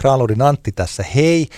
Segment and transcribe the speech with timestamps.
[0.00, 1.04] Kraaludin Antti tässä.
[1.14, 1.48] Hei,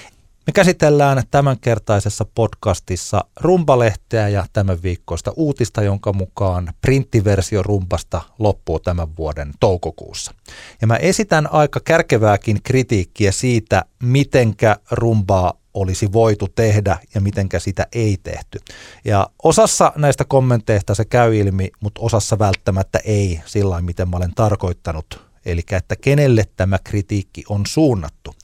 [0.46, 9.16] me käsitellään tämänkertaisessa podcastissa rumpalehteä ja tämän viikkoista uutista, jonka mukaan printtiversio rumpasta loppuu tämän
[9.16, 10.34] vuoden toukokuussa.
[10.80, 17.86] Ja mä esitän aika kärkevääkin kritiikkiä siitä, mitenkä rumbaa olisi voitu tehdä ja mitenkä sitä
[17.92, 18.58] ei tehty.
[19.04, 24.34] Ja osassa näistä kommenteista se käy ilmi, mutta osassa välttämättä ei sillä miten mä olen
[24.34, 28.34] tarkoittanut eli että kenelle tämä kritiikki on suunnattu.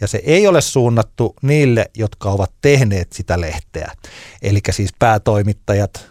[0.00, 3.92] Ja se ei ole suunnattu niille, jotka ovat tehneet sitä lehteä,
[4.42, 6.10] eli siis päätoimittajat,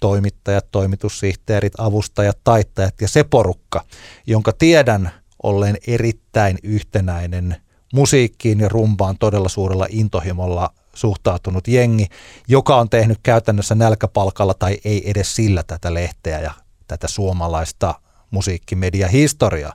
[0.00, 3.84] toimittajat, toimitussihteerit, avustajat, taittajat ja se porukka,
[4.26, 5.10] jonka tiedän
[5.42, 7.56] olleen erittäin yhtenäinen
[7.92, 12.06] musiikkiin ja rumbaan todella suurella intohimolla suhtautunut jengi,
[12.48, 16.52] joka on tehnyt käytännössä nälkäpalkalla tai ei edes sillä tätä lehteä ja
[16.88, 17.94] tätä suomalaista
[18.32, 19.72] musiikkimedia-historia.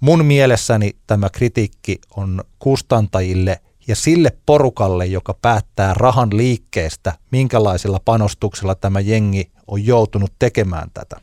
[0.00, 8.74] Mun mielessäni tämä kritiikki on kustantajille ja sille porukalle, joka päättää rahan liikkeestä, minkälaisilla panostuksilla
[8.74, 11.16] tämä jengi on joutunut tekemään tätä.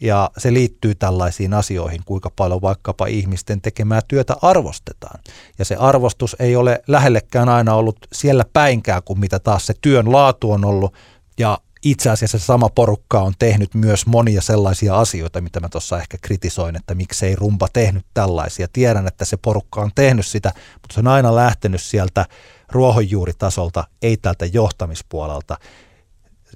[0.00, 5.20] Ja se liittyy tällaisiin asioihin, kuinka paljon vaikkapa ihmisten tekemää työtä arvostetaan.
[5.58, 10.12] Ja se arvostus ei ole lähellekään aina ollut siellä päinkään kuin mitä taas se työn
[10.12, 10.94] laatu on ollut.
[11.38, 16.18] Ja itse asiassa sama porukka on tehnyt myös monia sellaisia asioita, mitä mä tuossa ehkä
[16.22, 18.68] kritisoin, että miksei rumpa tehnyt tällaisia.
[18.72, 22.26] Tiedän, että se porukka on tehnyt sitä, mutta se on aina lähtenyt sieltä
[22.70, 25.56] ruohonjuuritasolta, ei tältä johtamispuolelta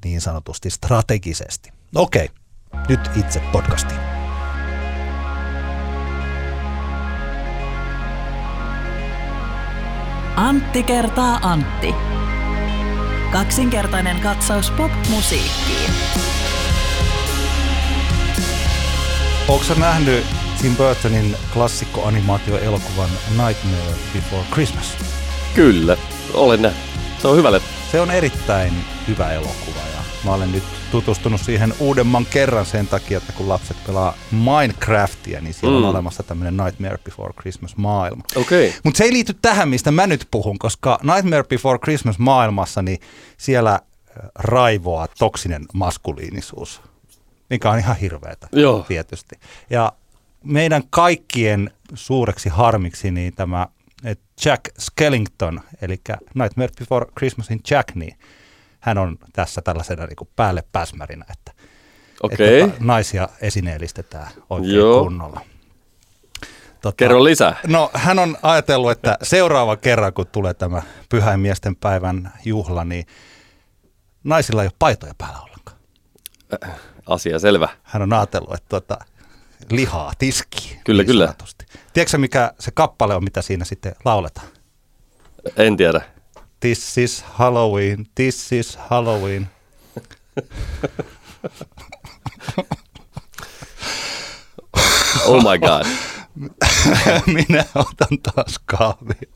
[0.04, 1.70] niin sanotusti strategisesti.
[1.94, 2.28] Okei,
[2.88, 4.00] nyt itse podcastiin.
[10.36, 11.94] Antti kertaa Antti.
[13.32, 15.90] Kaksinkertainen katsaus pop-musiikkiin.
[19.48, 20.24] Onko nähnyt
[20.62, 24.96] Tim Burtonin klassikkoanimaatioelokuvan Nightmare Before Christmas?
[25.54, 25.96] Kyllä,
[26.34, 26.82] olen nähnyt.
[27.22, 27.60] Se on hyvä
[27.92, 28.72] Se on erittäin
[29.08, 33.76] hyvä elokuva ja mä olen nyt tutustunut siihen uudemman kerran sen takia, että kun lapset
[33.86, 35.84] pelaa Minecraftia, niin siellä mm.
[35.84, 38.22] on olemassa tämmöinen Nightmare Before Christmas maailma.
[38.36, 38.72] Okay.
[38.84, 42.98] Mutta se ei liity tähän, mistä mä nyt puhun, koska Nightmare Before Christmas maailmassa, niin
[43.36, 43.80] siellä äh,
[44.34, 46.80] raivoaa toksinen maskuliinisuus,
[47.50, 48.84] mikä on ihan hirveätä Joo.
[48.88, 49.34] tietysti.
[49.70, 49.92] Ja
[50.44, 53.66] meidän kaikkien suureksi harmiksi niin tämä
[54.44, 56.00] Jack Skellington, eli
[56.34, 58.16] Nightmare Before Christmasin Jack, niin
[58.80, 61.52] hän on tässä tällaisena niin kuin päälle pääsmärinä, että,
[62.22, 62.60] okay.
[62.60, 65.02] että naisia esineellistetään oikein Joo.
[65.02, 65.40] kunnolla.
[66.80, 67.56] Tota, Kerro lisää.
[67.66, 73.06] No hän on ajatellut, että seuraava kerran kun tulee tämä pyhäinmiesten päivän juhla, niin
[74.24, 75.78] naisilla ei ole paitoja päällä ollenkaan.
[76.64, 76.70] Äh,
[77.06, 77.68] asia selvä.
[77.82, 78.98] Hän on ajatellut, että tota,
[79.70, 80.80] lihaa tiski.
[80.84, 81.34] Kyllä, niin kyllä.
[81.92, 84.46] Tiedätkö mikä se kappale on, mitä siinä sitten lauletaan?
[85.56, 86.00] En tiedä.
[86.60, 89.48] This is Halloween, this is Halloween.
[95.26, 95.86] oh my god.
[97.26, 99.30] Minä otan taas kahvia.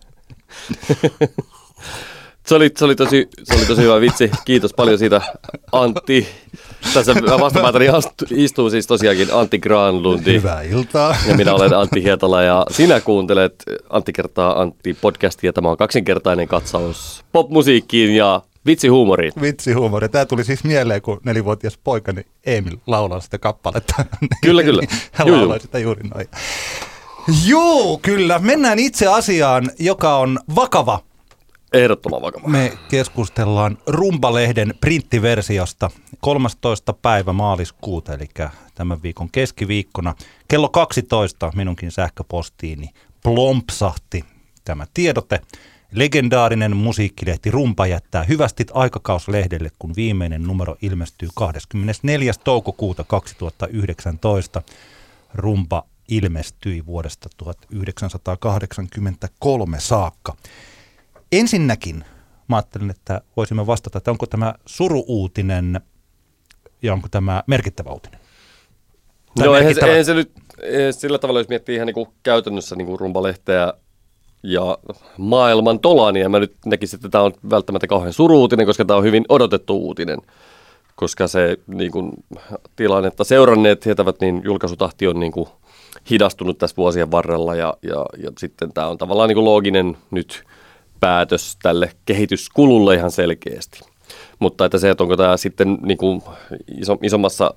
[2.47, 4.31] se, oli, se, oli tosi, se oli tosi hyvä vitsi.
[4.45, 5.21] Kiitos paljon siitä
[5.73, 6.29] Antti.
[6.95, 7.87] Tässä vastapäätäni
[8.31, 10.33] istuu siis tosiaankin Antti Granlundi.
[10.33, 11.17] Hyvää iltaa.
[11.29, 15.53] Ja minä olen Antti Hietala ja sinä kuuntelet Antti kertaa Antti podcastia.
[15.53, 19.33] Tämä on kaksinkertainen katsaus popmusiikkiin ja vitsihuumoriin.
[19.41, 20.09] Vitsihuumori.
[20.09, 24.05] Tämä tuli siis mieleen, kun nelivuotias poikani Emil laulaa sitä kappaletta.
[24.43, 24.83] Kyllä, kyllä.
[25.13, 26.29] Hän Juu, laulaa sitä juuri noin.
[27.47, 28.39] Joo, kyllä.
[28.39, 31.01] Mennään itse asiaan, joka on vakava
[31.73, 32.49] Ehdottoman vakava.
[32.49, 35.91] Me keskustellaan Rumbalehden printtiversiosta
[36.21, 36.93] 13.
[36.93, 38.29] päivä maaliskuuta, eli
[38.75, 40.15] tämän viikon keskiviikkona.
[40.49, 42.91] Kello 12 minunkin sähköpostiini
[43.23, 44.25] plompsahti
[44.65, 45.41] tämä tiedote.
[45.93, 52.33] Legendaarinen musiikkilehti Rumpa jättää hyvästit aikakauslehdelle, kun viimeinen numero ilmestyy 24.
[52.45, 54.63] toukokuuta 2019.
[55.35, 60.37] Rumpa ilmestyi vuodesta 1983 saakka.
[61.33, 62.05] Ensinnäkin
[62.49, 65.81] mä ajattelin, että voisimme vastata, että onko tämä suruuutinen
[66.83, 68.21] ja onko tämä merkittävä uutinen?
[69.35, 70.33] Tai no eihän se, eihän se nyt
[70.63, 73.73] eihän sillä tavalla, jos miettii ihan niin kuin käytännössä niin kuin rumpalehteä
[74.43, 74.79] ja
[75.19, 79.05] maailman tolaa, niin mä nyt näkisin, että tämä on välttämättä kauhean suruutinen, koska tämä on
[79.05, 80.19] hyvin odotettu uutinen.
[80.97, 82.13] Koska se niin kuin,
[82.77, 85.49] tilannetta seuranneet tietävät, niin julkaisutahti on niin kuin,
[86.11, 90.45] hidastunut tässä vuosien varrella ja, ja, ja sitten tämä on tavallaan niin kuin looginen nyt
[91.03, 93.81] päätös tälle kehityskululle ihan selkeästi.
[94.39, 96.23] Mutta että se, että onko tämä sitten niin kuin
[96.79, 97.55] iso, isommassa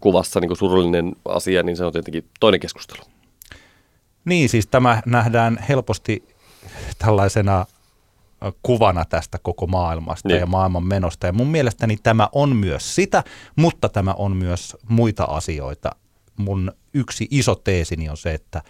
[0.00, 3.02] kuvassa niin kuin surullinen asia, niin se on tietenkin toinen keskustelu.
[4.24, 6.24] Niin, siis tämä nähdään helposti
[6.98, 7.66] tällaisena
[8.62, 10.40] kuvana tästä koko maailmasta niin.
[10.40, 11.26] ja maailman menosta.
[11.26, 13.24] Ja mun mielestäni tämä on myös sitä,
[13.56, 15.90] mutta tämä on myös muita asioita.
[16.36, 18.62] Mun yksi iso teesini on se, että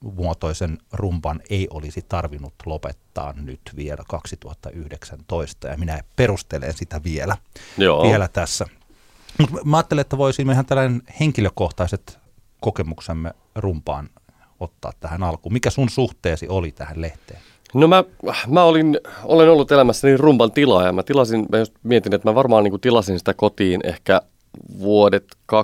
[0.00, 7.36] printtimuotoisen rumpan ei olisi tarvinnut lopettaa nyt vielä 2019 ja minä perustelen sitä vielä,
[7.78, 8.02] Joo.
[8.02, 8.66] vielä tässä.
[9.38, 12.18] Mut mä ajattelen, että voisimme ihan tällainen henkilökohtaiset
[12.60, 14.10] kokemuksemme rumpaan
[14.60, 15.52] ottaa tähän alkuun.
[15.52, 17.40] Mikä sun suhteesi oli tähän lehteen?
[17.74, 18.04] No mä,
[18.46, 20.92] mä olin, olen ollut elämässäni rumpan tilaaja.
[20.92, 24.22] Mä tilasin, mä just mietin, että mä varmaan niin tilasin sitä kotiin ehkä
[24.78, 25.56] vuodet 2000-2004.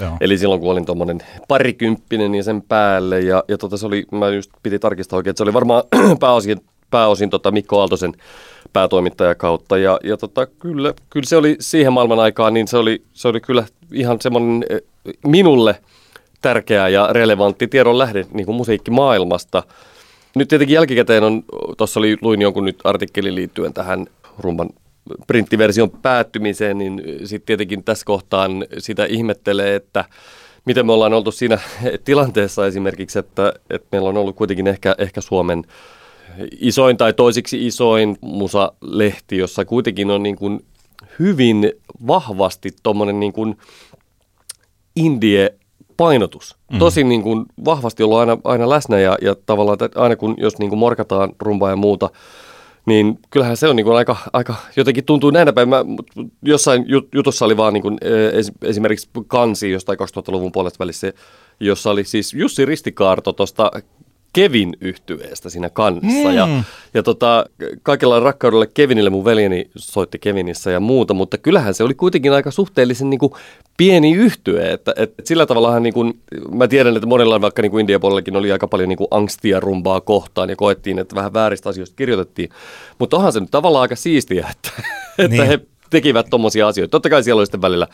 [0.00, 0.16] Joo.
[0.20, 1.18] Eli silloin kun olin tuommoinen
[1.48, 3.20] parikymppinen ja sen päälle.
[3.20, 5.82] Ja, ja tota, se oli, mä just piti tarkistaa oikein, että se oli varmaan
[6.20, 6.60] pääosin,
[6.90, 8.12] pääosin tota Mikko Aaltosen
[8.72, 9.78] päätoimittaja kautta.
[9.78, 13.40] Ja, ja tota, kyllä, kyllä se oli siihen maailman aikaan, niin se oli, se oli
[13.40, 14.80] kyllä ihan semmoinen eh,
[15.24, 15.74] minulle–
[16.42, 19.62] tärkeä ja relevantti tiedon lähde niin kuin musiikkimaailmasta.
[20.34, 21.42] Nyt tietenkin jälkikäteen on,
[21.76, 24.06] tuossa oli, luin jonkun nyt artikkelin liittyen tähän
[24.38, 24.70] rumban
[25.26, 30.04] printtiversion päättymiseen, niin sitten tietenkin tässä kohtaan sitä ihmettelee, että
[30.64, 31.58] miten me ollaan oltu siinä
[32.04, 35.64] tilanteessa esimerkiksi, että, että meillä on ollut kuitenkin ehkä, ehkä Suomen
[36.60, 40.60] isoin tai toisiksi isoin musalehti, jossa kuitenkin on niin kuin
[41.18, 41.72] hyvin
[42.06, 43.58] vahvasti tuommoinen niin kuin
[44.96, 45.54] indie
[45.96, 46.56] painotus.
[46.72, 46.78] Mm.
[46.78, 50.68] Tosin niin kuin vahvasti ollut aina, aina läsnä ja, ja tavallaan aina kun jos niin
[50.68, 52.10] kuin morkataan rumpaa ja muuta,
[52.88, 55.84] niin kyllähän se on niin kuin aika, aika, jotenkin tuntuu näinä päivänä.
[56.42, 57.98] Jossain jutussa oli vaan niin kuin,
[58.62, 61.12] esimerkiksi kansi jostain 2000-luvun puolesta välissä,
[61.60, 63.70] jossa oli siis Jussi Ristikaarto tuosta
[64.32, 66.28] Kevin yhtyeestä siinä kannessa.
[66.28, 66.34] Mm.
[66.34, 66.48] Ja,
[66.94, 67.46] ja tota,
[67.82, 72.50] kaikella rakkaudella Kevinille mun veljeni soitti Kevinissä ja muuta, mutta kyllähän se oli kuitenkin aika
[72.50, 73.32] suhteellisen niin kuin
[73.76, 74.72] pieni yhtye.
[74.72, 76.20] Että, että sillä tavallahan, niin kuin,
[76.52, 80.00] mä tiedän, että monella vaikka niin kuin India-puolellakin oli aika paljon niin kuin angstia rumbaa
[80.00, 82.48] kohtaan ja koettiin, että vähän vääristä asioista kirjoitettiin.
[82.98, 84.70] Mutta onhan se nyt tavallaan aika siistiä, että,
[85.18, 85.46] että niin.
[85.46, 85.60] he
[85.90, 86.90] tekivät tuommoisia asioita.
[86.90, 87.86] Totta kai siellä oli sitten välillä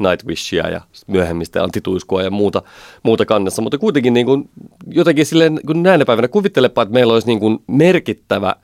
[0.00, 2.62] Nightwishia ja myöhemmistä antituiskua ja muuta,
[3.02, 4.48] muuta kannassa, mutta kuitenkin niin kuin,
[4.86, 8.54] jotenkin silleen, kun näinä päivänä kuvittelepa, että meillä olisi niin kuin merkittävä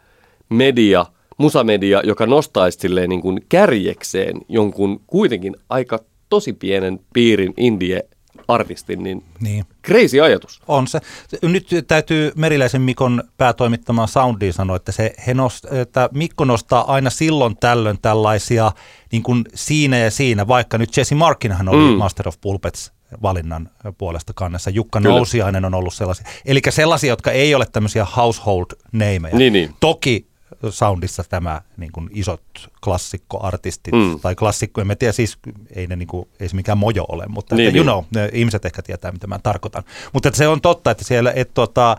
[0.48, 1.06] media,
[1.36, 5.98] musamedia, joka nostaisi silleen niin kuin kärjekseen jonkun kuitenkin aika
[6.28, 8.08] tosi pienen piirin indie
[8.48, 9.64] artistin, niin, niin.
[9.87, 10.62] crazy ajatus.
[10.69, 11.00] On se.
[11.43, 17.10] Nyt täytyy Meriläisen Mikon päätoimittamaan soundiin sanoa, että, se, he nost, että Mikko nostaa aina
[17.10, 18.72] silloin tällöin tällaisia
[19.12, 21.98] niin kuin siinä ja siinä, vaikka nyt Jesse Markinhan oli mm.
[21.98, 24.70] Master of Pulpets valinnan puolesta kannessa.
[24.70, 25.14] Jukka Kyllä.
[25.14, 26.26] Nousiainen on ollut sellaisia.
[26.44, 29.37] Eli sellaisia, jotka ei ole tämmöisiä household nameja.
[29.37, 29.75] Niin, niin.
[29.81, 30.26] Toki
[30.70, 34.20] soundissa tämä niin kuin isot klassikkoartistit, mm.
[34.20, 35.38] tai klassikko, en tiedä siis,
[35.75, 37.93] ei, ne niin kuin, ei se mikään mojo ole, mutta niin, että, you niin.
[37.93, 39.84] know, ne ihmiset ehkä tietää, mitä mä tarkoitan.
[40.12, 41.96] Mutta että se on totta, että siellä, että tota,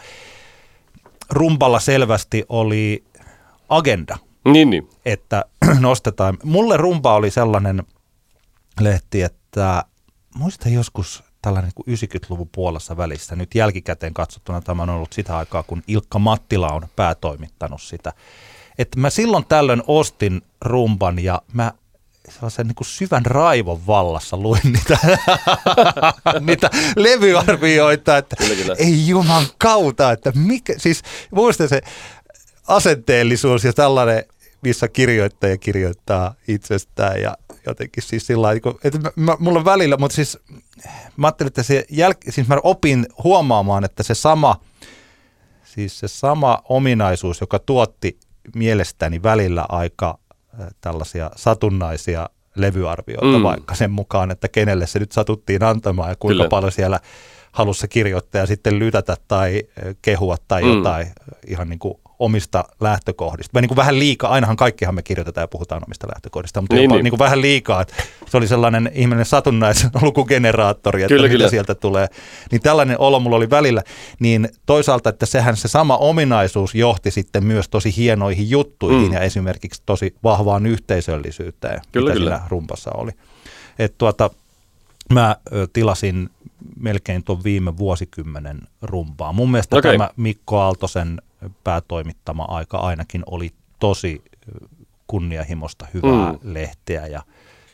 [1.30, 3.04] rumpalla selvästi oli
[3.70, 4.18] agenda.
[4.46, 4.90] Niin, niin.
[5.06, 5.46] Että
[5.80, 6.38] nostetaan.
[6.44, 7.84] Mulle rumpa oli sellainen
[8.82, 9.84] lehti, että
[10.36, 13.36] muistan joskus tällainen niin 90-luvun puolessa välissä.
[13.36, 18.14] Nyt jälkikäteen katsottuna tämä on ollut sitä aikaa, kun Ilkka Mattila on päätoimittanut sitä.
[18.78, 21.72] Että mä silloin tällöin ostin rumpan ja mä
[22.30, 24.98] sellaisen niin kuin syvän raivon vallassa luin niitä,
[26.48, 28.76] niitä levyarvioita, että kyllä, kyllä.
[28.78, 31.82] ei juman kautta, että mikä, siis muista se
[32.68, 34.24] asenteellisuus ja tällainen,
[34.62, 39.98] missä kirjoittaja kirjoittaa itsestään ja jotenkin siis sillä lailla, että mä, mä, mulla on välillä,
[39.98, 40.40] mutta siis
[41.18, 44.62] mä ajattelin, että se jäl- siis mä opin huomaamaan, että se sama,
[45.64, 48.20] siis se sama ominaisuus, joka tuotti
[48.56, 50.20] mielestäni välillä aika
[50.82, 53.44] tällaisia satunnaisia levyarvioita mm.
[53.44, 56.50] vaikka sen mukaan, että kenelle se nyt satuttiin antamaan ja kuinka Kyllä.
[56.50, 57.00] paljon siellä
[57.52, 59.64] halussa kirjoittaja sitten lytätä tai
[60.02, 60.70] kehua tai mm.
[60.70, 61.08] jotain
[61.48, 63.52] ihan niin kuin omista lähtökohdista.
[63.54, 66.84] Mä niin kuin vähän liikaa, ainahan kaikkihan me kirjoitetaan ja puhutaan omista lähtökohdista, mutta niin,
[66.84, 67.04] jopa niin.
[67.04, 67.94] Niin kuin vähän liikaa, että
[68.30, 71.50] se oli sellainen ihminen satunnaislukugeneraattori, että kyllä, mitä kyllä.
[71.50, 72.08] sieltä tulee.
[72.52, 73.82] Niin tällainen olo mulla oli välillä.
[74.20, 79.14] Niin toisaalta, että sehän se sama ominaisuus johti sitten myös tosi hienoihin juttuihin mm.
[79.14, 82.36] ja esimerkiksi tosi vahvaan yhteisöllisyyteen, kyllä, mitä kyllä.
[82.36, 83.12] siinä rumpassa oli.
[83.80, 84.30] Että tuota,
[85.14, 85.36] mä
[85.74, 86.30] tilasin
[86.80, 89.34] melkein tuon viime vuosikymmenen rumpaa.
[89.34, 89.92] Mun mielestä okay.
[89.92, 91.22] tämä Mikko Aaltosen
[91.64, 94.22] päätoimittama aika ainakin oli tosi
[95.08, 96.40] kunnianhimosta hyvää mm.
[96.44, 97.22] lehteä ja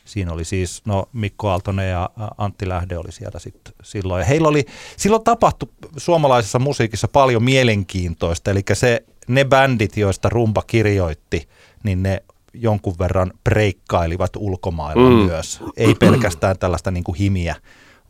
[0.04, 4.20] siinä oli siis, no Mikko Aaltonen ja Antti Lähde oli siellä sitten silloin.
[4.20, 4.64] Ja heillä oli,
[4.96, 11.48] silloin tapahtui suomalaisessa musiikissa paljon mielenkiintoista, eli se, ne bändit, joista rumpa kirjoitti,
[11.82, 12.22] niin ne
[12.54, 15.16] jonkun verran breikkailivat ulkomailla mm.
[15.16, 15.60] myös.
[15.76, 17.56] Ei pelkästään tällaista niin kuin himiä,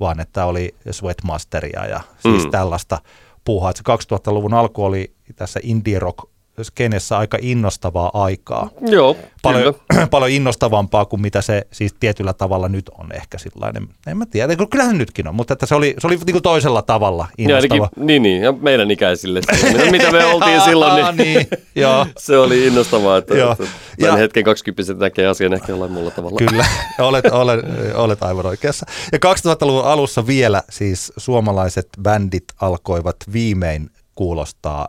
[0.01, 2.51] vaan että oli Sweatmasteria ja siis mm.
[2.51, 2.99] tällaista
[3.45, 3.73] puuhaa.
[3.73, 3.83] Se
[4.13, 8.71] 2000-luvun alku oli tässä indie rock skenessä aika innostavaa aikaa.
[8.81, 9.75] Joo, paljon,
[10.11, 13.88] paljon innostavampaa kuin mitä se siis tietyllä tavalla nyt on ehkä sillainen.
[14.07, 16.43] En mä tiedä, kyllä se nytkin on, mutta että se oli, se oli niin kuin
[16.43, 17.76] toisella tavalla innostava.
[17.76, 19.40] Ja ainakin, niin, niin, ja meidän ikäisille
[19.73, 22.07] mitä, mitä me oltiin silloin, niin, niin joo.
[22.19, 23.52] se oli innostavaa, että, joo.
[23.52, 23.64] että
[24.00, 26.38] tämän ja, hetken 20 näkee asian ehkä jollain muulla tavalla.
[26.38, 26.66] Kyllä,
[26.99, 27.61] olet, olet,
[27.95, 28.87] olet aivan oikeassa.
[29.12, 34.88] Ja 2000-luvun alussa vielä siis suomalaiset bändit alkoivat viimein kuulostaa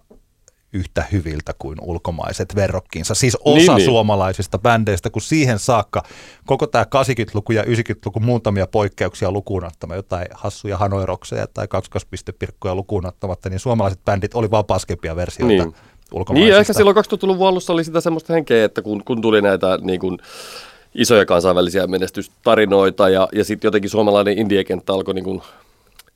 [0.75, 3.15] yhtä hyviltä kuin ulkomaiset verrokkiinsa.
[3.15, 3.85] Siis osa niin, niin.
[3.85, 6.03] suomalaisista bändeistä, kun siihen saakka
[6.45, 13.05] koko tämä 80-luku ja 90-luku muutamia poikkeuksia lukuun ottamatta, jotain hassuja hanoirokseja tai kakkospistepirkkoja lukuun
[13.05, 15.75] ottamatta, niin suomalaiset bändit oli vaan paskempia versioita niin.
[16.13, 16.49] ulkomaisista.
[16.49, 19.99] Niin, ehkä silloin 2000-luvun alussa oli sitä semmoista henkeä, että kun, kun tuli näitä niin
[19.99, 20.17] kuin,
[20.95, 25.41] isoja kansainvälisiä menestystarinoita ja, ja sitten jotenkin suomalainen indiekenttä alkoi niin kuin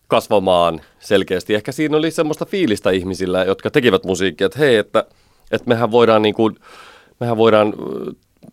[0.09, 1.55] kasvamaan selkeästi.
[1.55, 5.05] Ehkä siinä oli semmoista fiilistä ihmisillä, jotka tekivät musiikkia, että hei, että,
[5.51, 6.55] että mehän voidaan niin kuin,
[7.19, 7.73] mehän voidaan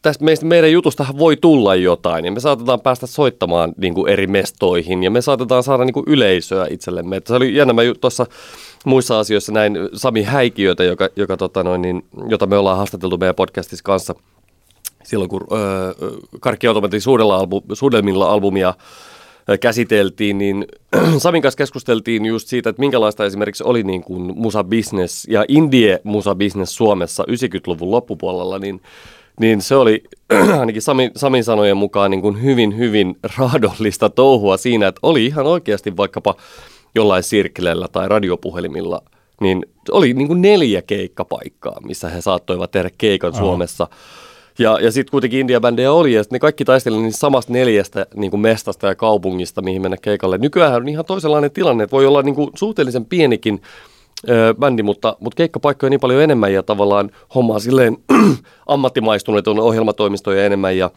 [0.03, 4.27] tästä meistä, meidän jutustahan voi tulla jotain ja me saatetaan päästä soittamaan niin kuin eri
[4.27, 7.17] mestoihin ja me saatetaan saada niin kuin yleisöä itsellemme.
[7.17, 8.27] Että se oli jännä, mä tuossa
[8.85, 13.35] muissa asioissa näin Sami Häikiötä, joka, joka tota noin, niin, jota me ollaan haastateltu meidän
[13.35, 14.15] podcastissa kanssa
[15.05, 15.93] silloin, kun öö,
[16.41, 17.01] Karkkiautomatin
[17.73, 18.75] suudelmilla albumia
[19.61, 20.67] käsiteltiin, niin
[21.19, 26.77] Samin kanssa keskusteltiin just siitä, että minkälaista esimerkiksi oli niin kuin musa-business ja indie musa-business
[26.77, 28.81] Suomessa 90-luvun loppupuolella, niin
[29.41, 30.05] niin se oli
[30.61, 35.47] ainakin Sami, Samin sanojen mukaan niin kuin hyvin, hyvin raadollista touhua siinä, että oli ihan
[35.47, 36.35] oikeasti vaikkapa
[36.95, 39.03] jollain sirkleillä tai radiopuhelimilla,
[39.41, 43.41] niin oli niin kuin neljä keikkapaikkaa, missä he saattoivat tehdä keikan Aha.
[43.41, 43.89] Suomessa–
[44.59, 48.41] ja, ja sitten kuitenkin India-bändejä oli, ja ne kaikki taistelivat niin samasta neljästä niin kuin
[48.41, 50.39] mestasta ja kaupungista, mihin mennä keikalle.
[50.39, 53.63] Nykyään on ihan toisenlainen tilanne, että voi olla niin kuin suhteellisen pienikin
[54.29, 57.97] ö, bändi, mutta, mutta keikkapaikkoja niin paljon enemmän ja tavallaan hommaa silleen
[58.67, 60.91] ammattimaistuneet on ohjelmatoimistoja enemmän ja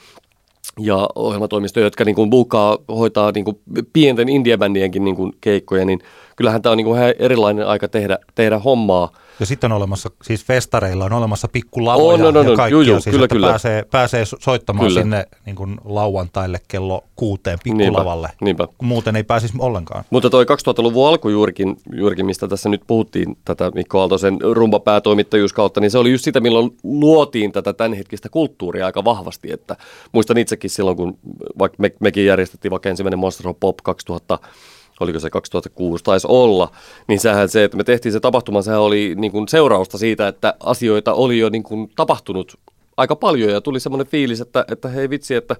[0.79, 3.59] ja ohjelmatoimistoja, jotka niin kuin buukaa, hoitaa niin kuin
[3.93, 5.99] pienten indiebändienkin niin kuin keikkoja, niin
[6.39, 9.11] kyllähän tämä on niin kuin erilainen aika tehdä, tehdä hommaa.
[9.39, 12.67] Ja sitten on olemassa, siis festareilla on olemassa pikkulavoja oh, no, no, no, ja kaikkia,
[12.67, 13.47] juu, juu, siis, kyllä, kyllä.
[13.47, 15.01] Pääsee, pääsee soittamaan kyllä.
[15.01, 18.85] sinne niin kuin lauantaille kello kuuteen pikkulavalle, niinpä, niinpä.
[18.85, 20.03] muuten ei pääsisi ollenkaan.
[20.09, 25.91] Mutta toi 2000-luvun alku juurikin, juurikin, mistä tässä nyt puhuttiin, tätä Mikko Aaltosen rumpapäätoimittajuuskautta, niin
[25.91, 29.75] se oli just sitä, milloin luotiin tätä tämänhetkistä kulttuuria aika vahvasti, että
[30.11, 31.17] muistan itsekin silloin, kun
[31.59, 34.39] vaikka me, mekin järjestettiin vaikka ensimmäinen Monster Pop 2000
[34.99, 36.71] oliko se 2006, taisi olla,
[37.07, 40.53] niin sehän se, että me tehtiin se tapahtuma, sehän oli niin kuin seurausta siitä, että
[40.59, 42.59] asioita oli jo niin kuin tapahtunut
[42.97, 45.55] aika paljon ja tuli semmoinen fiilis, että, että hei vitsi, että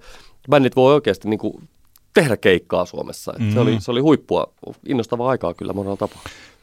[0.50, 1.70] bändit voi oikeasti niin kuin
[2.14, 3.34] tehdä keikkaa Suomessa.
[3.40, 3.54] Mm.
[3.54, 3.80] Se, oli, mm.
[3.80, 4.54] se oli huippua,
[4.86, 6.22] innostavaa aikaa kyllä monella tapaa.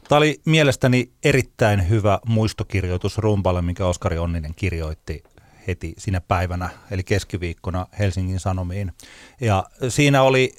[0.08, 5.22] Tämä oli mielestäni erittäin hyvä muistokirjoitus rumpalle, minkä Oskari Onninen kirjoitti
[5.66, 8.92] heti sinä päivänä, eli keskiviikkona Helsingin Sanomiin.
[9.40, 10.52] Ja siinä oli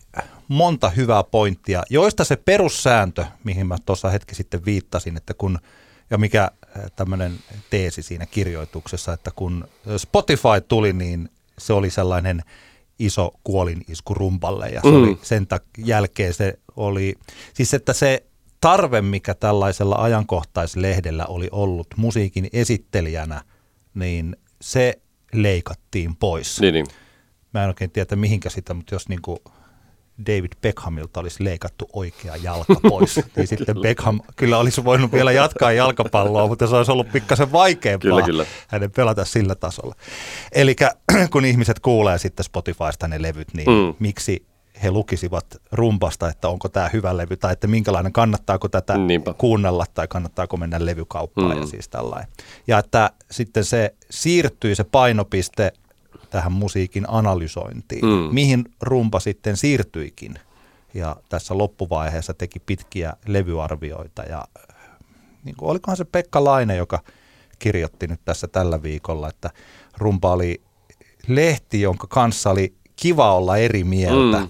[0.48, 5.60] monta hyvää pointtia, joista se perussääntö, mihin mä tuossa hetki sitten viittasin, että kun,
[6.10, 7.34] ja mikä äh, tämmöinen
[7.70, 12.44] teesi siinä kirjoituksessa, että kun Spotify tuli, niin se oli sellainen
[13.00, 14.96] iso kuolinisku rumpalle ja se mm.
[14.96, 17.16] oli sen tak- jälkeen se oli,
[17.54, 18.24] siis että se
[18.62, 23.44] tarve, mikä tällaisella ajankohtaislehdellä oli ollut musiikin esittelijänä,
[23.94, 25.02] niin se
[25.34, 26.62] leikattiin pois.
[26.62, 26.88] Niin, niin.
[27.54, 29.40] Mä en oikein tiedä mihinkä sitä, mutta jos niin kuin
[30.26, 35.72] David Beckhamilta olisi leikattu oikea jalka pois, niin sitten Beckham kyllä olisi voinut vielä jatkaa
[35.72, 38.46] jalkapalloa, mutta se olisi ollut pikkasen vaikeampaa kyllä, kyllä.
[38.68, 39.96] hänen pelata sillä tasolla.
[40.52, 40.76] Eli
[41.32, 43.96] kun ihmiset kuulee sitten Spotifysta ne levyt, niin mm.
[44.00, 44.46] miksi
[44.84, 49.34] he lukisivat rumpasta, että onko tämä hyvä levy tai että minkälainen, kannattaako tätä Niinpä.
[49.34, 51.62] kuunnella tai kannattaako mennä levykauppaan mm.
[51.62, 52.28] ja siis tällainen.
[52.68, 55.72] Ja että sitten se siirtyi se painopiste
[56.30, 58.30] tähän musiikin analysointiin, mm.
[58.32, 60.40] mihin rumpa sitten siirtyikin.
[60.94, 64.46] Ja tässä loppuvaiheessa teki pitkiä levyarvioita ja
[65.44, 67.00] niin kuin, olikohan se Pekka Laine, joka
[67.60, 69.50] kirjoitti nyt tässä tällä viikolla, että
[69.98, 70.62] rumpa oli
[71.28, 74.40] lehti, jonka kanssa oli kiva olla eri mieltä.
[74.40, 74.50] Mm.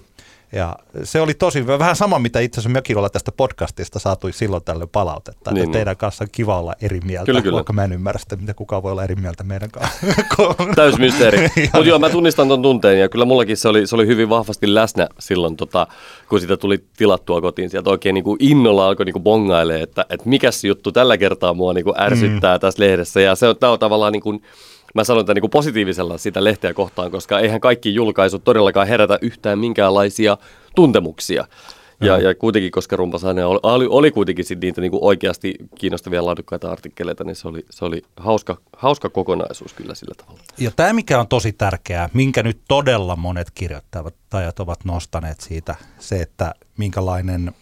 [0.52, 4.64] Ja se oli tosi vähän sama, mitä itse asiassa mekin ollaan tästä podcastista saatu silloin
[4.64, 5.52] tällöin palautetta.
[5.52, 7.54] Niin, että teidän kanssa on kiva olla eri mieltä, kyllä, kyllä.
[7.54, 10.06] vaikka mä en ymmärrä sitä, mitä kukaan voi olla eri mieltä meidän kanssa.
[10.98, 11.50] mysteeri.
[11.62, 14.74] Mutta joo, mä tunnistan ton tunteen ja kyllä mullakin se oli, se oli hyvin vahvasti
[14.74, 15.86] läsnä silloin, tota,
[16.28, 17.70] kun sitä tuli tilattua kotiin.
[17.70, 21.54] Sieltä oikein niin kuin innolla alkoi niin kuin bongailemaan, että, että mikä juttu tällä kertaa
[21.54, 22.60] mua niin kuin ärsyttää mm.
[22.60, 23.20] tässä lehdessä.
[23.20, 24.42] Ja se on, on tavallaan niin kuin,
[24.98, 29.58] mä sanon tämän niin positiivisella sitä lehteä kohtaan, koska eihän kaikki julkaisut todellakaan herätä yhtään
[29.58, 30.36] minkäänlaisia
[30.74, 31.44] tuntemuksia.
[32.00, 36.24] Ja, ja kuitenkin, koska rumpasane oli, oli, oli kuitenkin sit niitä niin kuin oikeasti kiinnostavia
[36.24, 40.40] laadukkaita artikkeleita, niin se oli, se oli hauska, hauska kokonaisuus kyllä sillä tavalla.
[40.58, 46.16] Ja tämä, mikä on tosi tärkeää, minkä nyt todella monet kirjoittajat ovat nostaneet siitä, se,
[46.16, 47.52] että minkälainen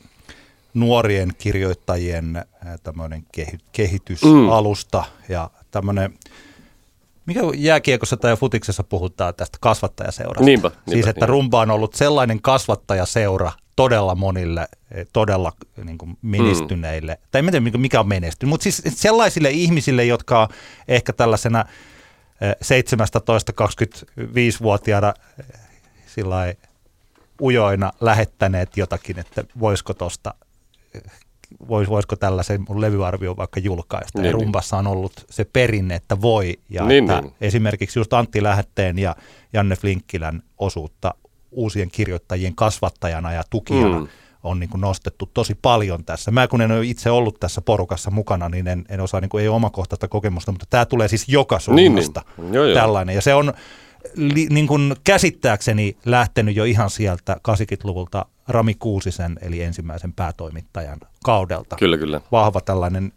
[0.74, 2.44] nuorien kirjoittajien
[2.82, 3.24] tämmöinen
[3.72, 5.34] kehitysalusta mm.
[5.34, 6.14] ja tämmöinen
[7.26, 10.44] mikä jääkiekossa tai futiksessa puhutaan tästä kasvattajaseurasta?
[10.44, 11.26] Niinpä, niinpä Siis, että niinpä.
[11.26, 15.52] rumba on ollut sellainen kasvattajaseura todella monille, eh, todella
[15.84, 17.20] niin kuin menestyneille, mm.
[17.30, 20.48] tai en tiedä mikä on menestynyt, mutta siis sellaisille ihmisille, jotka
[20.88, 21.64] ehkä tällaisena
[22.40, 25.46] 17-25-vuotiaana eh,
[26.06, 26.54] sillä
[27.40, 30.34] ujoina lähettäneet jotakin, että voisiko tuosta
[30.94, 31.02] eh,
[31.68, 34.18] vois, voisiko tällaisen mun levyarvio vaikka julkaista.
[34.18, 34.42] Niin, ja niin.
[34.42, 36.58] rumpassa on ollut se perinne, että voi.
[36.68, 37.34] Ja niin, että niin.
[37.40, 39.16] Esimerkiksi just Antti Lähetteen ja
[39.52, 41.14] Janne Flinkkilän osuutta
[41.50, 44.08] uusien kirjoittajien kasvattajana ja tukijana mm.
[44.42, 46.30] on niin kuin nostettu tosi paljon tässä.
[46.30, 49.42] Mä kun en ole itse ollut tässä porukassa mukana, niin en, en osaa, niin kuin,
[49.42, 52.54] ei ole omakohtaista kokemusta, mutta tämä tulee siis joka suunnasta niin, niin.
[52.54, 52.74] Joo, joo.
[52.74, 53.14] tällainen.
[53.14, 53.52] Ja se on
[54.14, 61.76] li, niin kuin käsittääkseni lähtenyt jo ihan sieltä 80-luvulta Rami Kuusisen, eli ensimmäisen päätoimittajan kaudelta.
[61.76, 62.20] Kyllä, kyllä.
[62.32, 63.12] Vahva tällainen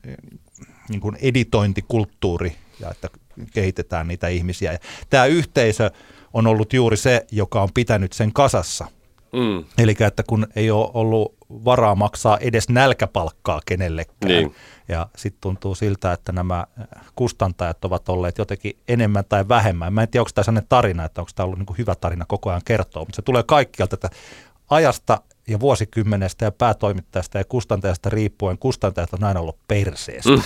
[0.90, 3.08] niin kuin editointikulttuuri ja että
[3.54, 4.72] kehitetään niitä ihmisiä.
[4.72, 5.92] Ja tämä yhteisö
[6.34, 8.86] on ollut juuri se, joka on pitänyt sen kasassa.
[9.34, 9.66] Mm.
[9.78, 14.18] Eli että kun ei ole ollut varaa maksaa edes nälkäpalkkaa kenellekään.
[14.26, 14.56] Niin.
[14.88, 16.66] Ja sitten tuntuu siltä, että nämä
[17.16, 19.94] kustantajat ovat olleet jotenkin enemmän tai vähemmän.
[19.94, 22.50] Mä en tiedä, onko tämä sellainen tarina, että onko tämä ollut niin hyvä tarina koko
[22.50, 24.10] ajan kertoa, mutta se tulee kaikkialta, että
[24.70, 30.30] ajasta ja vuosikymmenestä ja päätoimittajasta ja kustantajasta riippuen kustantajat on aina ollut perseestä.
[30.30, 30.42] Mm.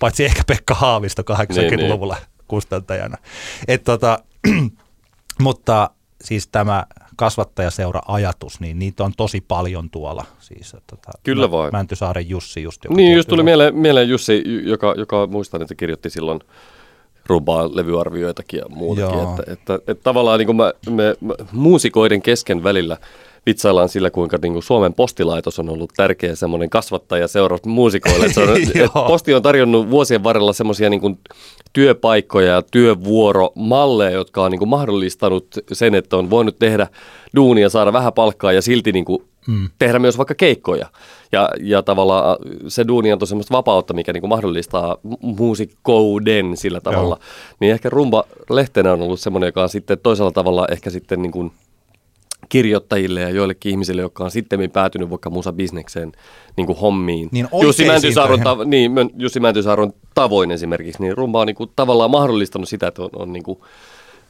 [0.00, 2.44] Paitsi ehkä Pekka Haavisto 80-luvulla niin, niin.
[2.48, 3.16] kustantajana.
[3.68, 4.18] Et tota,
[5.42, 5.90] mutta
[6.24, 6.86] siis tämä
[7.16, 10.24] kasvattajaseura-ajatus, niin niitä on tosi paljon tuolla.
[10.38, 11.70] Siis, tota, Kyllä vai.
[11.70, 12.84] Mäntysaaren Jussi just.
[12.84, 16.40] Joka niin, just tuli mieleen, mieleen Jussi, joka, joka muistan, että kirjoitti silloin
[17.26, 19.18] rumpaa levyarvioitakin ja muutakin.
[19.18, 22.96] Että, että, että, että, tavallaan niin kuin me, me, me, muusikoiden kesken välillä–
[23.46, 28.26] vitsaillaan sillä, kuinka niin kuin Suomen postilaitos on ollut tärkeä semmoinen kasvattaja seura muusikoille.
[28.26, 28.40] Että,
[28.94, 31.18] on, posti on tarjonnut vuosien varrella semmoisia niin
[31.72, 36.86] työpaikkoja ja työvuoromalleja, jotka on niin kuin mahdollistanut sen, että on voinut tehdä
[37.36, 39.68] duunia, saada vähän palkkaa ja silti niin kuin mm.
[39.78, 40.86] tehdä myös vaikka keikkoja.
[41.32, 42.36] Ja, ja tavallaan
[42.68, 47.16] se duuni on semmoista vapautta, mikä niin kuin mahdollistaa muusikkouden sillä tavalla.
[47.20, 47.54] Joo.
[47.60, 51.32] Niin ehkä rumba lehtenä on ollut semmoinen, joka on sitten toisella tavalla ehkä sitten niin
[51.32, 51.52] kuin
[52.48, 56.12] kirjoittajille ja joillekin ihmisille, jotka on sitten päätynyt vaikka musabisnekseen
[56.56, 57.28] niin kuin hommiin.
[57.32, 62.10] Niin Jussi, Mäntysaaron ta- niin, Jussi Mäntysaaron tavoin esimerkiksi, niin rumba on niin kuin tavallaan
[62.10, 63.58] mahdollistanut sitä, että on, on niin kuin,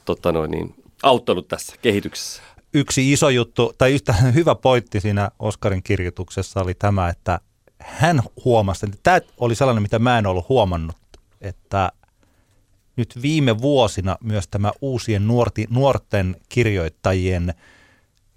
[0.05, 2.41] totta noin, niin, auttanut tässä kehityksessä.
[2.73, 7.39] Yksi iso juttu, tai yhtä hyvä pointti siinä Oskarin kirjoituksessa oli tämä, että
[7.79, 10.95] hän huomasi, että tämä oli sellainen, mitä mä en ollut huomannut,
[11.41, 11.91] että
[12.95, 17.53] nyt viime vuosina myös tämä uusien nuorti, nuorten kirjoittajien–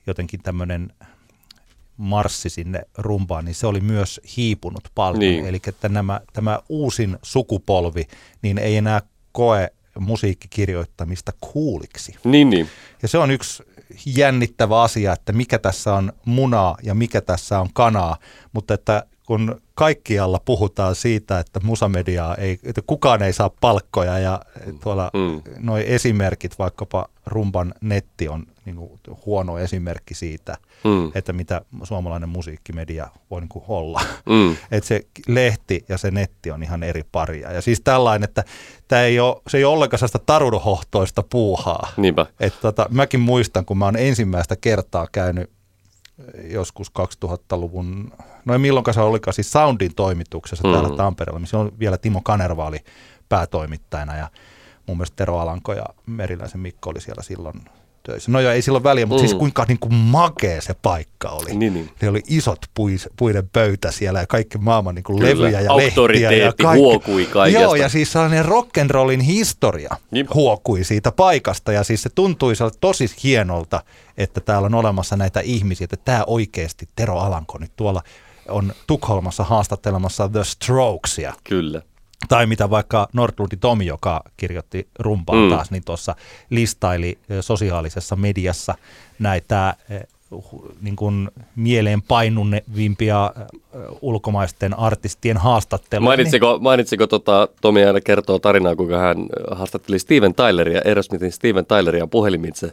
[0.06, 0.92] jotenkin tämmöinen
[1.96, 5.20] marssi sinne rumpaan, niin se oli myös hiipunut paljon.
[5.20, 5.46] Niin.
[5.46, 8.04] Eli että nämä, tämä uusin sukupolvi
[8.42, 12.14] niin ei enää koe musiikkikirjoittamista kuuliksi.
[12.24, 12.68] Niin, niin.
[13.02, 13.62] Ja se on yksi
[14.06, 18.16] jännittävä asia, että mikä tässä on munaa ja mikä tässä on kanaa,
[18.52, 24.40] mutta että kun kaikkialla puhutaan siitä, että musamediaa ei, että kukaan ei saa palkkoja ja
[24.82, 25.42] tuolla mm.
[25.58, 31.12] nuo esimerkit, vaikkapa Rumban netti on niin kuin huono esimerkki siitä, mm.
[31.14, 34.00] että mitä suomalainen musiikkimedia voi niin kuin olla.
[34.26, 34.56] Mm.
[34.70, 37.52] että se lehti ja se netti on ihan eri paria.
[37.52, 38.44] Ja siis tällainen, että
[38.88, 41.92] tämä ei ole, se ei ole ollenkaan sellaista tarudohohtoista puuhaa.
[41.96, 42.26] Niinpä.
[42.40, 45.50] Että tota, mäkin muistan, kun mä oon ensimmäistä kertaa käynyt
[46.44, 46.92] joskus
[47.24, 48.12] 2000-luvun,
[48.44, 50.72] no ei milloin se olikaan, siis Soundin toimituksessa mm.
[50.72, 52.78] täällä Tampereella, missä on vielä Timo Kanervaali
[53.28, 54.28] päätoimittajana ja
[54.86, 57.64] mun mielestä Tero Alanko ja Meriläisen Mikko oli siellä silloin
[58.06, 58.30] töissä.
[58.30, 59.34] No joo, ei silloin väliä, mutta siis mm.
[59.34, 61.56] siis kuinka niin kuin makea se paikka oli.
[61.56, 61.90] Niin, niin.
[62.02, 66.30] Ne oli isot puis, puiden pöytä siellä ja kaikki maailman niin kuin levyjä ja lehtiä.
[66.30, 66.78] Ja kaikki.
[66.78, 67.62] huokui kaikesta.
[67.62, 70.26] Joo, ja siis sellainen rock'n'rollin historia niin.
[70.34, 71.72] huokui siitä paikasta.
[71.72, 73.82] Ja siis se tuntui tosi hienolta,
[74.18, 78.02] että täällä on olemassa näitä ihmisiä, että tämä oikeasti Tero Alanko nyt tuolla
[78.48, 81.32] on Tukholmassa haastattelemassa The Strokesia.
[81.44, 81.82] Kyllä
[82.28, 85.50] tai mitä vaikka Nordlundi Tomi, joka kirjoitti rumpaa mm.
[85.50, 86.16] taas, niin tuossa
[86.50, 88.74] listaili sosiaalisessa mediassa
[89.18, 89.74] näitä
[90.80, 93.32] niin kuin mieleen painunnevimpia
[94.00, 96.04] ulkomaisten artistien haastatteluja.
[96.06, 96.62] Mainitsiko, niin...
[96.62, 99.16] mainitsiko tota, Tomi aina kertoo tarinaa, kuinka hän
[99.50, 102.72] haastatteli Steven Tyleria, Aerosmithin Steven Tyleria puhelimitse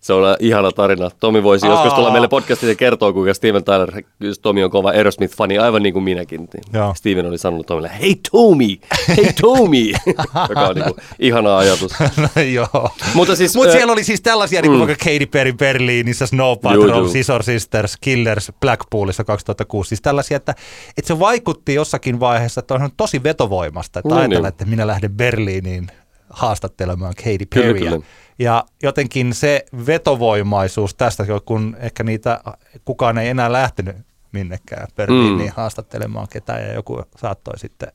[0.00, 1.10] Se on ihana tarina.
[1.20, 1.72] Tomi voisi Aa.
[1.72, 4.02] joskus tulla meille podcastiin ja kertoa, kuinka Steven Tyler,
[4.42, 6.40] Tomi on kova Aerosmith-fani, aivan niin kuin minäkin.
[6.40, 8.80] Niin Steven oli sanonut Tomille, hei Tomi,
[9.16, 9.92] hei Tomi,
[10.48, 11.92] joka on niin kuin ihana ajatus.
[12.36, 12.90] no, joo.
[13.14, 14.86] Mutta siis, Mut äh, siellä oli siis tällaisia, niin kuin mm.
[14.86, 19.88] vaikka Katy Perry Berliinissä, Snow Patrol, Scissor Sisters, Killers, Blackpoolissa 2006.
[19.88, 20.54] Siis tällaisia, että,
[20.98, 24.46] että se vaikutti jossakin vaiheessa, että on tosi vetovoimasta, että no, ajatella, niin.
[24.46, 25.90] että minä lähden Berliiniin
[26.30, 28.00] haastattelemaan Katy Perryä.
[28.38, 32.40] Ja jotenkin se vetovoimaisuus tästä, kun ehkä niitä,
[32.84, 33.96] kukaan ei enää lähtenyt
[34.32, 35.54] minnekään Berliiniin mm.
[35.56, 37.92] haastattelemaan ketään ja joku saattoi sitten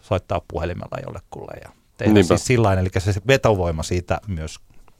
[0.00, 2.28] soittaa puhelimella jollekulle ja tehdä Niinpä.
[2.28, 4.56] siis sillain, eli se vetovoima siitä myös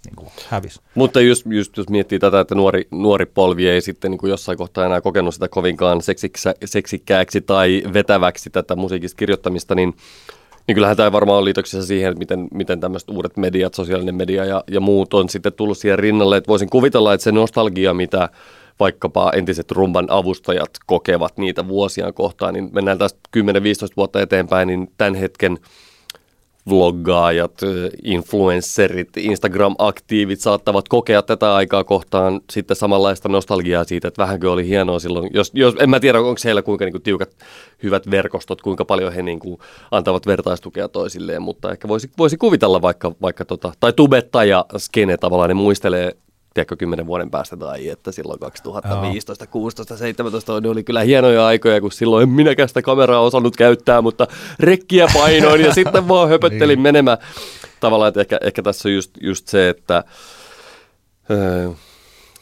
[0.07, 0.81] niin kuin hävisi.
[0.94, 4.59] Mutta just, just jos miettii tätä, että nuori, nuori polvi ei sitten niin kuin jossain
[4.59, 9.96] kohtaa enää kokenut sitä kovinkaan seksiksä, seksikkääksi tai vetäväksi tätä musiikista kirjoittamista, niin
[10.66, 14.44] niin kyllähän tämä varmaan on liitoksissa siihen, että miten, miten tämmöiset uudet mediat, sosiaalinen media
[14.44, 16.37] ja, ja muut on sitten tullut siihen rinnalle.
[16.37, 18.29] Että voisin kuvitella, että se nostalgia, mitä
[18.81, 23.40] vaikkapa entiset rumban avustajat kokevat niitä vuosiaan kohtaan, niin mennään tästä 10-15
[23.96, 25.59] vuotta eteenpäin, niin tämän hetken–
[26.70, 27.61] vloggaajat,
[28.05, 34.98] influencerit, Instagram-aktiivit saattavat kokea tätä aikaa kohtaan sitten samanlaista nostalgiaa siitä, että vähänkö oli hienoa
[34.98, 35.31] silloin.
[35.35, 37.37] Jos, jos, en mä tiedä, onko heillä kuinka niin kuin, tiukat,
[37.83, 39.59] hyvät verkostot, kuinka paljon he niin kuin,
[39.90, 45.16] antavat vertaistukea toisilleen, mutta ehkä voisi, voisi kuvitella vaikka, vaikka tota, tai tubetta ja skene
[45.16, 46.12] tavallaan, ne muistelee
[46.56, 49.52] tiedätkö, kymmenen vuoden päästä tai että silloin 2015, Joo.
[49.52, 54.02] 16, 17 ne oli kyllä hienoja aikoja, kun silloin en minäkään sitä kameraa osannut käyttää,
[54.02, 54.26] mutta
[54.60, 56.80] rekkiä painoin ja sitten vaan höpöttelin niin.
[56.80, 57.18] menemään.
[57.80, 60.04] Tavallaan, että ehkä, ehkä tässä on just, just se, että
[61.30, 61.70] öö,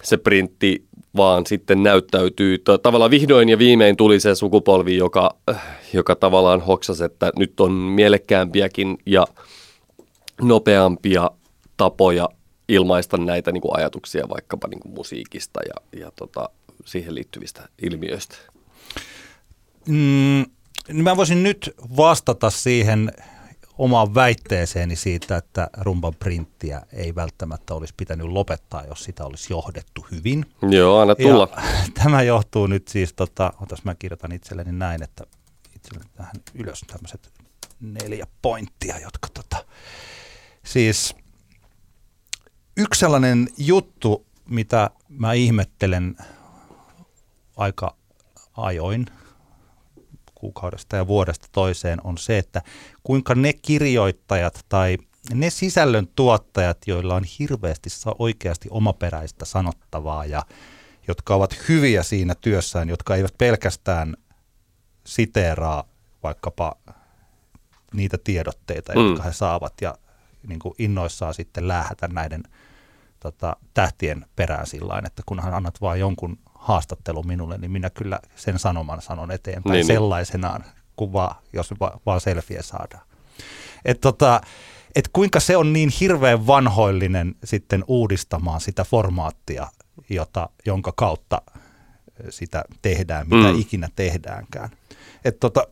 [0.03, 0.85] se printti
[1.17, 2.59] vaan sitten näyttäytyy.
[2.83, 5.35] Tavallaan vihdoin ja viimein tuli se sukupolvi, joka,
[5.93, 9.27] joka tavallaan hoksasi, että nyt on mielekkäämpiäkin ja
[10.43, 11.31] nopeampia
[11.77, 12.29] tapoja
[12.69, 16.49] ilmaista näitä niin kuin ajatuksia vaikkapa niin kuin musiikista ja, ja tota,
[16.85, 18.37] siihen liittyvistä ilmiöistä?
[19.89, 20.45] Mm,
[20.89, 23.13] niin mä voisin nyt vastata siihen
[23.79, 30.07] omaan väitteeseeni siitä, että rumban printtiä ei välttämättä olisi pitänyt lopettaa, jos sitä olisi johdettu
[30.11, 30.47] hyvin.
[30.71, 31.49] Joo, aina tulla.
[31.57, 31.63] Ja,
[32.03, 35.25] tämä johtuu nyt siis, tota, otas mä kirjoitan itselleni näin, että
[35.77, 37.31] itselleni tähän ylös tämmöiset
[37.81, 39.65] neljä pointtia, jotka tota,
[40.65, 41.15] siis
[42.77, 46.17] Yksi sellainen juttu, mitä mä ihmettelen
[47.57, 47.97] aika
[48.57, 49.07] ajoin
[50.35, 52.63] kuukaudesta ja vuodesta toiseen, on se, että
[53.03, 54.99] kuinka ne kirjoittajat tai
[55.35, 60.43] ne sisällön tuottajat, joilla on hirveästi oikeasti omaperäistä sanottavaa ja
[61.09, 64.17] jotka ovat hyviä siinä työssään, jotka eivät pelkästään
[65.07, 65.85] siteeraa
[66.23, 66.77] vaikkapa
[67.93, 69.09] niitä tiedotteita, mm.
[69.09, 69.95] jotka he saavat ja
[70.49, 72.43] niin kuin innoissaan sitten lähätä näiden
[73.21, 78.59] tota, tähtien perään sillä että kunhan annat vain jonkun haastattelun minulle, niin minä kyllä sen
[78.59, 79.87] sanoman sanon eteenpäin niin, niin.
[79.87, 80.65] sellaisenaan,
[80.97, 83.07] kun vaan, jos va, vaan selfie saadaan.
[83.85, 84.41] Et tota,
[84.95, 89.69] et kuinka se on niin hirveän vanhoillinen sitten uudistamaan sitä formaattia,
[90.09, 91.43] jota, jonka kautta
[92.31, 93.61] sitä tehdään, mitä mm.
[93.61, 94.71] ikinä tehdäänkään.
[95.25, 95.67] Et tota,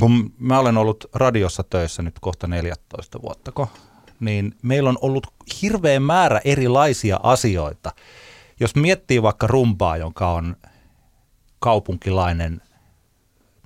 [0.00, 3.52] kun mä olen ollut radiossa töissä nyt kohta 14 vuotta,
[4.20, 5.26] niin meillä on ollut
[5.62, 7.92] hirveä määrä erilaisia asioita.
[8.60, 10.56] Jos miettii vaikka rumpaa, jonka on
[11.58, 12.60] kaupunkilainen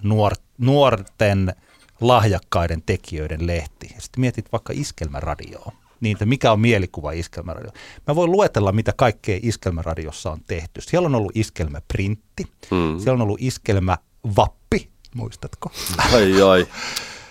[0.02, 1.54] nuor, nuorten
[2.00, 7.70] lahjakkaiden tekijöiden lehti, ja sitten mietit vaikka iskelmäradioa, niin että mikä on mielikuva iskelmäradio.
[8.06, 10.80] Mä voin luetella, mitä kaikkea iskelmäradiossa on tehty.
[10.80, 12.98] Siellä on ollut iskelmäprintti, mm.
[12.98, 14.57] siellä on ollut iskelmävappi,
[15.18, 15.70] muistatko?
[16.14, 16.66] Ai ai.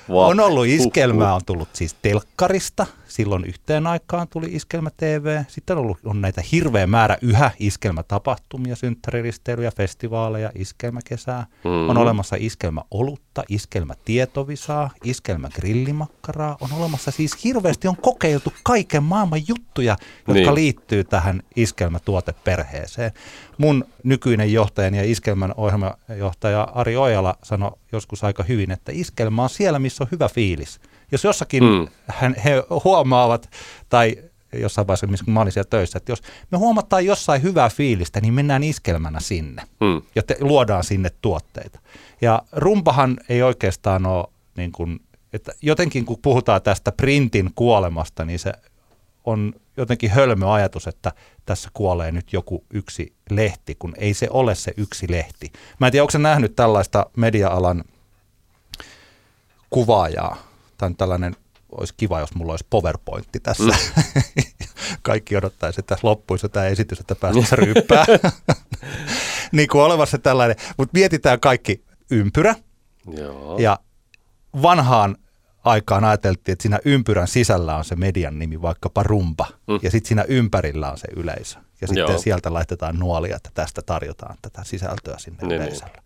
[0.10, 0.30] Wow.
[0.30, 2.86] On ollut iskelmää, on tullut siis telkkarista,
[3.18, 5.44] silloin yhteen aikaan tuli Iskelmä TV.
[5.48, 11.42] Sitten on ollut on näitä hirveä määrä yhä iskelmätapahtumia, synttäriristeilyjä, festivaaleja, iskelmäkesää.
[11.42, 11.90] Mm-hmm.
[11.90, 16.58] On olemassa iskelmä olutta, iskelmä tietovisaa, iskelmä grillimakkaraa.
[16.62, 20.56] On olemassa siis hirveästi on kokeiltu kaiken maailman juttuja, jotka niin.
[20.56, 23.12] liittyy tähän iskelmätuoteperheeseen.
[23.58, 29.50] Mun nykyinen johtajani ja iskelmän ohjelmajohtaja Ari Ojala sanoi joskus aika hyvin, että iskelmä on
[29.50, 30.80] siellä, missä on hyvä fiilis.
[31.12, 31.88] Jos jossakin mm.
[32.08, 33.50] hän, he huomaavat,
[33.90, 34.16] tai
[34.54, 38.34] jossain vaiheessa, missä mä olin siellä töissä, että jos me huomataan jossain hyvää fiilistä, niin
[38.34, 40.02] mennään iskelmänä sinne mm.
[40.16, 41.80] ja te, luodaan sinne tuotteita.
[42.22, 45.00] Ja rumpahan ei oikeastaan ole, niin kuin,
[45.34, 48.54] että jotenkin kun puhutaan tästä printin kuolemasta, niin se
[49.26, 51.12] on jotenkin hölmö ajatus, että
[51.46, 55.52] tässä kuolee nyt joku yksi lehti, kun ei se ole se yksi lehti.
[55.80, 57.84] Mä en tiedä, onko se nähnyt tällaista media-alan
[59.70, 60.47] kuvaajaa,
[60.78, 61.36] tai tällainen
[61.72, 63.64] olisi kiva, jos mulla olisi PowerPointti tässä.
[63.64, 64.44] Mm.
[65.02, 68.06] Kaikki odottaisi, että loppuisi tämä esitys, että päästäisiin ryyppää.
[69.52, 70.56] niin kuin olevassa tällainen.
[70.78, 72.56] Mutta mietitään kaikki ympyrä.
[73.12, 73.58] Joo.
[73.58, 73.80] Ja
[74.62, 75.18] vanhaan
[75.68, 79.80] aikaan ajateltiin, että siinä ympyrän sisällä on se median nimi, vaikkapa rumpa, mm.
[79.82, 81.60] ja sitten siinä ympärillä on se yleisö.
[81.82, 82.18] Ja sitten Joo.
[82.18, 85.62] sieltä laitetaan nuolia, että tästä tarjotaan tätä sisältöä sinne niin, niin.
[85.62, 85.94] yleisölle.
[85.94, 86.04] Niin.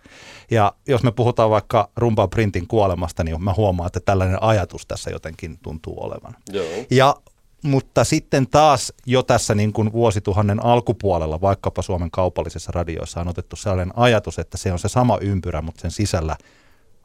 [0.52, 5.10] Ja jos me puhutaan vaikka rumpan printin kuolemasta, niin mä huomaan, että tällainen ajatus tässä
[5.10, 6.36] jotenkin tuntuu olevan.
[6.52, 6.66] Joo.
[6.92, 7.16] Ja
[7.64, 13.56] mutta sitten taas jo tässä niin kuin vuosituhannen alkupuolella, vaikkapa Suomen kaupallisessa radioissa on otettu
[13.56, 16.36] sellainen ajatus, että se on se sama ympyrä, mutta sen sisällä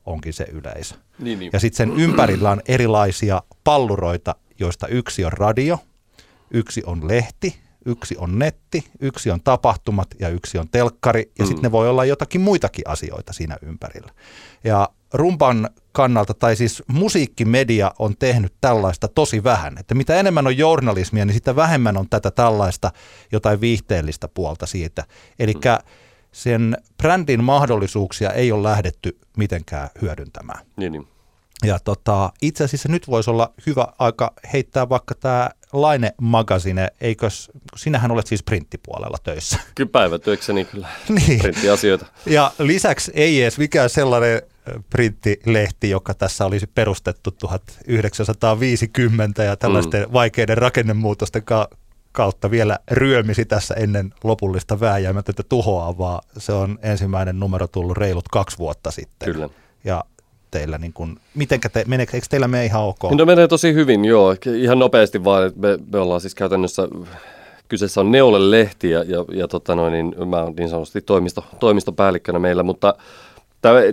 [0.07, 0.95] onkin se yleisö.
[1.19, 1.51] Niin, niin.
[1.53, 5.79] Ja sitten sen ympärillä on erilaisia palluroita, joista yksi on radio,
[6.51, 11.33] yksi on lehti, yksi on netti, yksi on tapahtumat ja yksi on telkkari.
[11.39, 11.49] Ja mm.
[11.49, 14.13] sitten ne voi olla jotakin muitakin asioita siinä ympärillä.
[14.65, 19.79] Ja rumpan kannalta, tai siis musiikkimedia on tehnyt tällaista tosi vähän.
[19.79, 22.91] Että mitä enemmän on journalismia, niin sitä vähemmän on tätä tällaista
[23.33, 25.05] jotain viihteellistä puolta siitä.
[25.39, 25.61] Eli mm
[26.37, 30.67] sen brändin mahdollisuuksia ei ole lähdetty mitenkään hyödyntämään.
[30.77, 31.09] Niin, niin.
[31.65, 37.51] Ja tota, itse asiassa nyt voisi olla hyvä aika heittää vaikka tämä Laine Magazine, eikös,
[37.77, 39.61] sinähän olet siis printtipuolella töissä.
[39.75, 41.39] Kyllä päivätyökseni kyllä niin.
[41.39, 42.07] printtiasioita.
[42.27, 44.43] Ja lisäksi ei edes mikään sellainen
[44.91, 50.13] printtilehti, joka tässä olisi perustettu 1950 ja tällaisten mm.
[50.13, 51.43] vaikeiden rakennemuutosten
[52.17, 58.29] kautta vielä ryömisi tässä ennen lopullista vääjäämätöntä tuhoa, vaan se on ensimmäinen numero tullut reilut
[58.29, 59.33] kaksi vuotta sitten.
[59.33, 59.49] Kyllä.
[59.85, 60.05] Ja
[60.51, 63.03] teillä, niin kun, mitenkä te, meneekö, eikö teillä mene ihan ok?
[63.19, 64.37] No menee tosi hyvin, joo.
[64.57, 66.89] Ihan nopeasti vaan, että me, me ollaan siis käytännössä,
[67.69, 72.39] kyseessä on Neule-lehti ja, ja, ja tota noin, niin mä oon niin sanotusti toimisto, toimistopäällikkönä
[72.39, 72.95] meillä, mutta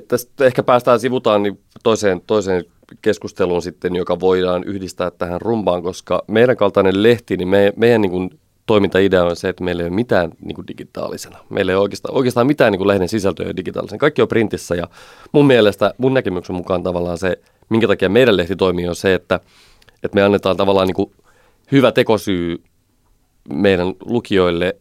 [0.07, 2.65] tästä ehkä päästään sivutaan niin toiseen, toiseen
[3.01, 8.11] keskusteluun sitten, joka voidaan yhdistää tähän rumpaan, koska meidän kaltainen lehti, niin me, meidän niin
[8.11, 11.37] kuin toimintaidea on se, että meillä ei ole mitään niin kuin digitaalisena.
[11.49, 13.99] Meillä ei ole oikeastaan, oikeastaan mitään niin kuin lehden sisältöä digitaalisena.
[13.99, 14.87] Kaikki on printissä ja
[15.31, 19.39] mun mielestä, mun näkemyksen mukaan tavallaan se, minkä takia meidän lehti toimii, on se, että,
[20.03, 21.11] että me annetaan tavallaan niin kuin
[21.71, 22.63] hyvä tekosyy
[23.53, 24.75] meidän lukijoille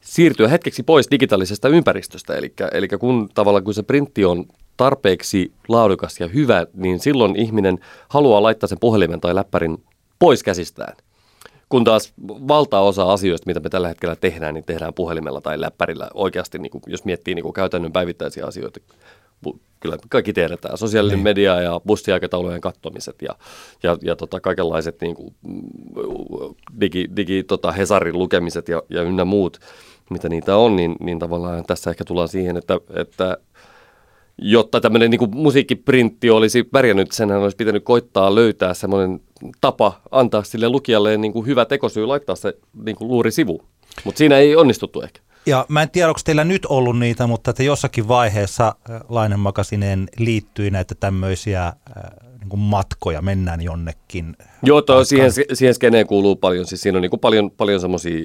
[0.00, 2.34] siirtyä hetkeksi pois digitaalisesta ympäristöstä.
[2.34, 4.44] Eli, eli kun tavallaan kun se printti on
[4.76, 9.84] tarpeeksi laadukas ja hyvä, niin silloin ihminen haluaa laittaa sen puhelimen tai läppärin
[10.18, 10.96] pois käsistään.
[11.68, 16.58] Kun taas valtaosa asioista, mitä me tällä hetkellä tehdään, niin tehdään puhelimella tai läppärillä oikeasti,
[16.58, 18.80] niin kuin, jos miettii niin kuin käytännön päivittäisiä asioita.
[19.80, 20.78] Kyllä kaikki tiedetään.
[20.78, 21.24] Sosiaalinen niin.
[21.24, 23.36] media ja bussiaikataulujen kattomiset ja,
[23.82, 25.34] ja, ja tota, kaikenlaiset niin kuin,
[26.80, 29.58] digi, digi tota, Hesarin lukemiset ja, ja ynnä muut,
[30.10, 33.36] mitä niitä on, niin, niin tavallaan tässä ehkä tullaan siihen, että, että
[34.38, 39.20] jotta tämmöinen niin musiikkiprintti olisi pärjännyt, senhän olisi pitänyt koittaa löytää semmoinen
[39.60, 43.62] tapa antaa sille lukijalle niin kuin hyvä tekosyy laittaa se niin kuin luuri sivu.
[44.04, 45.20] Mutta siinä ei onnistuttu ehkä.
[45.46, 49.40] Ja mä en tiedä, onko teillä nyt ollut niitä, mutta että jossakin vaiheessa äh, Lainen
[49.40, 51.74] Magasineen liittyi näitä tämmöisiä äh,
[52.40, 54.36] niin kuin matkoja, mennään jonnekin.
[54.62, 56.66] Joo, toi, siihen, siihen skeneen kuuluu paljon.
[56.66, 58.24] Siis siinä on niin kuin paljon, paljon semmoisia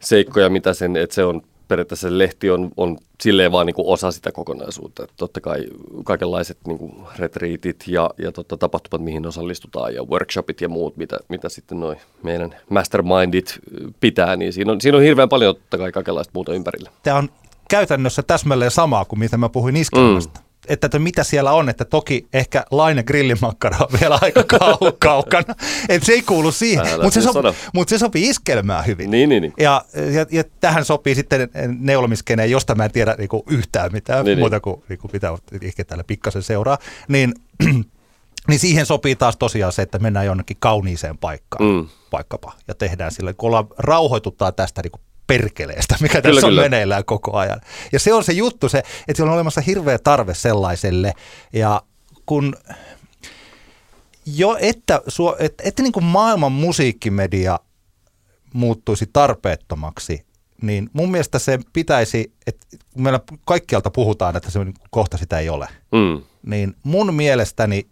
[0.00, 3.88] seikkoja, mitä sen, että se on periaatteessa se lehti on, on silleen vaan niin kuin
[3.88, 5.02] osa sitä kokonaisuutta.
[5.02, 5.64] Että totta kai
[6.04, 11.18] kaikenlaiset niin kuin retriitit ja, ja totta, tapahtumat, mihin osallistutaan ja workshopit ja muut, mitä,
[11.28, 13.58] mitä sitten noin meidän mastermindit
[14.00, 16.90] pitää, niin siinä on, siinä on hirveän paljon totta kai kaikenlaista muuta ympärillä.
[17.02, 17.28] Tämä on
[17.68, 20.40] käytännössä täsmälleen samaa kuin mitä mä puhuin iskelmästä.
[20.40, 24.96] Mm että, että mitä siellä on, että toki ehkä Laine grillimakkara on vielä aika kau-
[24.98, 25.54] kaukana,
[25.88, 27.42] että se ei kuulu siihen, mutta se, so,
[27.74, 29.10] mut se sopii iskelmään hyvin.
[29.10, 29.52] Niin, niin, niin.
[29.58, 31.48] Ja, ja, ja tähän sopii sitten
[31.78, 34.38] neulomiskeneen, josta mä en tiedä niinku yhtään mitään niin, niin.
[34.38, 37.34] muuta kuin niinku, mitä ehkä täällä pikkasen seuraa, niin
[38.48, 41.88] niin siihen sopii taas tosiaan se, että mennään jonnekin kauniiseen paikkaan, mm.
[42.12, 46.62] vaikkapa, ja tehdään sille, kun ollaan, rauhoituttaa tästä niin perkeleestä, mikä kyllä, tässä on kyllä.
[46.62, 47.60] meneillään koko ajan.
[47.92, 51.12] Ja se on se juttu, se, että siellä on olemassa hirveä tarve sellaiselle.
[51.52, 51.82] Ja
[52.26, 52.56] kun
[54.26, 55.00] jo, että,
[55.38, 57.60] että, että niin kuin maailman musiikkimedia
[58.54, 60.26] muuttuisi tarpeettomaksi,
[60.62, 64.58] niin mun mielestä se pitäisi, että meillä kaikkialta puhutaan, että se
[64.90, 66.22] kohta sitä ei ole, mm.
[66.46, 67.86] niin mun mielestäni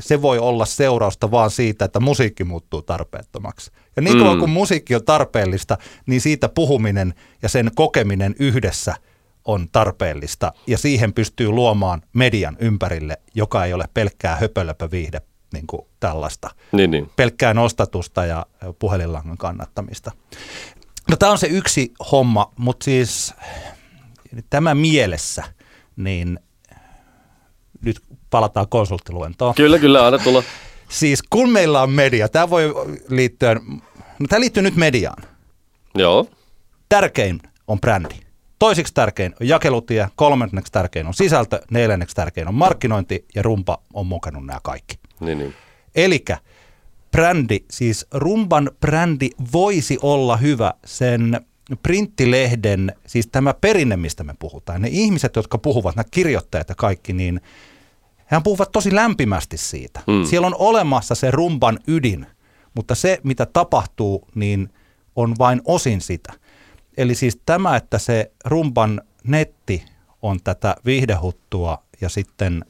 [0.00, 3.70] se voi olla seurausta vaan siitä, että musiikki muuttuu tarpeettomaksi.
[3.96, 4.38] Ja niin kauan mm.
[4.38, 8.94] kuin musiikki on tarpeellista, niin siitä puhuminen ja sen kokeminen yhdessä
[9.44, 10.52] on tarpeellista.
[10.66, 15.20] Ja siihen pystyy luomaan median ympärille, joka ei ole pelkkää höpölöpö viihde
[15.52, 16.50] niin kuin tällaista.
[16.72, 17.10] Niin, niin.
[17.16, 18.46] Pelkkää nostatusta ja
[18.78, 20.12] puhelinlangan kannattamista.
[21.10, 23.34] No tämä on se yksi homma, mutta siis
[24.50, 25.44] tämä mielessä,
[25.96, 26.40] niin
[27.80, 28.02] nyt
[28.36, 29.54] palataan konsulttiluentoon.
[29.54, 30.42] Kyllä, kyllä, aina tulla.
[30.88, 32.74] Siis kun meillä on media, tämä voi
[33.08, 33.54] liittyä,
[34.18, 35.22] no tämä liittyy nyt mediaan.
[35.94, 36.26] Joo.
[36.88, 38.14] Tärkein on brändi.
[38.58, 44.06] Toiseksi tärkein on jakelutie, kolmanneksi tärkein on sisältö, neljänneksi tärkein on markkinointi ja rumpa on
[44.06, 44.98] mukannut nämä kaikki.
[45.20, 45.54] Niin, niin.
[45.94, 46.38] Elikkä
[47.12, 51.40] brändi, siis rumban brändi voisi olla hyvä sen
[51.82, 57.12] printtilehden, siis tämä perinne, mistä me puhutaan, ne ihmiset, jotka puhuvat, nämä kirjoittajat ja kaikki,
[57.12, 57.40] niin
[58.26, 60.00] hän puhuvat tosi lämpimästi siitä.
[60.06, 60.24] Mm.
[60.24, 62.26] Siellä on olemassa se rumban ydin,
[62.74, 64.72] mutta se, mitä tapahtuu, niin
[65.16, 66.32] on vain osin sitä.
[66.96, 69.84] Eli siis tämä, että se rumban netti
[70.22, 72.64] on tätä viihdehuttua ja sitten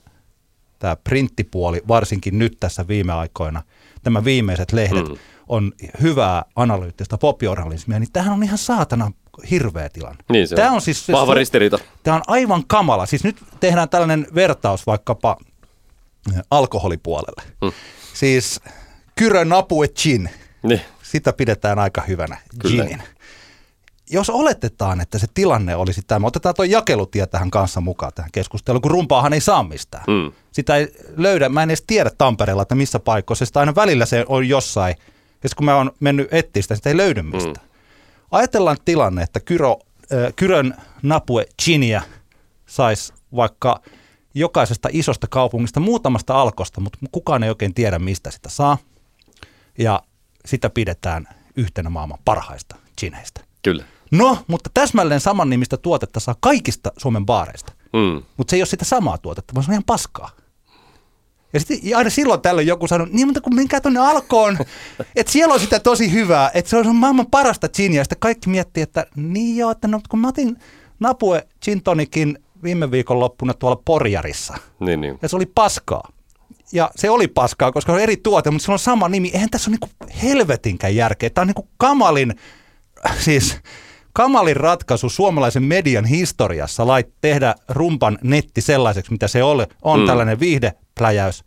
[0.79, 3.63] tämä printtipuoli, varsinkin nyt tässä viime aikoina,
[4.05, 5.17] nämä viimeiset lehdet, mm.
[5.49, 9.13] on hyvää analyyttistä popjournalismia, niin tämähän on ihan saatana
[9.51, 10.25] hirveä tilanne.
[10.31, 10.81] Niin se tämä on.
[10.81, 11.79] siis, Vahva ristiriita.
[12.03, 13.07] Tämä on aivan kamala.
[13.07, 15.37] Siis nyt tehdään tällainen vertaus vaikkapa
[16.35, 17.43] eh, alkoholipuolelle.
[17.63, 17.73] Mm.
[18.15, 18.61] Siis
[19.15, 20.31] Kyrö Napue Gin.
[20.63, 20.81] Niin.
[21.03, 22.85] Sitä pidetään aika hyvänä Kyllä.
[22.85, 23.03] ginin
[24.11, 28.83] jos oletetaan, että se tilanne olisi tämä, otetaan tuo jakelutie tähän kanssa mukaan tähän keskusteluun,
[28.83, 30.05] kun rumpaahan ei saa mistään.
[30.07, 30.33] Mm.
[30.53, 34.25] Sitä ei löydä, mä en edes tiedä Tampereella, että missä paikoissa, sitä aina välillä se
[34.29, 34.95] on jossain,
[35.45, 37.67] ja kun mä oon mennyt etsiä sitä, sitä ei löydy mistään.
[37.67, 37.76] Mm.
[38.31, 39.79] Ajatellaan tilanne, että Kyro,
[40.13, 42.03] äh, Kyrön Napue Chinia
[42.67, 43.81] saisi vaikka
[44.35, 48.79] jokaisesta isosta kaupungista muutamasta alkosta, mutta kukaan ei oikein tiedä, mistä sitä saa.
[49.79, 50.03] Ja
[50.47, 53.41] sitä pidetään yhtenä maailman parhaista chineistä.
[53.63, 53.85] Kyllä.
[54.11, 57.73] No, mutta täsmälleen saman nimistä tuotetta saa kaikista Suomen baareista.
[57.93, 58.23] Mm.
[58.37, 60.31] Mutta se ei ole sitä samaa tuotetta, vaan se on ihan paskaa.
[61.53, 64.59] Ja sitten aina silloin tällöin joku sanoo, niin mutta kun menkää tuonne alkoon,
[65.17, 68.01] että siellä on sitä tosi hyvää, että se on maailman parasta ginia.
[68.01, 70.57] Ja sitten kaikki miettii, että niin joo, että no, kun mä otin
[71.01, 74.55] Napue gin tonikin viime viikon loppuna tuolla Porjarissa.
[74.81, 75.19] Niin, niin.
[75.23, 76.09] Ja se oli paskaa.
[76.73, 79.31] Ja se oli paskaa, koska se on eri tuote, mutta se on sama nimi.
[79.35, 81.31] Eihän tässä ole niinku helvetinkään järkeä.
[81.31, 82.35] Tämä on niinku kamalin,
[83.19, 83.57] siis
[84.17, 90.07] kamalin ratkaisu suomalaisen median historiassa lait tehdä rumpan netti sellaiseksi, mitä se oli, on mm.
[90.07, 91.45] tällainen viihdepläjäys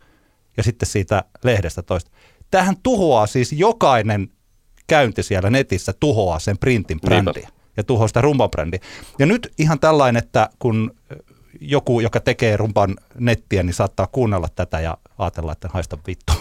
[0.56, 2.10] ja sitten siitä lehdestä toista.
[2.50, 4.28] Tähän tuhoaa siis jokainen
[4.86, 8.80] käynti siellä netissä tuhoaa sen printin brändiä ja tuhoaa sitä rumpan brändiä.
[9.18, 10.94] Ja nyt ihan tällainen, että kun
[11.60, 16.32] joku, joka tekee rumpan nettiä, niin saattaa kuunnella tätä ja ajatella, että haista vittu.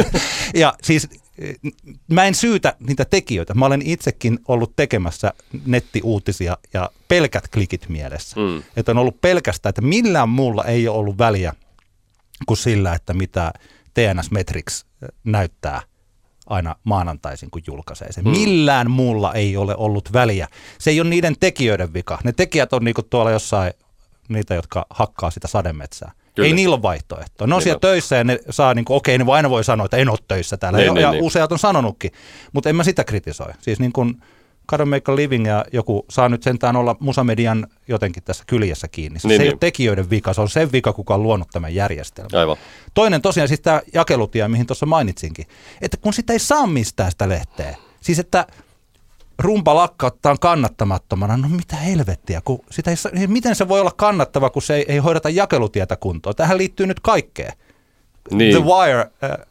[0.54, 1.08] ja siis
[2.12, 3.54] mä en syytä niitä tekijöitä.
[3.54, 5.32] Mä olen itsekin ollut tekemässä
[5.66, 8.36] nettiuutisia ja pelkät klikit mielessä.
[8.40, 8.62] Mm.
[8.76, 11.52] Että on ollut pelkästään, että millään muulla ei ole ollut väliä
[12.46, 13.52] kuin sillä, että mitä
[13.94, 14.86] TNS Metrics
[15.24, 15.82] näyttää
[16.46, 18.24] aina maanantaisin, kun julkaisee sen.
[18.24, 18.30] Mm.
[18.30, 20.48] Millään muulla ei ole ollut väliä.
[20.78, 22.18] Se ei ole niiden tekijöiden vika.
[22.24, 23.72] Ne tekijät on niinku tuolla jossain
[24.28, 26.12] niitä, jotka hakkaa sitä sademetsää.
[26.38, 26.46] Kyllä.
[26.46, 27.46] Ei niillä ole vaihtoehtoa.
[27.46, 29.84] Ne on niin siellä töissä ja ne saa, niin kuin, okei, ne aina voi sanoa,
[29.84, 30.78] että en ole töissä täällä.
[30.78, 31.24] Niin, ja, niin, ja niin.
[31.24, 32.10] useat on sanonutkin,
[32.52, 33.52] mutta en mä sitä kritisoi.
[33.60, 34.22] Siis niin kuin
[34.68, 39.20] Gotta Make a Living ja joku saa nyt sentään olla musamedian jotenkin tässä kyljessä kiinni.
[39.20, 39.52] Se, niin, ei niin.
[39.54, 42.40] ole tekijöiden vika, se on sen vika, kuka on luonut tämän järjestelmän.
[42.40, 42.56] Aivan.
[42.94, 45.46] Toinen tosiaan siis tämä jakelutie, mihin tuossa mainitsinkin,
[45.80, 47.76] että kun sitä ei saa mistään sitä lehteä.
[48.00, 48.46] Siis että
[49.38, 51.36] rumpa lakkauttaa kannattamattomana.
[51.36, 54.98] No mitä helvettiä, kun sitä ei, miten se voi olla kannattava, kun se ei, ei
[54.98, 56.36] hoideta jakelutietä kuntoon?
[56.36, 57.52] Tähän liittyy nyt kaikkea.
[58.30, 58.56] Niin.
[58.56, 59.46] The Wire äh,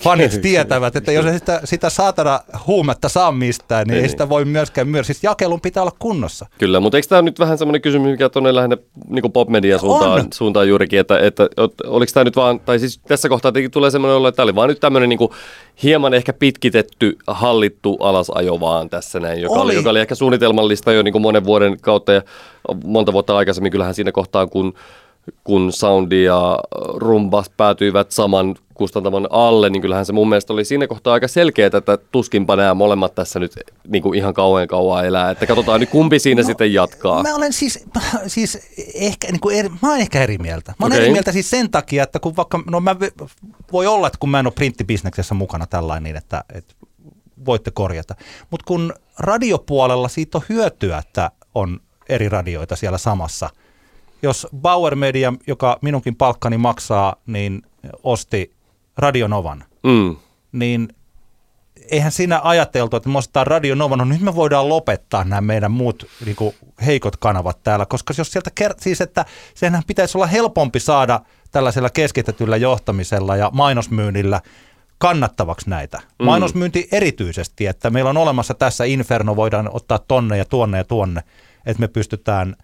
[0.00, 4.02] fanit tietävät, että jos sitä, sitä saatana huumetta saa mistään, niin, niin.
[4.02, 5.06] ei sitä voi myöskään myös.
[5.06, 6.46] Siis jakelun pitää olla kunnossa.
[6.58, 8.76] Kyllä, mutta eikö tämä nyt vähän semmoinen kysymys, mikä tuonne lähinnä
[9.08, 11.48] niin pop-media suuntaan, suuntaan juurikin, että, että,
[11.86, 14.68] oliko tämä nyt vaan, tai siis tässä kohtaa tulee semmoinen olo, että tämä oli vaan
[14.68, 15.30] nyt tämmöinen niin
[15.82, 20.92] hieman ehkä pitkitetty, hallittu alasajo vaan tässä näin, joka oli, oli, joka oli ehkä suunnitelmallista
[20.92, 22.22] jo niin monen vuoden kautta ja
[22.84, 23.72] monta vuotta aikaisemmin.
[23.72, 24.74] Kyllähän siinä kohtaa, kun
[25.44, 26.58] kun soundi ja
[26.94, 31.70] rumba päätyivät saman kustantamon alle, niin kyllähän se mun mielestä oli siinä kohtaa aika selkeää,
[31.78, 33.52] että tuskinpa nämä molemmat tässä nyt
[33.88, 35.30] niin kuin ihan kauan kauan elää.
[35.30, 37.22] Että katsotaan nyt kumpi siinä no, sitten jatkaa.
[37.22, 37.84] Mä olen siis,
[38.26, 38.58] siis
[38.94, 40.74] ehkä, niin kuin eri, mä olen ehkä eri mieltä.
[40.78, 41.04] Mä olen okay.
[41.04, 42.96] eri mieltä siis sen takia, että kun vaikka, no mä
[43.72, 46.74] voi olla, että kun mä en ole printtibisneksessä mukana tällainen, niin että, että
[47.46, 48.14] voitte korjata.
[48.50, 53.50] Mutta kun radiopuolella siitä on hyötyä, että on eri radioita siellä samassa.
[54.22, 57.62] Jos Bauer Media, joka minunkin palkkani maksaa, niin
[58.02, 58.52] osti
[58.96, 60.16] Radionovan, mm.
[60.52, 60.88] niin
[61.90, 66.06] eihän siinä ajateltu, että me ostetaan Radionovan, no nyt me voidaan lopettaa nämä meidän muut
[66.24, 66.54] niin kuin,
[66.86, 71.90] heikot kanavat täällä, koska jos sieltä kert- siis että senhän pitäisi olla helpompi saada tällaisella
[71.90, 74.40] keskitetyllä johtamisella ja mainosmyynnillä
[74.98, 75.98] kannattavaksi näitä.
[75.98, 76.24] Mm.
[76.24, 81.22] Mainosmyynti erityisesti, että meillä on olemassa tässä Inferno, voidaan ottaa tonne ja tuonne ja tuonne,
[81.66, 82.56] että me pystytään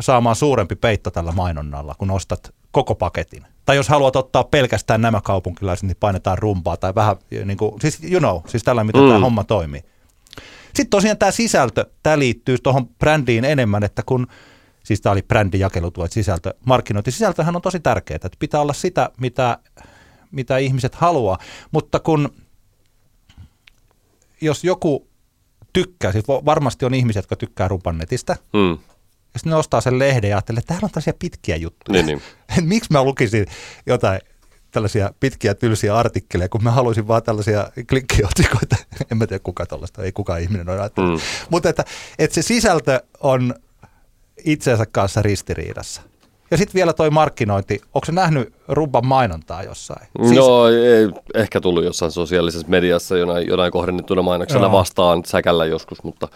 [0.00, 3.46] saamaan suurempi peitto tällä mainonnalla, kun ostat koko paketin.
[3.64, 8.04] Tai jos haluat ottaa pelkästään nämä kaupunkilaiset, niin painetaan rumpaa tai vähän, niin kuin, siis
[8.10, 9.08] you know, siis tällä miten mm.
[9.08, 9.84] tämä homma toimii.
[10.66, 14.26] Sitten tosiaan tämä sisältö, tämä liittyy tuohon brändiin enemmän, että kun,
[14.84, 19.58] siis tämä oli brändijakelutuet sisältö, markkinointi, sisältöhän on tosi tärkeää, että pitää olla sitä, mitä,
[20.30, 21.38] mitä ihmiset haluaa,
[21.70, 22.28] mutta kun
[24.40, 25.08] jos joku
[25.72, 28.78] tykkää, siis varmasti on ihmisiä, jotka tykkää netistä, mm.
[29.38, 32.02] Ja sitten ne ostaa sen lehden ja ajattelee, että täällä on tällaisia pitkiä juttuja.
[32.02, 32.20] Niin,
[32.50, 32.68] niin.
[32.72, 33.46] Miksi mä lukisin
[33.86, 34.20] jotain
[34.70, 38.76] tällaisia pitkiä tylsiä artikkeleja, kun mä haluaisin vaan tällaisia klikkiotsikoita.
[39.10, 41.20] en mä tiedä kuka tällaista, ei kukaan ihminen ole ajatellut.
[41.20, 41.26] Mm.
[41.50, 41.84] Mutta että,
[42.18, 43.54] että se sisältö on
[44.44, 46.02] itseensä kanssa ristiriidassa.
[46.50, 47.80] Ja sitten vielä toi markkinointi.
[47.94, 50.08] Onko se nähnyt Rubban mainontaa jossain?
[50.22, 50.36] Siis...
[50.36, 54.72] No ei, ehkä tullut jossain sosiaalisessa mediassa jonain, jonain kohdennettuna mainoksena Joo.
[54.72, 56.28] vastaan säkällä joskus, mutta...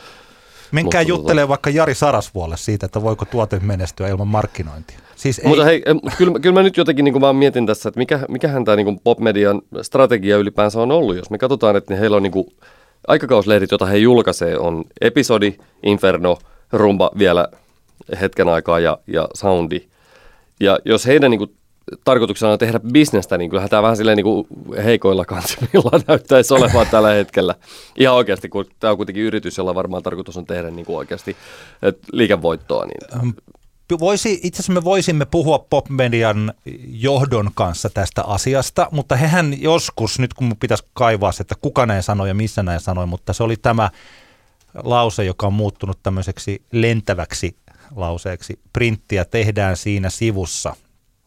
[0.72, 4.98] Menkää juttelemaan vaikka Jari Sarasvuolle siitä, että voiko tuote menestyä ilman markkinointia.
[5.16, 5.48] Siis ei...
[5.48, 5.82] Mutta hei,
[6.18, 9.62] kyllä, kyllä mä nyt jotenkin niin vaan mietin tässä, että mikä, mikähän tämä niin popmedian
[9.82, 11.16] strategia ylipäänsä on ollut.
[11.16, 12.46] Jos me katsotaan, että heillä on niin kuin,
[13.08, 16.38] aikakauslehdet, joita he julkaisee, on episodi, Inferno,
[16.72, 17.48] Rumba vielä
[18.20, 19.80] hetken aikaa ja, ja Soundi.
[20.60, 21.54] Ja jos heidän niin kuin,
[22.04, 24.46] tarkoituksena on tehdä bisnestä, niin kyllähän tämä vähän silleen niin kuin
[24.84, 27.54] heikoilla kansimilla näyttäisi olevan tällä hetkellä.
[27.98, 31.36] Ihan oikeasti, kun tämä on kuitenkin yritys, jolla varmaan tarkoitus on tehdä niin kuin oikeasti
[32.12, 32.86] liikevoittoa.
[32.86, 33.34] Niin
[34.00, 36.54] voisi, itse asiassa me voisimme puhua popmedian
[36.86, 42.28] johdon kanssa tästä asiasta, mutta hehän joskus, nyt kun pitäisi kaivaa että kuka näin sanoi
[42.28, 43.90] ja missä näin sanoi, mutta se oli tämä
[44.84, 47.56] lause, joka on muuttunut tämmöiseksi lentäväksi
[47.96, 48.60] lauseeksi.
[48.72, 50.76] Printtiä tehdään siinä sivussa.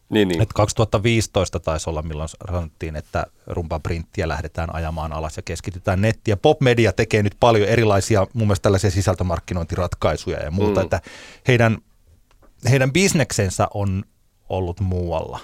[0.08, 0.42] Niin, niin.
[0.42, 6.36] Että 2015 taisi olla, milloin sanottiin, että rumpan printtiä lähdetään ajamaan alas ja keskitytään nettiä.
[6.36, 10.84] Popmedia tekee nyt paljon erilaisia, mun mielestä tällaisia sisältömarkkinointiratkaisuja ja muuta, mm.
[10.84, 11.00] että
[11.48, 11.78] heidän
[12.70, 14.04] heidän bisneksensä on
[14.48, 15.38] ollut muualla.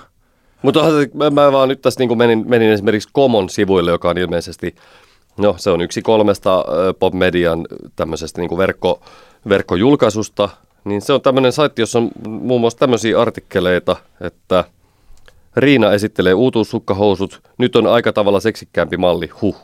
[0.63, 0.81] Mutta
[1.15, 4.75] mä, mä vaan nyt tässä niin menin, menin esimerkiksi Common sivuille, joka on ilmeisesti,
[5.39, 6.65] no se on yksi kolmesta
[6.99, 9.03] PopMedian tämmöisestä niin verkko,
[9.49, 10.49] verkkojulkaisusta,
[10.85, 14.65] niin se on tämmöinen saitti, jossa on muun muassa tämmöisiä artikkeleita, että
[15.57, 19.57] Riina esittelee uutuussukkahousut, nyt on aika tavalla seksikkäämpi malli, huh.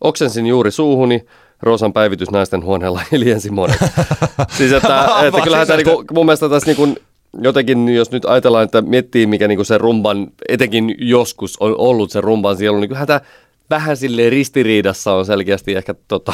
[0.00, 1.26] Oksensin juuri suuhuni,
[1.62, 3.78] Roosan päivitys naisten huoneella hiljensi monet.
[4.58, 7.00] siis että, että kyllähän tämä niinku, mun mielestä tässä niinku,
[7.42, 12.20] jotenkin, jos nyt ajatellaan, että miettii mikä niinku se rumban, etenkin joskus on ollut se
[12.20, 13.20] rumban sielu, niin kyllähän tämä
[13.70, 16.32] vähän sille ristiriidassa on selkeästi ehkä tota,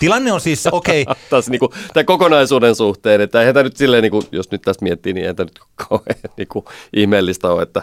[0.00, 1.02] Tilanne on siis, okei.
[1.02, 1.14] Okay.
[1.30, 5.12] Taas niinku, tämän kokonaisuuden suhteen, että eihän tämä nyt silleen, niinku, jos nyt tästä miettii,
[5.12, 6.64] niin eihän tämä nyt kauhean niinku,
[6.96, 7.82] ihmeellistä ole, että,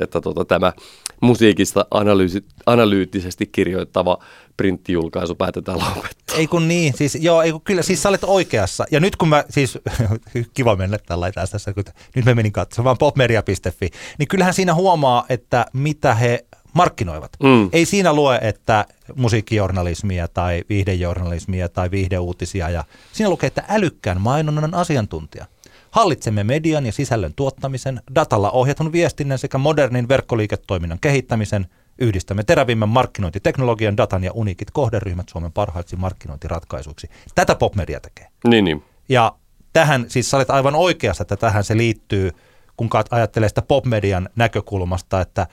[0.00, 0.72] että tota, tämä
[1.20, 4.18] musiikista analyysi, analyyttisesti kirjoittava
[4.56, 6.36] printtijulkaisu päätetään lopettaa.
[6.36, 8.84] Ei kun niin, siis joo, ei kun kyllä, siis sä olet oikeassa.
[8.90, 9.78] Ja nyt kun mä, siis
[10.54, 11.84] kiva mennä tällä tässä, kun
[12.16, 16.44] nyt mä menin katsomaan popmedia.fi, niin kyllähän siinä huomaa, että mitä he
[16.74, 17.32] markkinoivat.
[17.42, 17.68] Mm.
[17.72, 18.84] Ei siinä lue, että
[19.16, 22.70] musiikkijournalismia tai viihdejournalismia tai viihdeuutisia.
[22.70, 25.46] Ja siinä lukee, että älykkään mainonnan asiantuntija.
[25.90, 31.66] Hallitsemme median ja sisällön tuottamisen, datalla ohjatun viestinnän sekä modernin verkkoliiketoiminnan kehittämisen.
[31.98, 37.10] Yhdistämme terävimmän markkinointiteknologian, datan ja uniikit kohderyhmät Suomen parhaiksi markkinointiratkaisuiksi.
[37.34, 38.28] Tätä popmedia tekee.
[38.48, 38.82] Niin, niin.
[39.08, 39.34] Ja
[39.72, 42.30] tähän, siis sä olet aivan oikeassa, että tähän se liittyy,
[42.76, 45.46] kun ajattelee sitä popmedian näkökulmasta, että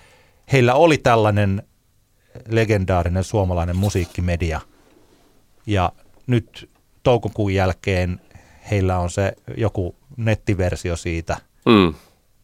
[0.52, 1.64] heillä oli tällainen
[2.48, 4.62] legendaarinen suomalainen musiikkimedia.
[5.66, 5.92] Ja
[6.28, 6.70] nyt
[7.04, 8.22] toukokuun jälkeen
[8.72, 11.94] heillä on se joku nettiversio siitä, mm.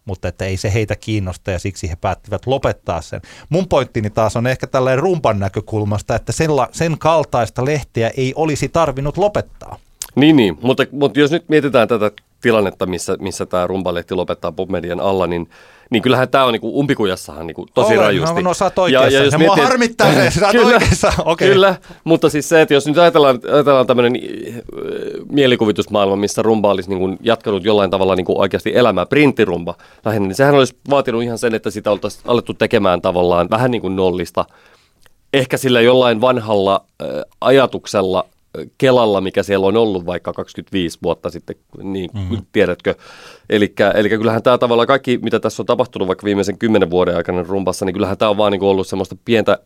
[0.05, 3.21] mutta että ei se heitä kiinnosta ja siksi he päättivät lopettaa sen.
[3.49, 8.69] Mun pointtini taas on ehkä tällainen rumpan näkökulmasta, että sen, sen kaltaista lehteä ei olisi
[8.69, 9.79] tarvinnut lopettaa.
[10.15, 10.57] Niin, niin.
[10.61, 12.11] Mutta, mutta jos nyt mietitään tätä
[12.41, 15.49] tilannetta, missä, missä tämä rumbalehti lopettaa popmedian alla, niin
[15.89, 18.35] niin kyllähän tämä on niinku umpikujassahan niinku tosi Olen, rajusti.
[18.35, 19.09] No, no sä oot oikeassa.
[19.09, 21.13] Ja, ja jos miettii, mua harmittaa se, sä kyllä, oikeassa.
[21.25, 21.47] Okay.
[21.47, 24.55] Kyllä, mutta siis se, että jos nyt ajatellaan, ajatellaan tämmöinen äh,
[25.31, 29.75] mielikuvitusmaailma, missä rumba olisi niinku jatkanut jollain tavalla niinku oikeasti elämää, printtirumba
[30.05, 33.81] lähinnä, niin sehän olisi vaatinut ihan sen, että sitä oltaisiin alettu tekemään tavallaan vähän niin
[33.81, 34.45] kuin nollista.
[35.33, 37.07] Ehkä sillä jollain vanhalla äh,
[37.41, 38.25] ajatuksella
[38.77, 42.37] Kelalla, mikä siellä on ollut vaikka 25 vuotta sitten, niin mm-hmm.
[42.51, 42.95] tiedätkö.
[43.49, 43.73] Eli
[44.09, 47.93] kyllähän tämä tavalla kaikki, mitä tässä on tapahtunut vaikka viimeisen kymmenen vuoden aikana rumpassa, niin
[47.93, 49.59] kyllähän tämä on vaan niin kuin ollut semmoista pientä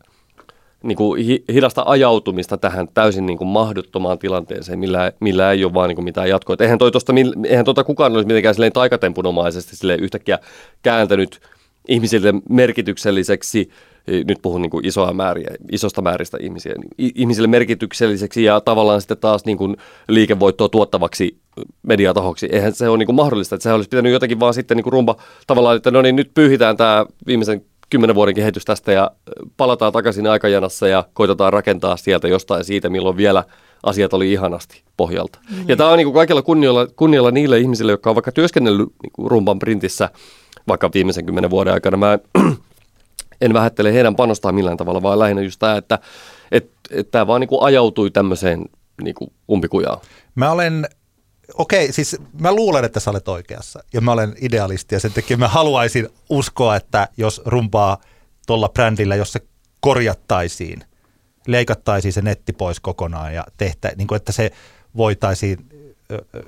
[0.82, 5.88] niin kuin hidasta ajautumista tähän täysin niin kuin mahdottomaan tilanteeseen, millä, millä ei ole vaan
[5.88, 6.56] niin kuin mitään jatkoa.
[6.60, 7.12] eihän, toi tosta,
[7.46, 10.38] eihän tota kukaan olisi mitenkään silleen taikatempunomaisesti silleen yhtäkkiä
[10.82, 11.40] kääntänyt
[11.88, 13.70] ihmisille merkitykselliseksi
[14.06, 19.16] nyt puhun niin kuin isoa määriä, isosta määristä ihmisiä, niin ihmisille merkitykselliseksi ja tavallaan sitten
[19.16, 19.76] taas niin kuin
[20.08, 21.36] liikevoittoa tuottavaksi
[21.82, 22.48] mediatahoksi.
[22.52, 24.92] Eihän se ole niin kuin mahdollista, että se olisi pitänyt jotenkin vaan sitten niin kuin
[24.92, 29.10] rumba tavallaan, että no niin nyt pyyhitään tämä viimeisen kymmenen vuoden kehitys tästä ja
[29.56, 33.44] palataan takaisin aikajanassa ja koitetaan rakentaa sieltä jostain siitä, milloin vielä
[33.82, 35.38] asiat oli ihanasti pohjalta.
[35.50, 35.64] Mm.
[35.68, 39.12] Ja tämä on niin kuin kaikilla kunnialla, kunnialla niille ihmisille, jotka on vaikka työskennellyt niin
[39.12, 40.08] kuin rumban printissä
[40.68, 41.96] vaikka viimeisen kymmenen vuoden aikana.
[41.96, 42.18] Mä
[43.42, 45.98] en vähättele heidän panostaan millään tavalla, vaan lähinnä just tämä, että
[46.52, 48.64] et, et tämä vaan niin kuin ajautui tämmöiseen
[49.02, 49.98] niin kuin umpikujaan.
[50.34, 50.88] Mä olen
[51.54, 55.36] okei, siis mä luulen, että sä olet oikeassa ja mä olen idealisti ja sen takia
[55.36, 57.98] mä haluaisin uskoa, että jos rumpaa
[58.46, 59.40] tuolla brändillä, jos se
[59.80, 60.84] korjattaisiin,
[61.46, 64.50] leikattaisiin se netti pois kokonaan ja tehtä, niin kuin että se
[64.96, 65.58] voitaisiin,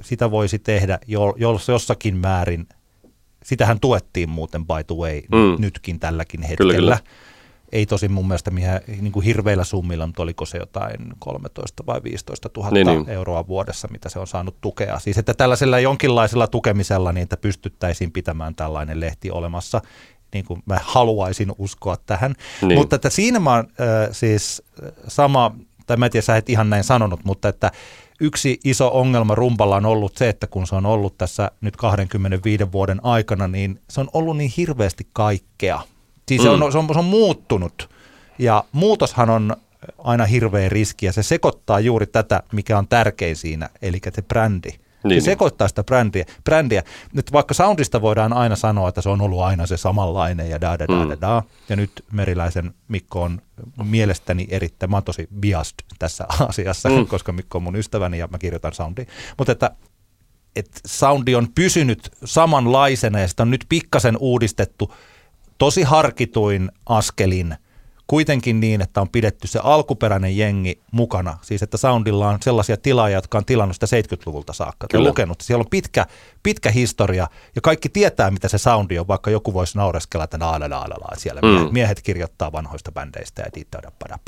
[0.00, 0.98] sitä voisi tehdä
[1.36, 2.66] jos jossakin määrin,
[3.44, 5.56] sitähän tuettiin muuten by the way mm.
[5.58, 6.74] nytkin tälläkin hetkellä.
[6.74, 7.24] Kyllä, kyllä
[7.74, 8.70] ei tosi mun mielestä mihin,
[9.00, 13.08] niin kuin hirveillä summilla, mutta oliko se jotain 13 vai 15 000 niin, niin.
[13.08, 14.98] euroa vuodessa, mitä se on saanut tukea.
[14.98, 19.80] Siis että tällaisella jonkinlaisella tukemisella niin, että pystyttäisiin pitämään tällainen lehti olemassa,
[20.34, 22.34] niin kuin mä haluaisin uskoa tähän.
[22.62, 22.78] Niin.
[22.78, 24.62] Mutta että siinä mä oon äh, siis
[25.08, 27.70] sama, tai mä en tiedä, sä et ihan näin sanonut, mutta että
[28.20, 32.72] yksi iso ongelma rumpalla on ollut se, että kun se on ollut tässä nyt 25
[32.72, 35.80] vuoden aikana, niin se on ollut niin hirveästi kaikkea–
[36.28, 36.44] Siis mm.
[36.44, 37.90] se, on, se, on, se on muuttunut
[38.38, 39.56] ja muutoshan on
[39.98, 44.70] aina hirveä riski ja se sekoittaa juuri tätä, mikä on tärkein siinä, eli se brändi.
[45.04, 45.22] Niin, se niin.
[45.22, 46.82] sekoittaa sitä brändiä, brändiä.
[47.12, 50.78] Nyt vaikka soundista voidaan aina sanoa, että se on ollut aina se samanlainen ja da
[50.78, 51.10] da da mm.
[51.10, 51.42] da, da.
[51.68, 53.40] Ja nyt Meriläisen Mikko on
[53.84, 57.06] mielestäni erittäin, mä oon tosi biased tässä asiassa, mm.
[57.06, 59.04] koska Mikko on mun ystäväni ja mä kirjoitan soundia.
[59.38, 59.70] Mutta että
[60.56, 64.94] että soundi on pysynyt samanlaisena ja sitä on nyt pikkasen uudistettu–
[65.58, 67.56] tosi harkituin askelin
[68.06, 71.38] kuitenkin niin, että on pidetty se alkuperäinen jengi mukana.
[71.42, 74.86] Siis että Soundilla on sellaisia tilaajia, jotka on tilannut sitä 70-luvulta saakka.
[74.90, 75.08] Kyllä.
[75.08, 75.40] lukenut.
[75.40, 76.06] Siellä on pitkä,
[76.42, 80.60] pitkä historia ja kaikki tietää, mitä se soundi on, vaikka joku voisi naureskella, että la,
[80.60, 81.72] la, la, la, siellä mm.
[81.72, 84.18] miehet kirjoittaa vanhoista bändeistä ja pada,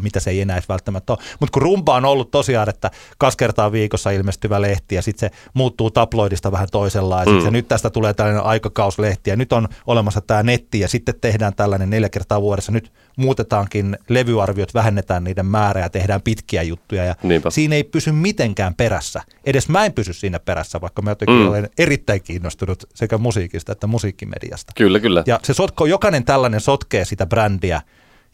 [0.00, 1.18] mitä se ei enää edes välttämättä ole.
[1.40, 5.36] Mutta kun rumba on ollut tosiaan, että kaksi kertaa viikossa ilmestyvä lehti ja sitten se
[5.54, 7.44] muuttuu tabloidista vähän toisellaan ja, mm.
[7.44, 11.54] ja nyt tästä tulee tällainen aikakauslehti ja nyt on olemassa tämä netti ja sitten tehdään
[11.54, 12.72] tällainen neljä kertaa vuodessa.
[12.72, 17.50] Nyt muutetaankin levyarviot, vähennetään niiden määrää ja tehdään pitkiä juttuja ja Niinpä.
[17.50, 19.22] siinä ei pysy mitenkään perässä.
[19.44, 21.48] Edes mä en pysy siinä perässä, vaikka mä jotenkin mm.
[21.48, 24.72] olen erittäin kiinnostunut sekä musiikista että musiikkimediasta.
[24.76, 25.22] Kyllä, kyllä.
[25.26, 27.82] Ja se sotko, jokainen tällainen sotkee sitä brändiä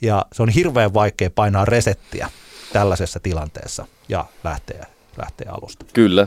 [0.03, 2.31] ja se on hirveän vaikea painaa resettiä
[2.72, 4.87] tällaisessa tilanteessa ja lähteä,
[5.18, 5.87] lähteä alusta.
[5.93, 6.27] Kyllä.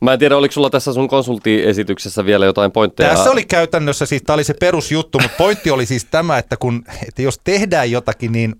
[0.00, 3.10] Mä en tiedä, oliko sulla tässä sun konsulttiesityksessä vielä jotain pointteja?
[3.10, 6.84] Tässä oli käytännössä, siis tämä oli se perusjuttu, mutta pointti oli siis tämä, että, kun,
[7.08, 8.54] että jos tehdään jotakin, niin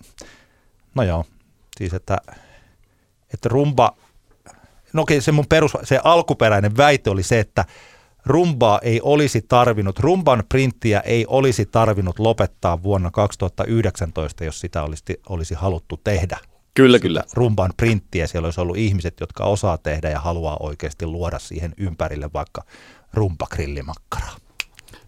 [0.94, 1.24] no joo,
[1.76, 2.18] siis että,
[3.34, 3.96] että rumba,
[4.92, 7.64] no okei, se mun perus, se alkuperäinen väite oli se, että
[8.26, 15.02] rumbaa ei olisi tarvinnut, rumban printtiä ei olisi tarvinnut lopettaa vuonna 2019, jos sitä olisi,
[15.28, 16.38] olisi haluttu tehdä.
[16.78, 17.24] Kyllä, kyllä.
[17.34, 18.26] Rumban printtiä.
[18.26, 22.62] Siellä olisi ollut ihmiset, jotka osaa tehdä ja haluaa oikeasti luoda siihen ympärille vaikka
[23.14, 24.36] rumpakrillimakkaraa.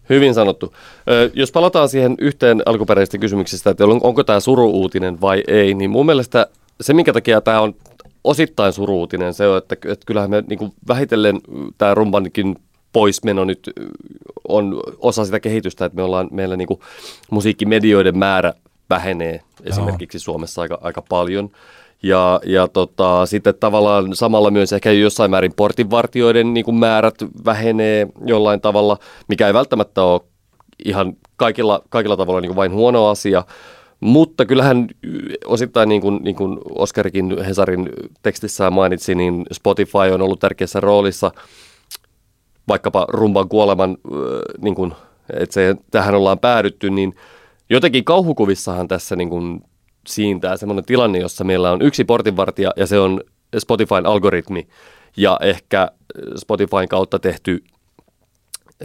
[0.09, 0.75] Hyvin sanottu.
[1.33, 6.47] Jos palataan siihen yhteen alkuperäisestä kysymyksestä, että onko tämä suruuutinen vai ei, niin mun mielestä
[6.81, 7.75] se, minkä takia tämä on
[8.23, 11.41] osittain suruutinen, se on, että, että kyllähän me niin vähitellen
[11.77, 12.55] tämä rumbankin
[12.93, 13.69] poismeno nyt
[14.47, 16.79] on osa sitä kehitystä, että me ollaan, meillä niin
[17.29, 18.53] musiikkimedioiden määrä
[18.91, 20.21] vähenee esimerkiksi Joo.
[20.21, 21.49] Suomessa aika, aika paljon.
[22.03, 27.15] Ja, ja tota, sitten tavallaan samalla myös ehkä jossain määrin portinvartioiden niin kuin määrät
[27.45, 30.21] vähenee jollain tavalla, mikä ei välttämättä ole
[30.85, 33.43] ihan kaikilla, kaikilla tavalla niin kuin vain huono asia.
[33.99, 34.87] Mutta kyllähän
[35.45, 37.89] osittain, niin kuin, niin kuin Oskarikin Hesarin
[38.21, 41.31] tekstissään mainitsi, niin Spotify on ollut tärkeässä roolissa
[42.67, 43.97] vaikkapa rumban kuoleman,
[44.61, 44.93] niin kuin,
[45.33, 47.15] että se, tähän ollaan päädytty, niin–
[47.71, 49.61] jotenkin kauhukuvissahan tässä niin kuin
[50.07, 53.21] siintää semmoinen tilanne, jossa meillä on yksi portinvartija ja se on
[53.59, 54.67] Spotifyn algoritmi
[55.17, 55.91] ja ehkä
[56.35, 57.63] Spotifyn kautta tehty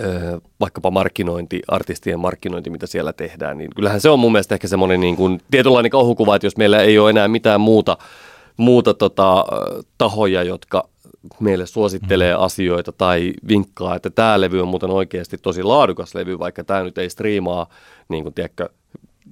[0.01, 4.68] ö, vaikkapa markkinointi, artistien markkinointi, mitä siellä tehdään, niin kyllähän se on mun mielestä ehkä
[4.68, 7.99] semmoinen niin kuin tietynlainen kauhukuva, että jos meillä ei ole enää mitään muuta,
[8.57, 9.45] muuta tota,
[9.99, 10.89] tahoja, jotka
[11.41, 12.43] meille suosittelee mm.
[12.43, 16.99] asioita tai vinkkaa, että tämä levy on muuten oikeasti tosi laadukas levy, vaikka tämä nyt
[16.99, 17.66] ei striimaa
[18.09, 18.69] niin kuin, tiedätkö,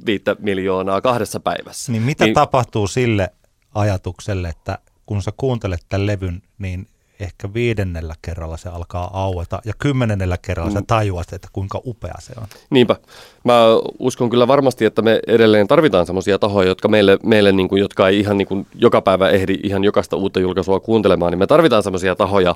[0.07, 1.93] viittä miljoonaa kahdessa päivässä.
[1.93, 3.31] Niin mitä niin, tapahtuu sille
[3.75, 6.87] ajatukselle, että kun sä kuuntelet tämän levyn, niin
[7.21, 10.75] ehkä viidennellä kerralla se alkaa aueta ja kymmenennellä kerralla mm.
[10.75, 12.47] sä tajuat, että kuinka upea se on.
[12.71, 12.97] Niinpä.
[13.45, 13.55] Mä
[13.99, 18.09] uskon kyllä varmasti, että me edelleen tarvitaan semmoisia tahoja, jotka meille, meille niin kuin, jotka
[18.09, 21.83] ei ihan niin kuin, joka päivä ehdi ihan jokaista uutta julkaisua kuuntelemaan, niin me tarvitaan
[21.83, 22.55] semmoisia tahoja,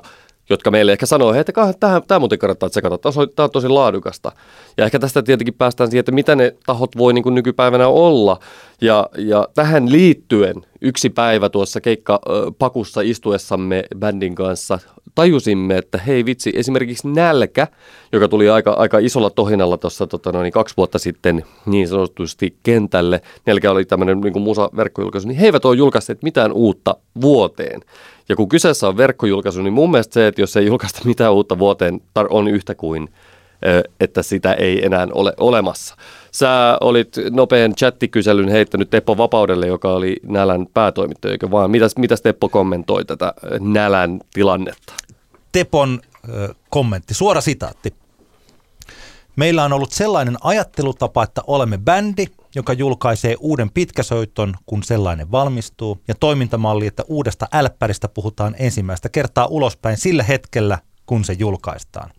[0.49, 2.97] jotka meille ehkä sanoo, että tämä, tämä muuten kannattaa tsekata,
[3.35, 4.31] tämä on tosi laadukasta.
[4.77, 8.39] Ja ehkä tästä tietenkin päästään siihen, että mitä ne tahot voi niin kuin nykypäivänä olla.
[8.81, 14.79] Ja, ja tähän liittyen yksi päivä tuossa keikkapakussa istuessamme bändin kanssa
[15.15, 17.67] tajusimme, että hei vitsi, esimerkiksi Nälkä,
[18.11, 23.21] joka tuli aika, aika isolla tohinalla tuossa tota, noin kaksi vuotta sitten niin sanotusti kentälle,
[23.45, 27.81] Nälkä oli tämmöinen niin musa-verkkojulkaisu, niin he eivät ole julkaisseet mitään uutta vuoteen.
[28.29, 31.59] Ja kun kyseessä on verkkojulkaisu, niin mun mielestä se, että jos ei julkaista mitään uutta
[31.59, 33.09] vuoteen, on yhtä kuin
[33.99, 35.95] että sitä ei enää ole olemassa.
[36.31, 41.71] Sä olit nopean chattikyselyn heittänyt Teppo Vapaudelle, joka oli Nälän päätoimittaja, eikö vaan?
[41.71, 44.93] Mitäs, mitäs Teppo kommentoi tätä Nälän tilannetta?
[45.51, 45.99] Tepon
[46.69, 47.93] kommentti, suora sitaatti.
[49.35, 56.01] Meillä on ollut sellainen ajattelutapa, että olemme bändi, joka julkaisee uuden pitkäsoiton, kun sellainen valmistuu,
[56.07, 62.11] ja toimintamalli, että uudesta älppäristä puhutaan ensimmäistä kertaa ulospäin sillä hetkellä, kun se julkaistaan.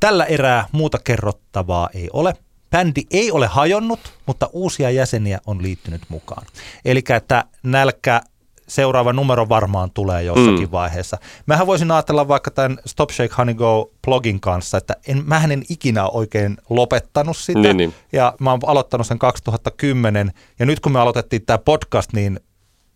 [0.00, 2.34] Tällä erää muuta kerrottavaa ei ole.
[2.70, 6.46] Bändi ei ole hajonnut, mutta uusia jäseniä on liittynyt mukaan.
[6.84, 8.20] Eli että nälkä
[8.68, 10.72] seuraava numero varmaan tulee jossakin mm.
[10.72, 11.18] vaiheessa.
[11.46, 15.62] Mähän voisin ajatella vaikka tämän Stop Shake Honey Go blogin kanssa, että en, mähän en
[15.68, 17.60] ikinä oikein lopettanut sitä.
[17.60, 17.94] Niin, niin.
[18.12, 20.32] Ja mä oon aloittanut sen 2010.
[20.58, 22.40] Ja nyt kun me aloitettiin tämä podcast, niin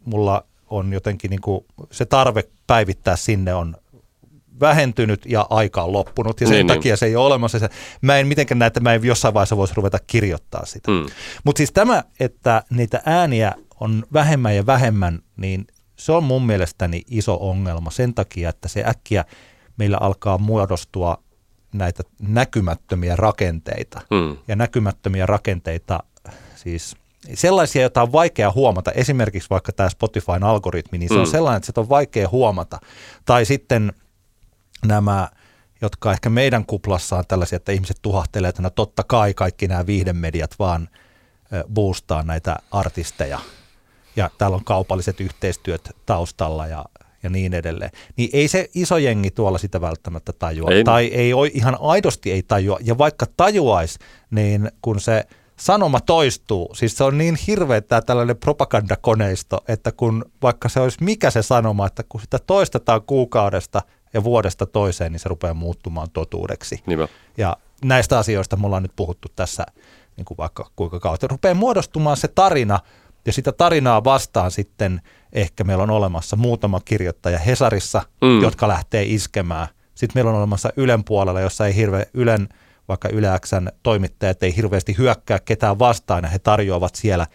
[0.04, 3.76] mulla on jotenkin niin kuin se tarve päivittää sinne on
[4.60, 6.76] vähentynyt ja aika on loppunut ja sen niin, niin.
[6.76, 6.98] takia niin.
[6.98, 7.68] se ei ole olemassa.
[8.02, 10.90] Mä en mitenkään näe, että mä en jossain vaiheessa voisi ruveta kirjoittaa sitä.
[10.90, 11.06] Mm.
[11.44, 17.02] Mutta siis tämä, että niitä ääniä on vähemmän ja vähemmän, niin se on mun mielestäni
[17.08, 19.24] iso ongelma sen takia, että se äkkiä
[19.76, 21.22] meillä alkaa muodostua
[21.72, 24.00] näitä näkymättömiä rakenteita.
[24.10, 24.36] Mm.
[24.48, 26.00] Ja näkymättömiä rakenteita
[26.54, 26.96] siis
[27.34, 28.92] sellaisia, joita on vaikea huomata.
[28.92, 31.20] Esimerkiksi vaikka tämä Spotifyn algoritmi, niin se mm.
[31.20, 32.78] on sellainen, että se on vaikea huomata.
[33.24, 33.92] Tai sitten
[34.86, 35.28] nämä,
[35.80, 39.86] jotka ehkä meidän kuplassa on tällaisia, että ihmiset tuhahtelee, että no totta kai kaikki nämä
[39.86, 40.88] viihdemediat vaan
[41.74, 43.38] boostaa näitä artisteja.
[44.16, 46.84] Ja täällä on kaupalliset yhteistyöt taustalla ja,
[47.22, 47.90] ja niin edelleen.
[48.16, 50.70] Niin ei se iso jengi tuolla sitä välttämättä tajua.
[50.70, 50.84] Ei.
[50.84, 52.78] Tai ei ihan aidosti ei tajua.
[52.80, 53.98] Ja vaikka tajuaisi,
[54.30, 55.24] niin kun se
[55.56, 61.04] sanoma toistuu, siis se on niin hirveä tämä tällainen propagandakoneisto, että kun vaikka se olisi
[61.04, 63.82] mikä se sanoma, että kun sitä toistetaan kuukaudesta–
[64.14, 66.82] ja vuodesta toiseen, niin se rupeaa muuttumaan totuudeksi.
[66.86, 67.08] Niinpä.
[67.36, 69.66] Ja näistä asioista me ollaan nyt puhuttu tässä
[70.16, 71.26] niin kuin vaikka kuinka kautta.
[71.26, 72.80] Rupeaa muodostumaan se tarina,
[73.26, 75.00] ja sitä tarinaa vastaan sitten
[75.32, 78.42] ehkä meillä on olemassa muutama kirjoittaja Hesarissa, mm.
[78.42, 79.68] jotka lähtee iskemään.
[79.94, 82.48] Sitten meillä on olemassa Ylen puolella, jossa ei hirveä Ylen,
[82.88, 87.26] vaikka Yle Xn toimittajat ei hirveästi hyökkää ketään vastaan, ja he tarjoavat siellä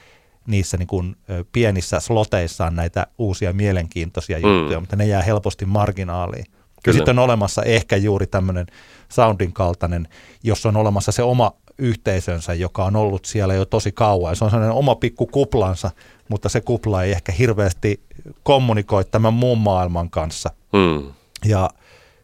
[0.47, 1.15] niissä niin kuin
[1.51, 4.81] pienissä sloteissaan näitä uusia mielenkiintoisia juttuja, mm.
[4.81, 6.45] mutta ne jää helposti marginaaliin.
[6.85, 6.95] Kyllä.
[6.95, 8.67] Ja sitten on olemassa ehkä juuri tämmöinen
[9.09, 10.07] soundin kaltainen,
[10.43, 14.31] jossa on olemassa se oma yhteisönsä, joka on ollut siellä jo tosi kauan.
[14.31, 15.91] Ja se on sellainen oma pikku kuplansa,
[16.29, 18.03] mutta se kupla ei ehkä hirveästi
[18.43, 20.49] kommunikoi tämän muun maailman kanssa.
[20.77, 21.13] Hmm.
[21.45, 21.69] Ja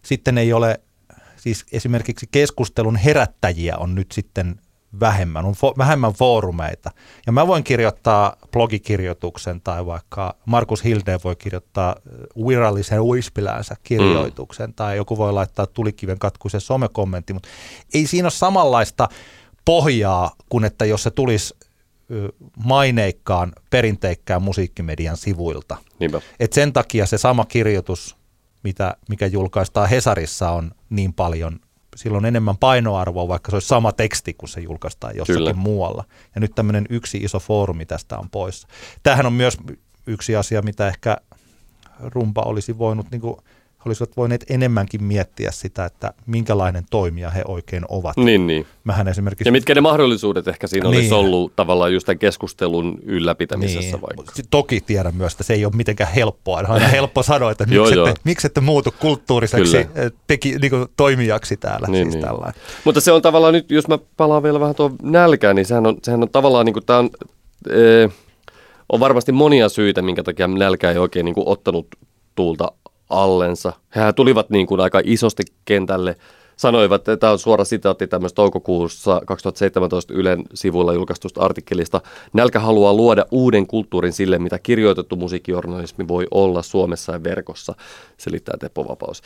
[0.03, 0.82] sitten ei ole,
[1.38, 4.59] siis esimerkiksi keskustelun herättäjiä on nyt sitten
[5.00, 6.92] vähemmän, on fo- vähemmän foorumeita.
[7.26, 14.70] Ja mä voin kirjoittaa blogikirjoituksen tai vaikka Markus Hilde voi kirjoittaa äh, virallisen uispiläänsä kirjoituksen
[14.70, 14.74] mm.
[14.74, 17.50] tai joku voi laittaa tulikiven katkuisen somekommentti, mutta
[17.94, 19.10] ei siinä ole samanlaista
[19.66, 21.54] pohjaa kuin että jos se tulisi
[22.58, 25.78] maineikkaan, perinteikkään musiikkimedian sivuilta.
[26.39, 28.16] Et sen takia se sama kirjoitus,
[28.64, 31.60] mitä, mikä julkaistaan Hesarissa, on niin paljon
[31.96, 35.54] sillä on enemmän painoarvoa, vaikka se olisi sama teksti, kun se julkaistaan jossakin Kyllä.
[35.54, 36.04] muualla.
[36.36, 38.68] Ja nyt tämmöinen yksi iso foorumi tästä on pois.
[39.04, 39.58] Tämähän on myös
[40.08, 41.18] yksi asia, mitä ehkä
[42.00, 43.36] rumpa olisi voinut niin kuin
[43.86, 48.17] he olisivat voineet enemmänkin miettiä sitä, että minkälainen toimija he oikein ovat.
[48.17, 48.65] Niin, niin.
[48.84, 49.47] Mähän esimerkiksi...
[49.47, 50.97] Ja mitkä ne mahdollisuudet ehkä siinä niin.
[50.97, 54.01] olisi ollut tavallaan just tämän keskustelun ylläpitämisessä niin.
[54.01, 54.34] vaikka?
[54.49, 56.59] Toki tiedän myös, että se ei ole mitenkään helppoa.
[56.59, 59.88] On aina helppo sanoa, että miksi, ette, miksi ette muutu kulttuuriseksi eh,
[60.27, 61.88] teki, niin kuin toimijaksi täällä.
[61.88, 62.53] Niin, siis niin.
[62.84, 65.97] Mutta se on tavallaan nyt, jos mä palaan vielä vähän tuon nälkään, niin sehän on,
[66.03, 67.09] sehän on tavallaan niin kuin tämä on...
[67.69, 68.09] Ee,
[68.91, 71.88] on varmasti monia syitä, minkä takia nälkä ei oikein niin kuin ottanut
[72.36, 72.71] tuulta
[73.12, 73.74] allensa.
[73.95, 76.16] He tulivat niin kuin aika isosti kentälle
[76.62, 82.01] sanoivat, että tämä on suora sitaatti tämmöistä toukokuussa 2017 Ylen sivuilla julkaistusta artikkelista.
[82.34, 87.74] Nälkä haluaa luoda uuden kulttuurin sille, mitä kirjoitettu musiikkijournalismi voi olla Suomessa ja verkossa,
[88.18, 89.22] selittää Teppo Vapaus.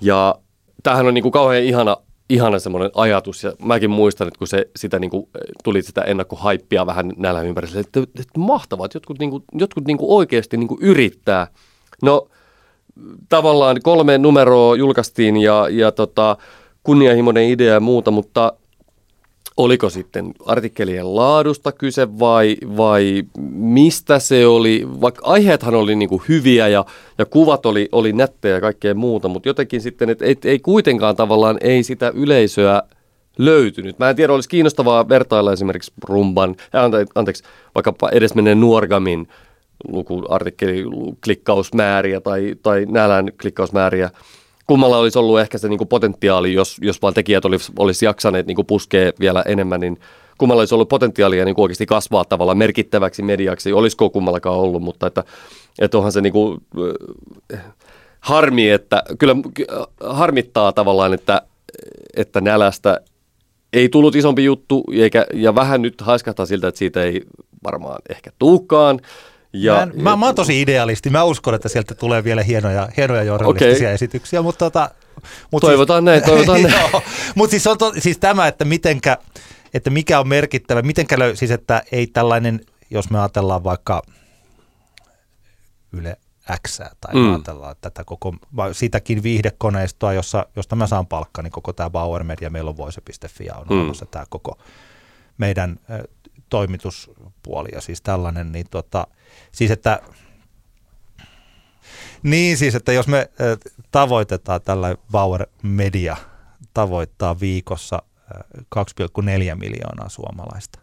[0.00, 0.34] Ja
[0.82, 1.96] tämähän on niin kuin kauhean ihana,
[2.30, 5.28] ihana semmoinen ajatus, ja mäkin muistan, että kun se, sitä niin kuin,
[5.64, 9.98] tuli sitä ennakkohaippia vähän näillä ympärillä, että, että mahtavaa, että jotkut, niin kuin, jotkut niin
[9.98, 11.46] kuin oikeasti niin kuin yrittää.
[12.02, 12.28] No
[13.28, 16.36] tavallaan kolme numeroa julkaistiin ja, ja tota,
[16.82, 18.52] kunnianhimoinen idea ja muuta, mutta
[19.56, 26.22] oliko sitten artikkelien laadusta kyse vai, vai mistä se oli, vaikka aiheethan oli niin kuin
[26.28, 26.84] hyviä ja,
[27.18, 31.16] ja kuvat oli, oli nättejä ja kaikkea muuta, mutta jotenkin sitten, että et, ei kuitenkaan
[31.16, 32.82] tavallaan ei sitä yleisöä
[33.38, 33.98] löytynyt.
[33.98, 36.56] Mä en tiedä, olisi kiinnostavaa vertailla esimerkiksi rumban,
[37.14, 37.44] anteeksi,
[37.74, 39.28] vaikkapa edesmenneen Nuorgamin
[39.88, 40.84] lukuartikkeli
[41.24, 44.10] klikkausmääriä tai, tai nälän klikkausmääriä.
[44.66, 48.46] Kummalla olisi ollut ehkä se niin kuin potentiaali, jos, jos vaan tekijät olisi, olisi jaksaneet
[48.46, 49.98] niin kuin puskea vielä enemmän, niin
[50.38, 53.72] kummalla olisi ollut potentiaalia niin kuin oikeasti kasvaa tavallaan merkittäväksi mediaksi.
[53.72, 55.24] Olisiko kummallakaan ollut, mutta että,
[55.78, 56.60] että onhan se niin kuin,
[57.54, 57.64] äh,
[58.20, 59.36] harmi, että kyllä
[60.00, 61.42] harmittaa tavallaan, että,
[62.16, 63.00] että nälästä
[63.72, 67.22] ei tullut isompi juttu eikä, ja vähän nyt haiskahtaa siltä, että siitä ei
[67.64, 69.00] varmaan ehkä tuukaan.
[69.62, 71.10] Ja, mä, en, mä, mä oon tosi idealisti.
[71.10, 73.94] Mä uskon, että sieltä tulee vielä hienoja, hienoja journalistisia okay.
[73.94, 74.90] esityksiä, mutta tota,
[75.52, 77.02] mut toivotaan siis, näin, toivotaan näin.
[77.34, 79.18] mutta siis, on to, siis tämä, että mitenkä,
[79.74, 84.02] että mikä on merkittävä, mitenkä löy, siis että ei tällainen, jos me ajatellaan vaikka
[85.92, 86.16] Yle
[86.66, 87.30] X tai mm.
[87.30, 88.34] ajatellaan tätä koko,
[88.72, 93.44] sitäkin viihdekoneistoa, jossa, josta mä saan palkka, niin koko tämä Bauer Media, meillä on voise.fi
[93.44, 93.76] ja on mm.
[93.76, 94.58] olemassa tämä koko
[95.38, 95.78] meidän
[96.48, 99.06] toimituspuoli ja siis tällainen, niin tota,
[99.52, 100.00] siis että
[102.22, 103.30] niin siis, että jos me
[103.90, 106.16] tavoitetaan tällä Bauer Media
[106.74, 108.02] tavoittaa viikossa
[108.76, 110.80] 2,4 miljoonaa suomalaista,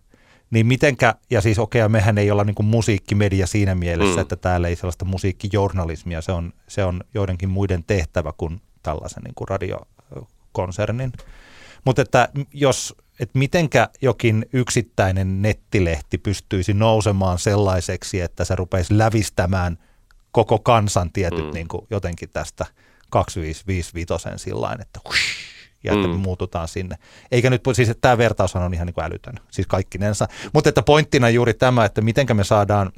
[0.52, 4.22] niin mitenkä, ja siis okei, okay, mehän ei olla niin musiikkimedia siinä mielessä, mm.
[4.22, 9.36] että täällä ei sellaista musiikkijournalismia, se on, se on joidenkin muiden tehtävä kuin tällaisen niin
[9.36, 11.12] kuin radiokonsernin.
[11.86, 19.78] Mutta että jos että mitenkä jokin yksittäinen nettilehti pystyisi nousemaan sellaiseksi, että se rupeisi lävistämään
[20.32, 21.54] koko kansan tietyt mm.
[21.54, 22.66] niin kuin jotenkin tästä
[23.10, 25.20] 2555 sillain, että hush,
[25.84, 26.14] ja että mm.
[26.14, 26.96] muututaan sinne.
[27.32, 30.28] Eikä nyt, siis että tämä vertaushan on ihan niin kuin älytön, siis kaikkinensa.
[30.54, 32.92] Mutta että pointtina juuri tämä, että mitenkä me saadaan,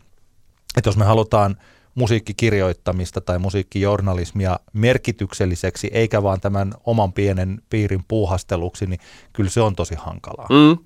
[0.78, 1.56] että jos me halutaan–
[1.96, 9.00] musiikkikirjoittamista tai musiikkijournalismia merkitykselliseksi, eikä vaan tämän oman pienen piirin puuhasteluksi, niin
[9.34, 10.48] kyllä se on tosi hankalaa.
[10.50, 10.78] Mm.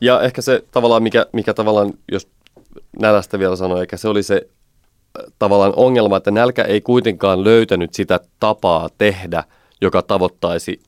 [0.00, 2.28] Ja ehkä se tavallaan, mikä, mikä tavallaan, jos
[3.00, 4.34] nälästä vielä sanoo, eikä se oli se
[5.18, 9.44] äh, tavallaan ongelma, että nälkä ei kuitenkaan löytänyt sitä tapaa tehdä,
[9.80, 10.82] joka tavoittaisi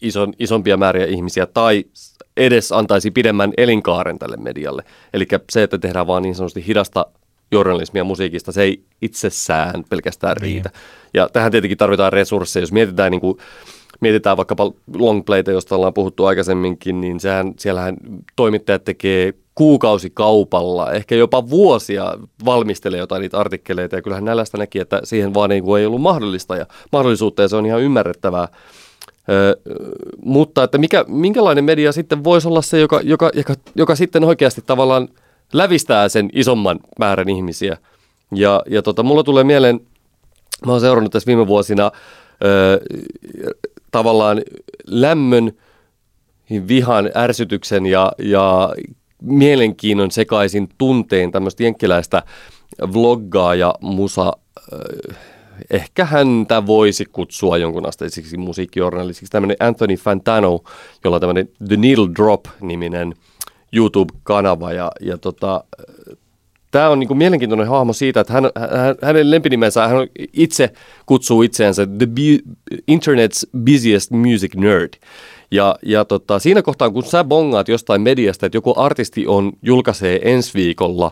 [0.00, 1.84] ison, isompia määriä ihmisiä tai
[2.36, 4.84] edes antaisi pidemmän elinkaaren tälle medialle.
[5.14, 7.06] Eli se, että tehdään vaan niin sanotusti hidasta
[7.52, 10.42] journalismia musiikista, se ei itsessään pelkästään niin.
[10.42, 10.68] riitä.
[10.68, 10.80] Niin.
[11.14, 12.62] Ja tähän tietenkin tarvitaan resursseja.
[12.62, 13.38] Jos mietitään, niin kuin,
[14.00, 17.96] mietitään vaikkapa longplayta, josta ollaan puhuttu aikaisemminkin, niin sehän, siellähän
[18.36, 25.00] toimittajat tekee kuukausikaupalla, ehkä jopa vuosia valmistelee jotain niitä artikkeleita, ja kyllähän nälästä näki, että
[25.04, 28.48] siihen vaan niin kuin ei ollut mahdollista ja mahdollisuutta, ja se on ihan ymmärrettävää.
[29.28, 29.56] Ö,
[30.24, 34.62] mutta että mikä, minkälainen media sitten voisi olla se, joka, joka, joka, joka sitten oikeasti
[34.66, 35.08] tavallaan–
[35.52, 37.76] lävistää sen isomman määrän ihmisiä.
[38.34, 39.80] Ja, ja tota, mulla tulee mieleen,
[40.66, 41.90] mä oon seurannut tässä viime vuosina
[42.44, 42.80] ö,
[43.90, 44.42] tavallaan
[44.86, 45.52] lämmön,
[46.68, 48.74] vihan, ärsytyksen ja, ja
[49.22, 52.22] mielenkiinnon sekaisin tunteen tämmöistä jenkkiläistä
[52.92, 54.32] vloggaa ja musa,
[55.70, 60.60] ehkä häntä voisi kutsua jonkun asteiseksi musiikkijournalistiksi, tämmöinen Anthony Fantano,
[61.04, 63.14] jolla on tämmöinen The Needle Drop-niminen–
[63.72, 65.64] YouTube-kanava ja, ja tota,
[66.70, 70.72] tämä on niinku mielenkiintoinen hahmo siitä, että hän, hän, hänen lempinimensä, hän itse
[71.06, 74.94] kutsuu itseänsä The Bu- Internet's Busiest Music Nerd.
[75.50, 80.20] Ja, ja tota, siinä kohtaa, kun sä bongaat jostain mediasta, että joku artisti on julkaisee
[80.32, 81.10] ensi viikolla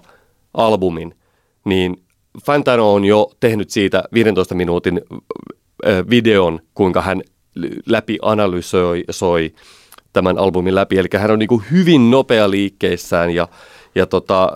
[0.54, 1.14] albumin,
[1.64, 1.96] niin
[2.44, 5.00] Fantano on jo tehnyt siitä 15 minuutin
[6.10, 7.22] videon, kuinka hän
[7.86, 9.52] läpi analysoi soi
[10.12, 10.98] tämän albumin läpi.
[10.98, 13.48] Eli hän on niin kuin hyvin nopea liikkeissään ja,
[13.94, 14.52] ja tota,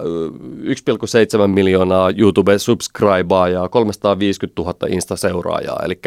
[0.62, 5.82] 1,7 miljoonaa YouTube-subscribaa ja 350 000 Insta-seuraajaa.
[5.84, 6.00] Eli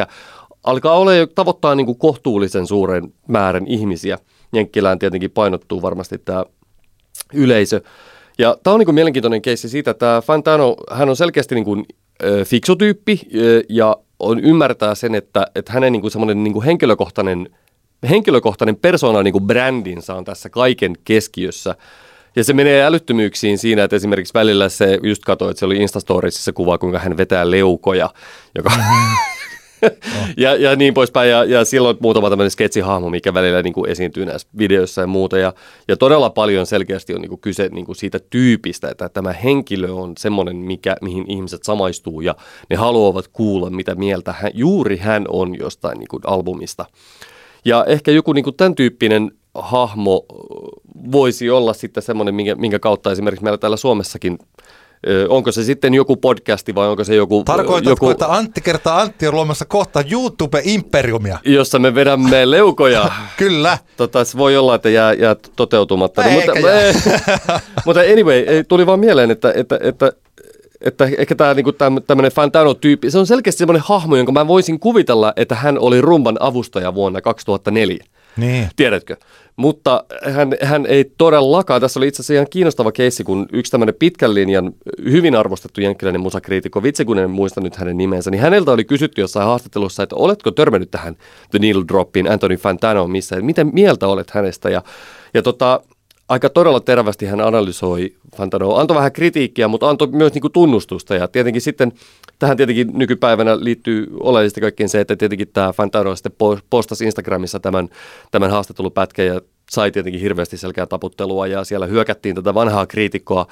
[0.64, 4.18] alkaa olla tavoittaa niin kuin kohtuullisen suuren määrän ihmisiä.
[4.54, 6.46] Jenkkilään tietenkin painottuu varmasti tämä
[7.34, 7.82] yleisö.
[8.38, 11.86] Ja tämä on niin kuin mielenkiintoinen keissi siitä, että Fantano, hän on selkeästi niin kuin,
[12.24, 13.22] äh, fiksu tyyppi
[13.70, 17.50] ja on ymmärtää sen, että, että hänen niin kuin semmoinen niin kuin henkilökohtainen,
[18.10, 21.76] henkilökohtainen persoonan niin kuin brändinsä on tässä kaiken keskiössä.
[22.36, 26.46] Ja se menee älyttömyyksiin siinä, että esimerkiksi välillä se just katsoi, että se oli Instastoriesissa
[26.46, 28.10] se kuva, kuinka hän vetää leukoja,
[28.56, 28.72] joka,
[30.38, 31.30] ja, ja niin poispäin.
[31.30, 35.38] Ja, ja silloin muutama tämmöinen sketsihahmo, mikä välillä niin kuin esiintyy näissä videoissa ja muuta.
[35.38, 35.54] Ja,
[35.88, 39.92] ja todella paljon selkeästi on niin kuin kyse niin kuin siitä tyypistä, että tämä henkilö
[39.92, 42.36] on semmoinen, mikä, mihin ihmiset samaistuu ja
[42.70, 46.86] ne haluavat kuulla, mitä mieltä hän, juuri hän on jostain niin kuin albumista.
[47.68, 50.26] Ja ehkä joku niin kuin tämän tyyppinen hahmo
[51.12, 54.38] voisi olla sitten semmoinen, minkä, minkä kautta esimerkiksi meillä täällä Suomessakin
[55.30, 57.44] onko se sitten joku podcasti vai onko se joku...
[57.44, 61.38] Tarkoitatko, joku, että Antti kertaa Antti on luomassa kohta YouTube-imperiumia?
[61.46, 63.12] Jossa me vedämme leukoja.
[63.38, 63.78] Kyllä.
[63.98, 66.24] Tota, se voi olla, että jää, jää toteutumatta.
[66.24, 66.52] No, mutta,
[67.86, 70.12] mutta anyway, tuli vaan mieleen, että, että, että
[70.82, 71.72] että ehkä tämä niinku
[72.08, 76.38] tämmöinen Fantano-tyyppi, se on selkeästi semmoinen hahmo, jonka mä voisin kuvitella, että hän oli rumban
[76.40, 77.98] avustaja vuonna 2004.
[78.38, 78.70] Niin.
[78.76, 79.16] Tiedätkö?
[79.56, 83.96] Mutta hän, hän ei todellakaan, tässä oli itse asiassa ihan kiinnostava keissi, kun yksi tämmöinen
[84.00, 84.74] pitkän linjan,
[85.04, 89.22] hyvin arvostettu jenkkiläinen musakriitikko, vitsi kun en muista nyt hänen nimensä, niin häneltä oli kysytty
[89.22, 91.16] jossain haastattelussa, että oletko törmännyt tähän
[91.52, 94.82] The Needle Droppiin, Anthony Fantano missä, miten mieltä olet hänestä, ja,
[95.34, 95.82] ja tota,
[96.30, 98.80] aika todella terävästi hän analysoi Fantanoa.
[98.80, 101.16] Antoi vähän kritiikkiä, mutta antoi myös niin kuin tunnustusta.
[101.16, 101.92] Ja tietenkin sitten
[102.40, 106.32] tähän tietenkin nykypäivänä liittyy oleellisesti kaikkeen se, että tietenkin tämä Fantano sitten
[106.70, 107.90] postasi Instagramissa tämän,
[108.32, 113.48] tämän haastattelupätkän ja sai tietenkin hirveästi selkeää taputtelua ja siellä hyökättiin tätä vanhaa kriitikkoa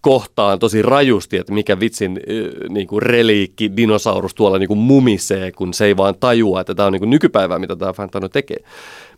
[0.00, 2.20] kohtaan tosi rajusti, että mikä vitsin
[2.68, 6.86] niin kuin reliikki dinosaurus tuolla niin kuin mumisee, kun se ei vaan tajua, että tämä
[6.86, 8.56] on niin kuin nykypäivää, mitä tämä Fantano tekee.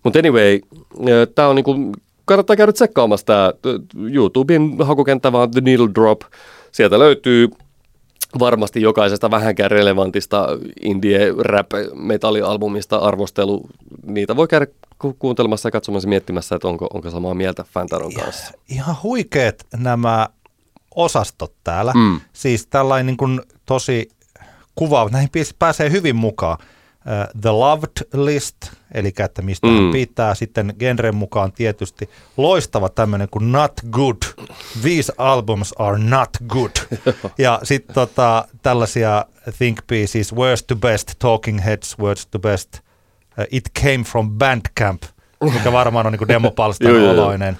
[0.03, 0.61] Mutta anyway,
[1.35, 1.93] tämä on niin kuin
[2.25, 3.53] kannattaa käydä tsekkaamassa tämä
[4.13, 6.21] YouTuben hakukenttä vaan The Needle Drop.
[6.73, 7.49] Sieltä löytyy
[8.39, 10.47] varmasti jokaisesta vähänkään relevantista
[10.83, 13.67] indie rap metallialbumista arvostelu.
[14.07, 14.67] Niitä voi käydä
[14.99, 18.53] ku- kuuntelemassa ja katsomassa miettimässä, että onko, onko samaa mieltä Fantaron kanssa.
[18.69, 20.29] Ihan huikeet nämä
[20.95, 21.93] osastot täällä.
[21.95, 22.21] Mm.
[22.33, 24.09] Siis tällainen niin kuin tosi
[24.75, 25.11] kuvaava.
[25.11, 26.59] Näihin pääsee hyvin mukaan.
[27.07, 28.57] Uh, The Loved List,
[28.95, 29.77] eli että mistä mm.
[29.77, 30.35] hän pitää.
[30.35, 34.17] Sitten genren mukaan tietysti loistava tämmöinen kuin Not Good.
[34.83, 36.71] These albums are not good.
[37.39, 39.25] ja sitten tota, tällaisia
[39.59, 45.03] think pieces, Worst to Best, Talking Heads, Worst to Best, uh, It Came from Bandcamp,
[45.53, 47.59] mikä varmaan on niin demopalstan oloinen.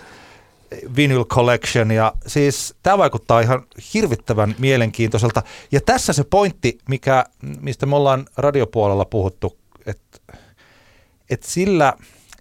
[0.97, 3.63] Vinyl Collection ja siis tämä vaikuttaa ihan
[3.95, 5.43] hirvittävän mielenkiintoiselta.
[5.73, 7.25] Ja tässä se pointti, mikä,
[7.61, 10.35] mistä me ollaan radiopuolella puhuttu, että,
[11.31, 11.93] että sillä,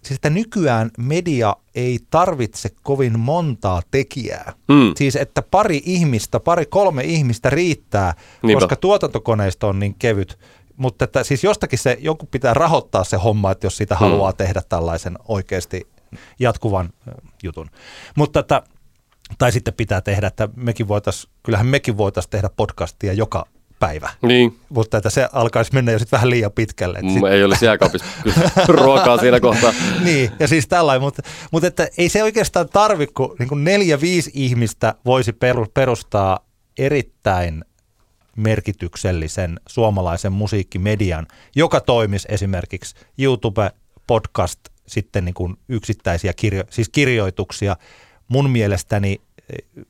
[0.03, 4.53] siis että nykyään media ei tarvitse kovin montaa tekijää.
[4.73, 4.93] Hmm.
[4.97, 8.13] Siis että pari ihmistä, pari kolme ihmistä riittää,
[8.43, 8.59] Niinpä.
[8.59, 10.39] koska tuotantokoneisto on niin kevyt.
[10.77, 13.99] Mutta että siis jostakin se, joku pitää rahoittaa se homma, että jos sitä hmm.
[13.99, 15.87] haluaa tehdä tällaisen oikeasti
[16.39, 16.89] jatkuvan
[17.43, 17.69] jutun.
[18.15, 18.63] Mutta että,
[19.37, 23.45] tai sitten pitää tehdä, että mekin voitais, kyllähän mekin voitaisiin tehdä podcastia joka
[23.81, 24.09] päivä.
[24.21, 24.59] Niin.
[24.69, 27.01] Mutta että se alkaisi mennä jo sitten vähän liian pitkälle.
[27.01, 27.23] Mm, sit...
[27.23, 28.07] Ei ole jääkaapissa
[28.67, 29.73] ruokaa siinä kohtaa.
[30.03, 34.01] niin, ja siis tällainen, mutta, mutta että ei se oikeastaan tarvi, kun niin kuin neljä,
[34.01, 35.33] viisi ihmistä voisi
[35.73, 36.39] perustaa
[36.77, 37.65] erittäin
[38.37, 43.71] merkityksellisen suomalaisen musiikkimedian, joka toimisi esimerkiksi YouTube,
[44.07, 44.59] podcast,
[44.91, 47.77] sitten niin kuin yksittäisiä kirjo, siis kirjoituksia.
[48.27, 49.21] Mun mielestäni
[49.53, 49.85] eh,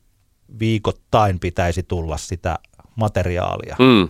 [0.60, 2.60] viikoittain pitäisi tulla sitä
[2.96, 3.76] materiaalia.
[3.80, 4.10] Mm.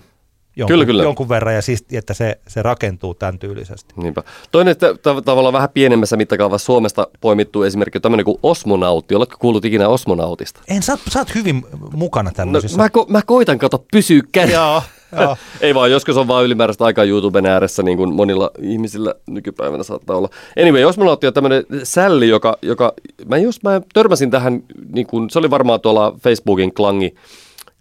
[0.55, 1.03] Jonkun, kyllä, kyllä.
[1.03, 3.93] jonkun verran ja siis, että se, se rakentuu tämän tyylisesti.
[3.97, 4.23] Niinpä.
[4.51, 4.87] Toinen että
[5.25, 9.15] tavallaan vähän pienemmässä mittakaavassa Suomesta poimittu esimerkki on tämmöinen kuin osmonautti.
[9.15, 10.61] Oletko kuullut ikinä osmonautista?
[10.67, 12.77] En, sä, sä oot hyvin mukana tämmöisissä.
[12.77, 14.81] No, mä, ko, mä koitan kato pysyä kädessä.
[15.61, 20.17] Ei vaan, joskus on vaan ylimääräistä aikaa YouTuben ääressä, niin kuin monilla ihmisillä nykypäivänä saattaa
[20.17, 20.29] olla.
[20.61, 22.93] Anyway, osmonautti on tämmöinen sälli, joka, joka
[23.25, 27.15] mä, jos mä törmäsin tähän, niin kuin, se oli varmaan tuolla Facebookin klangi,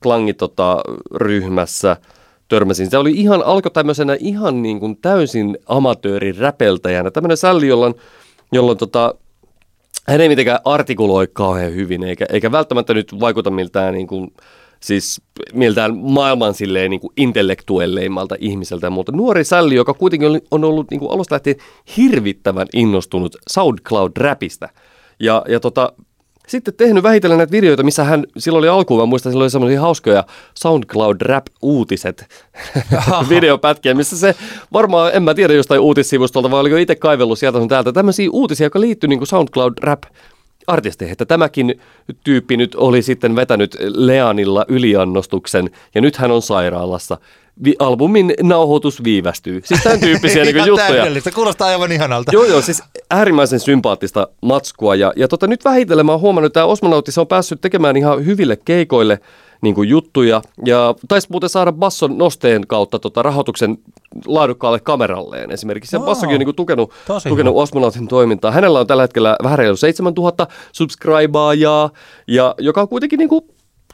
[0.02, 0.80] klangi tota,
[1.14, 1.96] ryhmässä,
[2.50, 2.90] törmäsin.
[2.90, 7.10] Se oli ihan, alkoi tämmöisenä ihan niin kuin täysin amatöörin räpeltäjänä.
[7.10, 7.94] Tämmöinen sälli, jolloin,
[8.52, 9.14] jolloin tota,
[10.08, 14.34] hän ei mitenkään artikuloi kauhean hyvin, eikä, eikä välttämättä nyt vaikuta miltään niin kuin,
[14.80, 15.22] siis
[15.52, 21.00] miltään maailman silleen niin kuin intellektuelleimmalta ihmiseltä, mutta nuori sälli, joka kuitenkin on ollut niin
[21.00, 21.56] kuin alusta lähtien
[21.96, 24.68] hirvittävän innostunut SoundCloud-räpistä.
[25.20, 25.92] Ja, ja tota,
[26.50, 29.80] sitten tehnyt vähitellen näitä videoita, missä hän, silloin oli alkuun, mä muistan, silloin oli semmoisia
[29.80, 30.24] hauskoja
[30.54, 32.26] SoundCloud Rap-uutiset
[33.28, 34.34] videopätkiä, missä se
[34.72, 38.64] varmaan, en mä tiedä jostain uutissivustolta, vai oliko itse kaivellut sieltä sun täältä, tämmöisiä uutisia,
[38.64, 40.02] jotka liittyy niin SoundCloud Rap
[40.66, 41.80] artisteihin, että tämäkin
[42.24, 47.18] tyyppi nyt oli sitten vetänyt Leanilla yliannostuksen ja nyt hän on sairaalassa
[47.64, 49.60] vi- albumin nauhoitus viivästyy.
[49.64, 51.20] Siis tämän tyyppisiä niin juttuja.
[51.20, 52.32] Se kuulostaa aivan ihanalta.
[52.32, 54.94] Joo, joo, siis äärimmäisen sympaattista matskua.
[54.94, 57.96] Ja, ja tota, nyt vähitellen mä oon huomannut, että tämä Osmonautti se on päässyt tekemään
[57.96, 59.20] ihan hyville keikoille
[59.62, 60.42] niin kuin juttuja.
[60.64, 63.78] Ja taisi muuten saada Basson nosteen kautta tota, rahoituksen
[64.26, 65.96] laadukkaalle kameralleen esimerkiksi.
[65.96, 66.92] Ja Bassokin on niin kuin, tukenut,
[67.28, 68.50] tukenut Osmonautin toimintaa.
[68.50, 71.90] Hänellä on tällä hetkellä vähän reilu 7000 subscribaajaa,
[72.26, 73.44] ja, joka on kuitenkin niin kuin,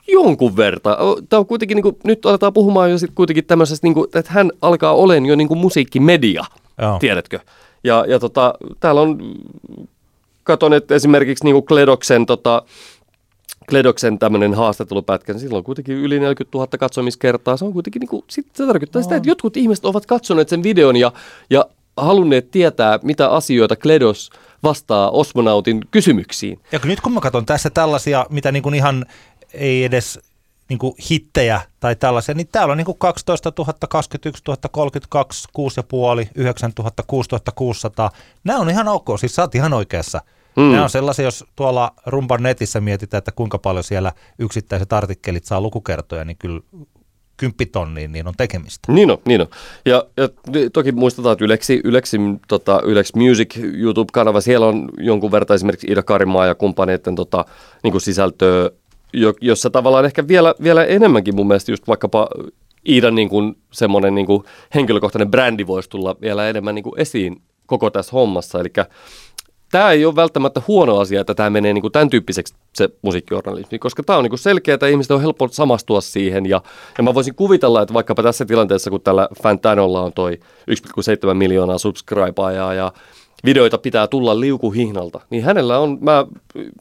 [0.09, 0.81] jonkun verran.
[1.29, 4.33] Tämä on kuitenkin, niin kuin, nyt aletaan puhumaan jo sit kuitenkin tämmöisestä, niin kuin, että
[4.33, 6.45] hän alkaa olemaan jo niin kuin musiikkimedia,
[6.83, 6.99] Joo.
[6.99, 7.41] tiedätkö?
[7.85, 9.35] Ja, ja tota, täällä on,
[10.45, 12.63] katon, että esimerkiksi niin kuin Kledoksen, tota,
[13.69, 17.57] Kledoksen tämmöinen haastattelupätkä, niin silloin on kuitenkin yli 40 000 katsomiskertaa.
[17.57, 19.03] Se on kuitenkin, niin kuin, sit se tarkoittaa no.
[19.03, 21.13] sitä, että jotkut ihmiset ovat katsoneet sen videon ja,
[21.51, 24.31] ja halunneet tietää, mitä asioita Kledos
[24.63, 26.61] vastaa osmonautin kysymyksiin.
[26.73, 29.07] Ja nyt kun mä katson tässä tällaisia, mitä niin kuin ihan
[29.55, 30.21] ei edes
[30.69, 35.49] niin kuin hittejä tai tällaisia, niin täällä on niin kuin 12 000, 21 000, 32,
[36.25, 38.11] 6,5, 9 000, 6 600.
[38.45, 40.23] Nämä on ihan ok, siis sä oot ihan oikeassa.
[40.57, 40.63] Mm.
[40.63, 45.61] Nämä on sellaisia, jos tuolla Rumban netissä mietitään, että kuinka paljon siellä yksittäiset artikkelit saa
[45.61, 46.61] lukukertoja, niin kyllä
[47.37, 48.93] kymppitonniin, niin on tekemistä.
[48.93, 49.47] Niin on, niin on.
[49.87, 50.29] Ja, ja
[50.73, 52.19] toki muistetaan, että Yleksi, Yleksi,
[52.49, 57.45] tota, Yleksi Music YouTube-kanava, siellä on jonkun verran esimerkiksi Ida Karimaa ja kumppaneiden tota,
[57.83, 58.71] niin sisältöä
[59.41, 62.29] jossa tavallaan ehkä vielä, vielä enemmänkin mun mielestä just vaikkapa
[62.89, 64.45] Iidan niin kuin semmoinen niin kuin
[64.75, 68.61] henkilökohtainen brändi voisi tulla vielä enemmän niin kuin esiin koko tässä hommassa.
[68.61, 68.69] Eli
[69.73, 73.79] tämä ei ole välttämättä huono asia, että tämä menee niin kuin tämän tyyppiseksi se musiikkijournalismi,
[73.79, 76.47] koska tämä on niin selkeää, että ihmiset on helppo samastua siihen.
[76.47, 76.63] Ja,
[76.99, 80.39] ja mä voisin kuvitella, että vaikkapa tässä tilanteessa, kun tällä Fantanolla on toi
[80.71, 82.93] 1,7 miljoonaa subscribeajaa ja
[83.47, 86.27] videoita pitää tulla liukuhihnalta, niin hänellä on, mä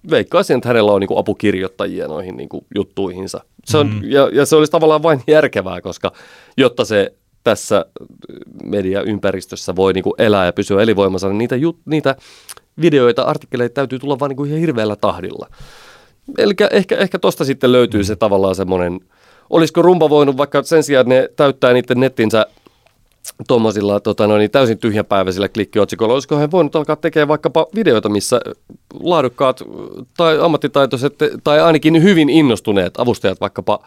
[0.09, 3.41] veikkaisin, että hänellä on niin kuin apukirjoittajia noihin niin kuin juttuihinsa.
[3.66, 4.11] Se on, mm-hmm.
[4.11, 6.11] ja, ja se olisi tavallaan vain järkevää, koska
[6.57, 7.13] jotta se
[7.43, 7.86] tässä
[8.63, 12.16] mediaympäristössä voi niin kuin elää ja pysyä elinvoimassa, niin niitä, jut, niitä
[12.82, 15.47] videoita, artikkeleita täytyy tulla vain niin kuin ihan hirveällä tahdilla.
[16.38, 18.99] Eli ehkä, ehkä tosta sitten löytyy se tavallaan semmoinen,
[19.49, 22.45] olisiko rumpa voinut vaikka sen sijaan, että ne täyttää niiden nettinsä
[23.47, 26.13] tuommoisilla tota, no niin, täysin tyhjäpäiväisillä klikkiotsikoilla.
[26.13, 28.41] Olisiko he voinut alkaa tekemään vaikkapa videoita, missä
[28.99, 29.63] laadukkaat
[30.17, 33.80] tai ammattitaitoiset tai ainakin hyvin innostuneet avustajat vaikkapa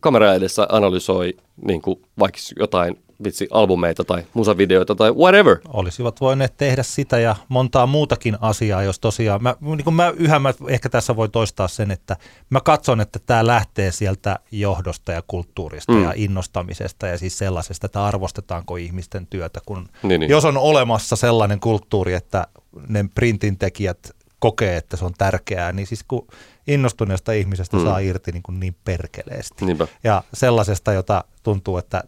[0.00, 1.36] kamera edessä analysoi
[1.66, 5.58] niin kuin vaikka jotain vitsi albumeita tai musavideoita tai whatever.
[5.68, 10.38] Olisivat voineet tehdä sitä ja montaa muutakin asiaa, jos tosiaan, mä, niin kuin mä yhä
[10.38, 12.16] mä ehkä tässä voi toistaa sen, että
[12.50, 16.02] mä katson, että tämä lähtee sieltä johdosta ja kulttuurista mm.
[16.02, 20.30] ja innostamisesta ja siis sellaisesta, että arvostetaanko ihmisten työtä, kun niin, niin.
[20.30, 22.46] jos on olemassa sellainen kulttuuri, että
[22.88, 26.26] ne printin tekijät kokee, että se on tärkeää, niin siis kun
[26.66, 27.82] innostuneesta ihmisestä mm.
[27.82, 29.64] saa irti niin, kuin niin perkeleesti.
[29.64, 29.86] Niinpä.
[30.04, 32.04] Ja sellaisesta, jota tuntuu, että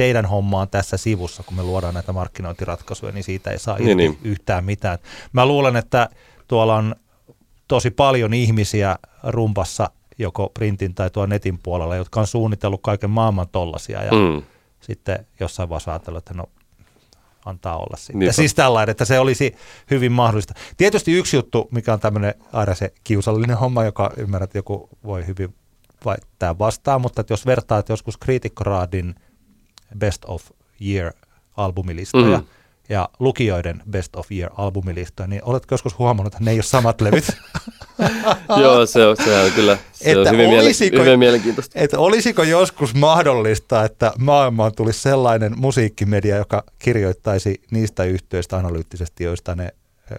[0.00, 3.88] teidän homma on tässä sivussa, kun me luodaan näitä markkinointiratkaisuja, niin siitä ei saa niin,
[3.88, 4.98] irti niin, yhtään mitään.
[5.32, 6.08] Mä luulen, että
[6.48, 6.94] tuolla on
[7.68, 13.48] tosi paljon ihmisiä rumpassa, joko printin tai tuon netin puolella, jotka on suunnitellut kaiken maailman
[13.52, 14.42] tollasia ja mm.
[14.80, 16.44] sitten jossain vaiheessa ajatellut, että no
[17.44, 18.18] antaa olla sitten.
[18.18, 18.32] Niinpä.
[18.32, 19.56] Siis tällainen, että se olisi
[19.90, 20.54] hyvin mahdollista.
[20.76, 25.26] Tietysti yksi juttu, mikä on tämmöinen aina se kiusallinen homma, joka ymmärrät, että joku voi
[25.26, 25.54] hyvin
[26.04, 29.14] väittää vastaan, mutta että jos vertaat joskus kriitikkoraadin
[29.98, 31.12] Best of Year
[31.56, 32.44] albumilistoja mm.
[32.88, 37.00] ja lukijoiden Best of Year albumilistoja, niin oletko joskus huomannut, että ne ei ole samat
[37.00, 37.24] levyt?
[38.62, 41.78] Joo, se on, se on kyllä se että on hyvin, olisiko, hyvin mielenkiintoista.
[41.78, 49.54] Että olisiko joskus mahdollista, että maailmaan tulisi sellainen musiikkimedia, joka kirjoittaisi niistä yhteyistä analyyttisesti, joista
[49.54, 49.70] ne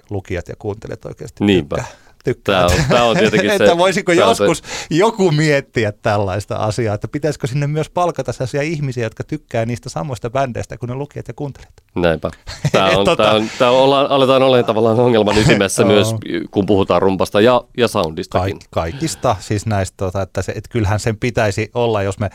[0.10, 1.76] lukijat ja kuuntelijat oikeasti Niinpä.
[1.76, 2.11] tykkää?
[2.24, 2.68] Tykkää.
[2.68, 3.56] Tämä on, tämä on tietenkin se.
[3.56, 4.66] että voisiko joskus se.
[4.90, 10.30] joku miettiä tällaista asiaa, että pitäisikö sinne myös palkata sellaisia ihmisiä, jotka tykkää niistä samoista
[10.30, 11.74] bändeistä kuin ne lukijat ja kuuntelijat.
[11.96, 12.32] Näinpä.
[12.72, 13.24] Tämä on, tota...
[13.24, 16.16] tämä on, tämä ollaan, aletaan olemaan tavallaan ongelman ytimessä myös,
[16.52, 18.60] kun puhutaan rumpasta ja, ja soundistakin.
[18.60, 22.30] Kaik, kaikista, siis näistä, tota, että, se, että kyllähän sen pitäisi olla, jos me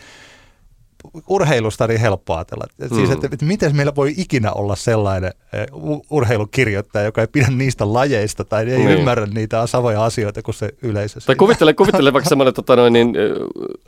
[1.29, 2.65] urheilusta niin helppo ajatella.
[2.79, 2.97] Siis, mm.
[2.97, 5.33] Siis, että, että miten meillä voi ikinä olla sellainen
[5.73, 8.91] uh, urheilukirjoittaja, joka ei pidä niistä lajeista tai ei niin.
[8.91, 11.21] ymmärrä niitä samoja asioita kuin se yleisö.
[11.27, 13.15] Tai kuvittele, kuvittele vaikka semmoinen tota noin, niin,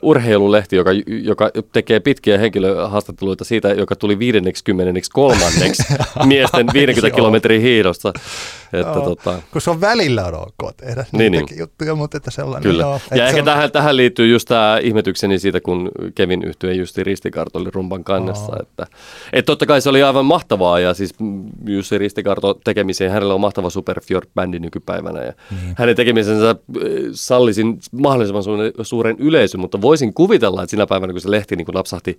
[0.01, 5.83] urheilulehti, joka, joka tekee pitkiä henkilöhaastatteluita siitä, joka tuli 50 kolmanneksi
[6.25, 8.13] miesten 50 kilometrin hiidosta.
[8.73, 9.41] Että, joo, tota...
[9.51, 11.45] Kun se on välillä on ok tehdä niin, niin.
[11.59, 12.71] juttuja, mutta että sellainen.
[12.71, 12.83] Kyllä.
[12.83, 13.45] Joo, ja ehkä on...
[13.45, 18.53] tähän, tähän liittyy just tämä ihmetykseni siitä, kun Kevin yhtyi justi Ristikarto rumpan kannessa.
[18.61, 18.87] Että,
[19.33, 21.15] et totta kai se oli aivan mahtavaa ja siis
[21.65, 25.75] Jussi Ristikarto tekemiseen, hänellä on mahtava Super Fjord-bändi nykypäivänä ja niin.
[25.77, 26.55] hänen tekemisensä äh,
[27.11, 28.43] sallisin mahdollisimman
[28.81, 32.17] suuren yleisön, mutta voisin kuvitella, että sinä päivänä kun se lehti niin kun napsahti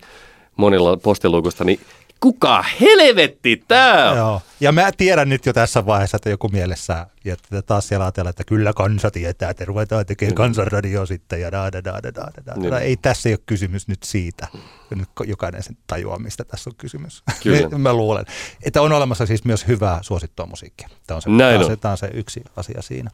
[0.57, 1.81] monilla postiluukusta, niin
[2.21, 4.17] kuka helvetti tää on?
[4.17, 4.43] Joo.
[4.61, 8.45] Ja mä tiedän nyt jo tässä vaiheessa, että joku mielessä, ja taas siellä ajatellaan, että
[8.45, 12.55] kyllä kansa tietää, että ruvetaan tekemään kansanradio sitten ja da, da, da, da, da, da.
[12.57, 12.75] Niin.
[12.75, 14.49] Ei tässä ei ole kysymys nyt siitä.
[14.95, 17.23] Nyt jokainen sen tajuaa, mistä tässä on kysymys.
[17.43, 17.69] Kyllä.
[17.79, 18.25] mä luulen.
[18.63, 20.89] Että on olemassa siis myös hyvää suosittua musiikkia.
[21.07, 21.67] Tämä on se, Näin on.
[21.67, 23.11] Se, tämä on se yksi asia siinä.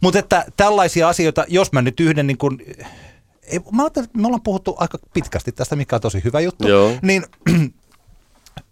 [0.00, 2.58] Mutta että tällaisia asioita, jos mä nyt yhden niin kuin,
[3.42, 6.92] ei, mä että me ollaan puhuttu aika pitkästi tästä, mikä on tosi hyvä juttu, Joo.
[7.02, 7.24] niin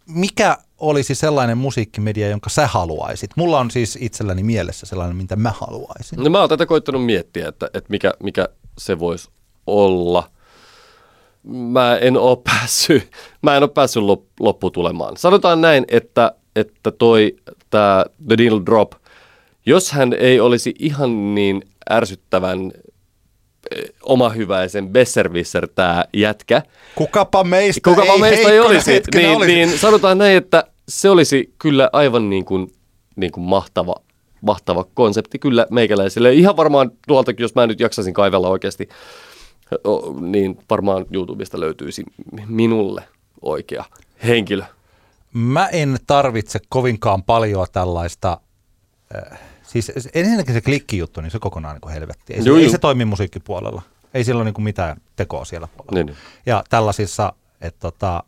[0.06, 3.30] mikä olisi sellainen musiikkimedia, jonka sä haluaisit?
[3.36, 6.18] Mulla on siis itselläni mielessä sellainen, mitä mä haluaisin.
[6.22, 8.48] No mä oon tätä koittanut miettiä, että, että mikä, mikä
[8.78, 9.28] se voisi
[9.66, 10.30] olla.
[11.44, 13.10] Mä en ole päässyt,
[13.42, 14.02] mä en ole päässyt
[14.40, 15.16] lopputulemaan.
[15.16, 17.36] Sanotaan näin, että, että toi
[17.70, 18.92] tää The Needle Drop,
[19.66, 22.72] jos hän ei olisi ihan niin ärsyttävän
[24.02, 26.62] oma hyväisen Besserwisser tämä jätkä.
[26.94, 29.02] Kukapa meistä Kukapa ei, meistä ei olisi.
[29.14, 29.54] Niin, olisi.
[29.54, 32.72] niin sanotaan näin, että se olisi kyllä aivan niin kuin,
[33.16, 33.94] niin kuin mahtava,
[34.40, 36.32] mahtava konsepti kyllä meikäläisille.
[36.32, 38.88] Ihan varmaan tuolta, jos mä nyt jaksasin kaivella oikeasti,
[40.20, 42.04] niin varmaan YouTubesta löytyisi
[42.46, 43.02] minulle
[43.42, 43.84] oikea
[44.26, 44.62] henkilö.
[45.32, 48.40] Mä en tarvitse kovinkaan paljon tällaista
[49.32, 52.34] äh, Siis ensinnäkin se klikkijuttu, niin se kokonaan niin helvetti.
[52.34, 53.82] Ei, joo, se, ei se toimi musiikkipuolella.
[54.14, 55.94] Ei sillä ole niin kuin mitään tekoa siellä puolella.
[55.94, 56.16] Niin, niin.
[56.46, 58.22] Ja tällaisissa, että tota,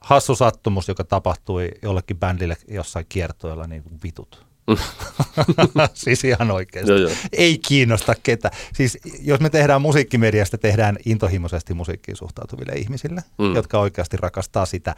[0.00, 4.46] hassu sattumus, joka tapahtui jollekin bändille jossain kiertoilla, niin kuin vitut.
[5.94, 6.90] siis ihan oikeasti.
[6.90, 7.10] Joo, joo.
[7.32, 8.50] Ei kiinnosta ketä.
[8.74, 13.54] Siis jos me tehdään musiikkimediasta, tehdään intohimoisesti musiikkiin suhtautuville ihmisille, mm.
[13.54, 14.94] jotka oikeasti rakastaa sitä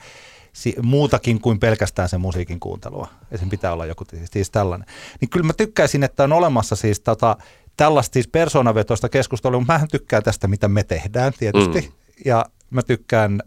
[0.52, 3.08] si- muutakin kuin pelkästään sen musiikin kuuntelua.
[3.30, 4.88] Ja sen pitää olla joku siis tällainen.
[5.20, 7.36] Niin kyllä mä tykkäisin, että on olemassa siis tota,
[7.76, 9.64] tällaista siis persoonavetoista keskustelua.
[9.68, 11.80] Mä tykkään tästä, mitä me tehdään tietysti.
[11.80, 11.92] Mm.
[12.24, 13.42] Ja mä tykkään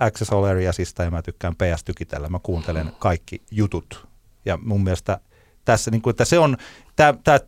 [0.00, 2.28] Access All Areasista ja mä tykkään PS Tykitellä.
[2.28, 4.06] Mä kuuntelen kaikki jutut.
[4.44, 5.20] Ja mun mielestä
[5.66, 6.56] tässä, niin kuin, että se on,
[6.96, 7.40] tämä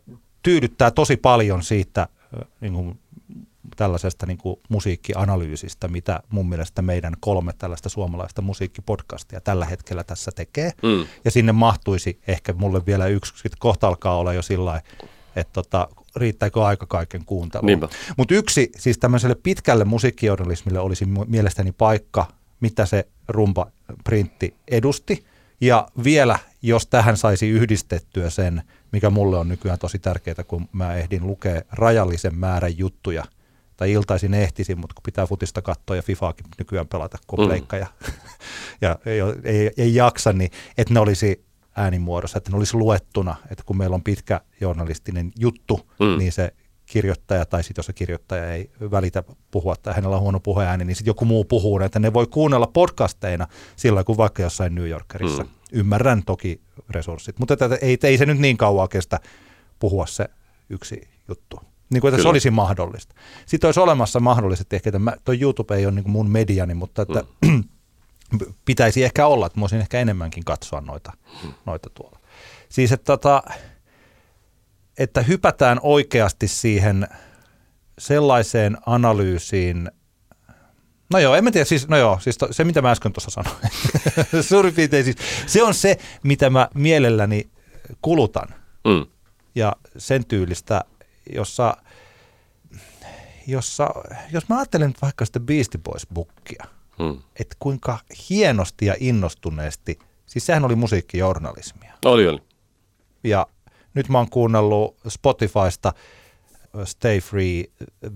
[0.42, 2.08] tyydyttää tosi paljon siitä
[2.60, 2.98] niin kuin,
[3.76, 10.30] tällaisesta niin kuin musiikkianalyysistä, mitä mun mielestä meidän kolme tällaista suomalaista musiikkipodcastia tällä hetkellä tässä
[10.34, 10.72] tekee.
[10.82, 11.06] Mm.
[11.24, 14.82] Ja sinne mahtuisi ehkä mulle vielä yksi, sitten kohta alkaa olla jo sillä
[15.36, 17.88] että tota, riittääkö aika kaiken kuunteluun.
[18.16, 22.26] Mutta yksi, siis tämmöiselle pitkälle musiikkijournalismille olisi mielestäni paikka,
[22.60, 23.66] mitä se rumpa
[24.04, 25.24] printti edusti.
[25.60, 30.94] Ja vielä, jos tähän saisi yhdistettyä sen, mikä mulle on nykyään tosi tärkeää, kun mä
[30.94, 33.24] ehdin lukea rajallisen määrän juttuja–
[33.78, 37.78] tai iltaisin ehtisin, mutta kun pitää futista katsoa ja FIFAakin nykyään pelata, kun mm.
[37.78, 37.86] ja,
[38.88, 41.44] ja ei, ei, ei jaksa, niin että ne olisi
[41.76, 46.18] äänimuodossa, että ne olisi luettuna, että kun meillä on pitkä journalistinen juttu, mm.
[46.18, 46.52] niin se
[46.86, 50.96] kirjoittaja, tai sitten jos se kirjoittaja ei välitä puhua tai hänellä on huono puheääni, niin
[50.96, 53.46] sitten joku muu puhuu, että ne voi kuunnella podcasteina
[53.76, 55.42] silloin, kun vaikka jossain New Yorkerissa.
[55.42, 55.48] Mm.
[55.72, 56.60] Ymmärrän toki
[56.90, 59.20] resurssit, mutta että ei, ei se nyt niin kauan kestä
[59.78, 60.28] puhua se
[60.70, 61.60] yksi juttu.
[61.90, 62.22] Niin kuin, että Kyllä.
[62.22, 63.14] se olisi mahdollista.
[63.46, 67.24] Sitten olisi olemassa mahdolliset, ehkä että tuo YouTube ei ole niin mun mediani, mutta että
[67.46, 67.64] mm.
[68.64, 71.12] pitäisi ehkä olla, että voisin ehkä enemmänkin katsoa noita,
[71.44, 71.52] mm.
[71.66, 72.18] noita tuolla.
[72.68, 73.42] Siis, että, tota,
[74.98, 77.08] että hypätään oikeasti siihen
[77.98, 79.90] sellaiseen analyysiin,
[81.10, 83.30] No joo, en mä tiedä, siis, no joo, siis to, se mitä mä äsken tuossa
[83.30, 83.56] sanoin,
[84.48, 87.48] suurin piirtein siis, se on se, mitä mä mielelläni
[88.02, 88.48] kulutan.
[88.84, 89.06] Mm.
[89.54, 90.84] Ja sen tyylistä
[91.34, 91.76] jossa,
[93.46, 93.88] jossa,
[94.32, 96.64] jos mä ajattelen nyt vaikka sitä Beastie Boys bookia,
[96.98, 97.22] hmm.
[97.40, 97.98] että kuinka
[98.30, 101.94] hienosti ja innostuneesti, siis sehän oli musiikkijournalismia.
[102.04, 102.42] Oli, oli.
[103.24, 103.46] Ja
[103.94, 105.92] nyt mä oon kuunnellut Spotifysta
[106.84, 107.64] Stay Free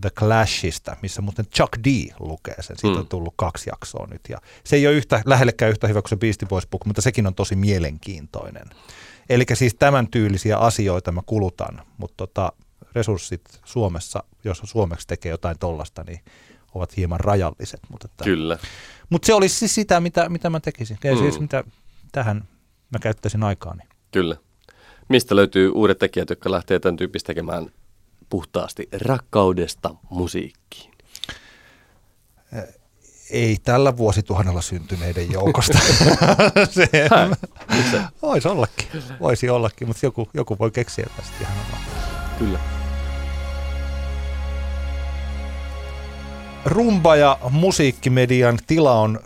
[0.01, 1.87] The Clashista, missä muuten Chuck D
[2.19, 2.79] lukee sen.
[2.79, 3.01] Siitä mm.
[3.01, 4.21] on tullut kaksi jaksoa nyt.
[4.29, 7.27] Ja se ei ole yhtä, lähellekään yhtä hyvä kuin se Beastie Boys book, mutta sekin
[7.27, 8.67] on tosi mielenkiintoinen.
[9.29, 12.53] Eli siis tämän tyylisiä asioita mä kulutan, mutta tota,
[12.95, 16.21] resurssit Suomessa, jos suomeksi tekee jotain tollasta, niin
[16.75, 17.81] ovat hieman rajalliset.
[17.89, 18.59] Mutta että, Kyllä.
[19.11, 20.99] Mutta se olisi siis sitä, mitä, mitä mä tekisin.
[21.05, 21.31] Ja siis mm.
[21.31, 21.65] siis mitä
[22.13, 22.49] tähän
[22.91, 23.83] mä käyttäisin aikaani.
[24.11, 24.37] Kyllä.
[25.09, 27.67] Mistä löytyy uudet tekijät, jotka lähtee tämän tyyppistä tekemään
[28.33, 30.93] puhtaasti rakkaudesta musiikkiin?
[33.31, 35.79] Ei tällä vuosituhannella syntyneiden joukosta.
[36.71, 36.89] se,
[38.23, 38.89] voisi ollakin,
[39.21, 41.81] voisi ollakin, mutta joku, joku voi keksiä tästä ihan omaa.
[42.39, 42.59] Kyllä.
[46.65, 49.21] rumba ja musiikkimedian tila on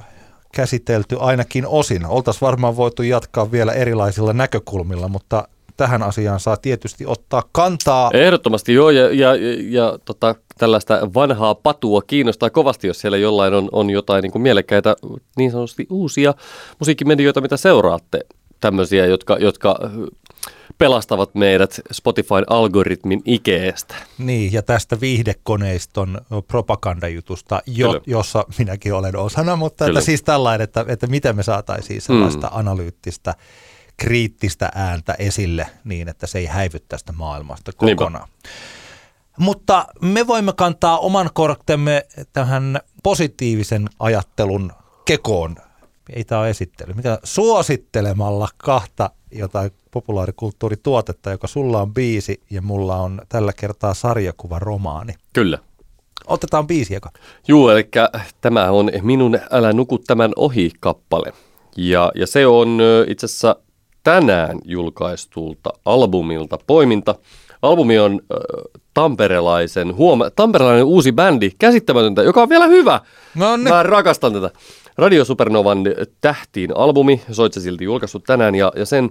[0.54, 2.06] käsitelty ainakin osin.
[2.06, 8.10] Oltaisiin varmaan voitu jatkaa vielä erilaisilla näkökulmilla, mutta tähän asiaan saa tietysti ottaa kantaa.
[8.14, 13.54] Ehdottomasti joo, ja, ja, ja, ja tota, tällaista vanhaa patua kiinnostaa kovasti, jos siellä jollain
[13.54, 14.96] on, on jotain niin kuin mielekkäitä
[15.36, 16.34] niin sanotusti uusia
[16.78, 18.20] musiikkimedioita, mitä seuraatte.
[18.60, 19.78] Tämmöisiä, jotka, jotka
[20.78, 23.94] pelastavat meidät Spotifyn algoritmin ikeestä.
[24.18, 30.84] Niin, ja tästä viihdekoneiston propagandajutusta, jo, jossa minäkin olen osana, mutta että siis tällainen, että,
[30.88, 32.58] että miten me saataisiin sellaista mm.
[32.58, 33.34] analyyttistä,
[33.96, 38.28] kriittistä ääntä esille niin, että se ei häivy tästä maailmasta kokonaan.
[38.28, 38.48] Niinpä.
[39.38, 44.72] Mutta me voimme kantaa oman kortemme tähän positiivisen ajattelun
[45.04, 45.56] kekoon.
[46.10, 46.94] Ei tämä ole esittely.
[46.94, 54.58] Mitä suosittelemalla kahta jotain populaarikulttuurituotetta, joka sulla on biisi ja mulla on tällä kertaa sarjakuva
[54.58, 55.14] romaani.
[55.32, 55.58] Kyllä.
[56.26, 57.10] Otetaan biisi eka.
[57.48, 57.88] Joo, eli
[58.40, 61.32] tämä on Minun Älä nuku tämän ohi kappale.
[61.76, 62.78] Ja, ja se on
[63.08, 63.56] itse asiassa
[64.06, 67.14] tänään julkaistulta albumilta poiminta.
[67.62, 68.38] Albumi on äh,
[68.94, 73.00] tamperelaisen, huoma- tamperelainen uusi bändi, käsittämätöntä, joka on vielä hyvä.
[73.34, 73.68] No niin.
[73.68, 74.50] Mä rakastan tätä.
[74.98, 75.78] Radio Supernovan
[76.20, 79.10] tähtiin albumi, soit se silti julkaissut tänään, ja, ja sen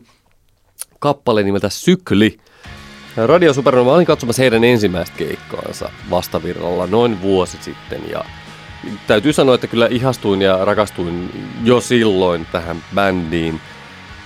[0.99, 2.37] kappale nimeltä Sykli.
[3.17, 8.25] Radio Supernova, olin katsomassa heidän ensimmäistä keikkaansa vastavirralla noin vuosi sitten, ja
[9.07, 11.29] täytyy sanoa, että kyllä ihastuin ja rakastuin
[11.63, 13.59] jo silloin tähän bändiin–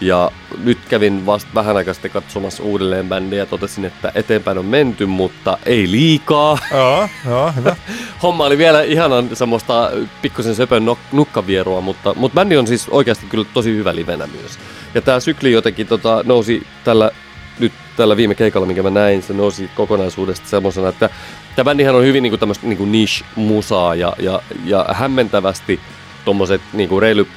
[0.01, 0.31] ja
[0.63, 5.05] nyt kävin vasta vähän aikaa sitten katsomassa uudelleen bändiä ja totesin, että eteenpäin on menty,
[5.05, 6.57] mutta ei liikaa.
[6.71, 7.75] Joo, joo, hyvä.
[8.23, 13.25] Homma oli vielä ihanan semmoista pikkusen söpön nok- nukkavierua, mutta, mutta bändi on siis oikeasti
[13.25, 14.59] kyllä tosi hyvä livenä myös.
[14.93, 17.11] Ja tämä sykli jotenkin tota, nousi tällä
[17.59, 21.09] nyt tällä viime keikalla, minkä mä näin, se nousi kokonaisuudesta semmoisena, että
[21.55, 25.79] tämä bändihän on hyvin niin tämmöistä niin niche-musaa ja, ja, ja hämmentävästi–
[26.25, 27.27] tuommoiset niinku reilu,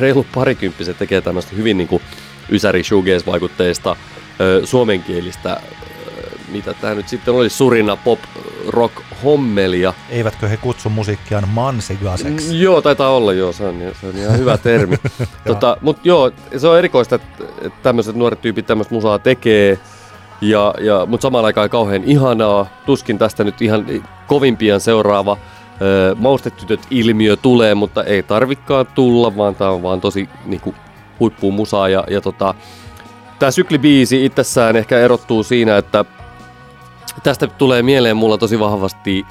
[0.00, 2.02] reilu parikymppiset tekee tämmöistä hyvin niinku
[2.50, 3.96] ysäri shoegaze-vaikutteista
[4.40, 5.60] ö, suomenkielistä,
[6.48, 8.18] mitä tämä nyt sitten oli, surina pop
[8.68, 8.94] rock
[9.24, 9.94] hommelia.
[10.10, 12.52] Eivätkö he kutsu musiikkiaan mansigaseksi?
[12.52, 14.96] Mm, joo, taitaa olla joo, se on, se on ihan hyvä termi.
[15.46, 19.78] tota, Mutta joo, se on erikoista, että, että tämmöiset nuoret tyypit tämmöistä musaa tekee,
[20.40, 22.66] ja, ja, mutta samaan aikaan kauhean ihanaa.
[22.86, 23.86] Tuskin tästä nyt ihan
[24.26, 25.36] kovin pian seuraava
[26.16, 30.74] maustetytöt-ilmiö tulee, mutta ei tarvikaan tulla, vaan tämä on vaan tosi niinku,
[31.20, 31.88] huippumusaa.
[31.88, 32.54] Ja, ja tota,
[33.38, 36.04] tämä syklibiisi itsessään ehkä erottuu siinä, että
[37.22, 39.26] tästä tulee mieleen mulla tosi vahvasti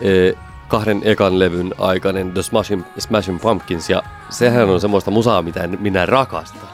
[0.00, 0.32] e,
[0.68, 6.06] kahden ekan levyn aikainen The Smashing, Smashing Pumpkins, ja sehän on semmoista musaa, mitä minä
[6.06, 6.68] rakastan.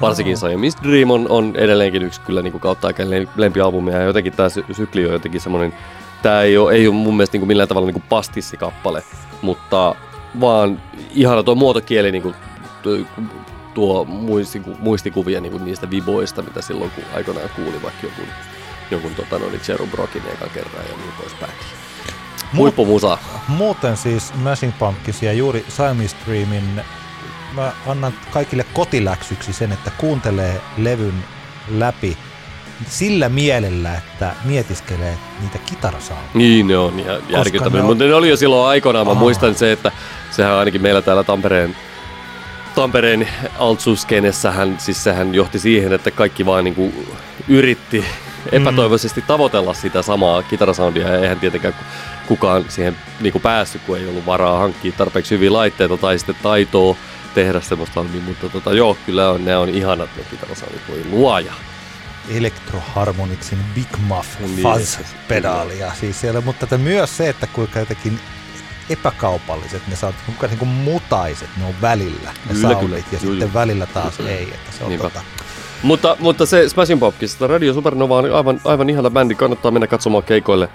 [0.00, 4.32] Varsinkin Siamese Dream on, on edelleenkin yksi kyllä niin kuin kautta aikainen lempialbumia, ja jotenkin
[4.32, 5.74] tämä sykli on jotenkin semmoinen
[6.22, 9.02] Tämä ei ole, ei ole mun mielestä niin kuin millään tavalla niin kuin pastissikappale,
[9.42, 9.94] mutta
[10.40, 12.34] vaan ihana tuo muotokieli niin kuin,
[13.74, 14.04] tuo
[14.78, 18.24] muistikuvia niin kuin niistä viboista, mitä silloin kun aikoinaan kuuli vaikka jonkun,
[18.90, 21.52] jonkun tota, no, niin Jerome Brockin eka kerran ja niin poispäin.
[22.56, 23.18] Huippumusa.
[23.48, 26.82] Muuten siis Mashing Pumpkins ja juuri Siamese Dreamin
[27.54, 31.24] mä annan kaikille kotiläksyksi sen, että kuuntelee levyn
[31.68, 32.16] läpi–
[32.88, 36.30] sillä mielellä, että mietiskelee niitä kitarasoundeja.
[36.34, 37.86] Niin ne on ihan järkyttäviä, on...
[37.86, 39.06] mutta ne oli jo silloin aikoinaan.
[39.06, 39.92] Mä muistan se, että
[40.30, 41.76] sehän ainakin meillä täällä Tampereen
[42.74, 43.28] Tampereen
[43.58, 46.92] altsuskenessähän, siis sehän johti siihen, että kaikki vaan niinku
[47.48, 48.04] yritti
[48.52, 51.74] epätoivoisesti tavoitella sitä samaa kitarasoundia ja eihän tietenkään
[52.26, 56.96] kukaan siihen niinku päässyt, kun ei ollut varaa hankkia tarpeeksi hyviä laitteita tai sitten taitoa
[57.34, 61.52] tehdä semmoista, mutta tota, joo, kyllä on, ne on ihanat ne kitarasoundit, voi luoja.
[62.36, 65.92] Electroharmonicsin Big Muff niin, Fuzz-pedaalia.
[66.00, 68.20] Siis siellä, mutta että myös se, että kuinka jotenkin
[68.90, 72.98] epäkaupalliset ne saa, kuinka niin kuin mutaiset ne on välillä, ne kyllä, soundit, kyllä.
[73.12, 73.32] ja kyllä.
[73.32, 74.30] sitten välillä taas kyllä.
[74.30, 74.42] ei.
[74.42, 75.20] Että se on tota...
[75.82, 80.24] mutta, mutta se Smashing Pumpkins, Radio Supernova on aivan, aivan ihana bändi, kannattaa mennä katsomaan
[80.24, 80.68] keikoille,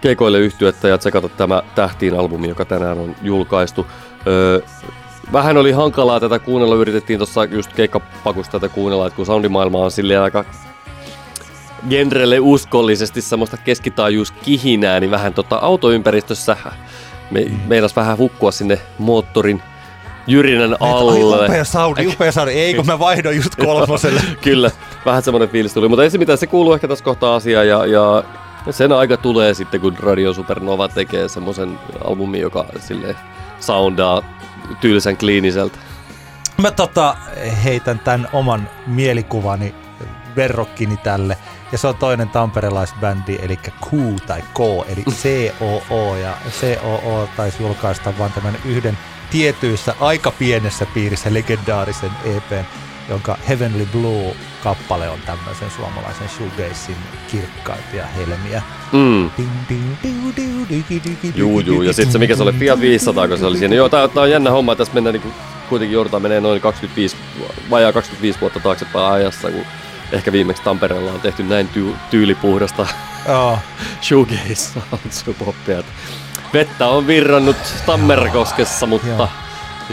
[0.00, 3.86] keikoille yhtyettä ja tsekata tämä Tähtiin albumi, joka tänään on julkaistu.
[4.26, 4.60] Öö,
[5.32, 9.90] vähän oli hankalaa tätä kuunnella, yritettiin tuossa just keikkapakusta tätä kuunnella, että kun soundimaailma on
[9.90, 10.44] silleen aika
[11.88, 16.56] genrelle uskollisesti semmoista keskitaajuuskihinää, niin vähän tota autoympäristössä
[17.30, 19.62] me, meinas vähän hukkua sinne moottorin
[20.26, 21.40] jyrinän alle.
[21.42, 22.52] Ai, upea soundi, upea soundi.
[22.52, 24.20] Ei kun mä vaihdon just kolmoselle.
[24.44, 24.70] Kyllä,
[25.06, 25.88] vähän semmoinen fiilis tuli.
[25.88, 28.24] Mutta ei se mitään, se kuuluu ehkä tässä kohtaa asiaa ja, ja
[28.70, 33.16] sen aika tulee sitten, kun Radio Supernova tekee semmoisen albumin, joka sille
[33.60, 34.22] soundaa
[34.80, 35.78] tylsän kliiniseltä.
[36.58, 37.16] Mä tota,
[37.64, 39.74] heitän tämän oman mielikuvani
[40.36, 41.36] verrokkini tälle.
[41.72, 43.90] Ja se on toinen tamperelaisbändi, eli Q
[44.26, 44.58] tai K,
[44.88, 45.04] eli
[45.58, 46.16] COO.
[46.16, 48.98] Ja COO taisi julkaista vain tämän yhden
[49.30, 52.64] tietyissä aika pienessä piirissä legendaarisen EPn,
[53.08, 56.96] jonka Heavenly Blue-kappale on tämmöisen suomalaisen shoegazin
[57.30, 58.62] kirkkaimpia helmiä.
[58.92, 59.30] Mm.
[61.34, 61.82] Juu, juu.
[61.82, 63.74] Ja sitten se, mikä se oli, Fiat 500, kun se oli siinä.
[63.74, 65.28] Joo, tää, tää on jännä homma, tässä mennään niinku,
[65.68, 67.16] kuitenkin joudutaan menee noin 25,
[67.70, 69.64] vajaa 25 vuotta taaksepäin ajassa, kun
[70.12, 72.86] ehkä viimeksi Tampereella on tehty näin ty- tyylipuhdasta
[73.28, 73.58] oh.
[74.08, 74.80] shoegaze
[75.38, 75.82] poppia.
[76.52, 77.56] Vettä on virrannut
[77.86, 79.28] Tammerkoskessa, mutta,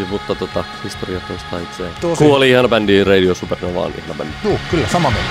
[0.06, 1.94] mutta tota, historia toistaa itseään.
[2.02, 2.24] Tosi.
[2.24, 4.34] Kuoli ihan bändi Radio Supernova on ihan bändi.
[4.44, 5.30] Joo, kyllä, sama mieltä.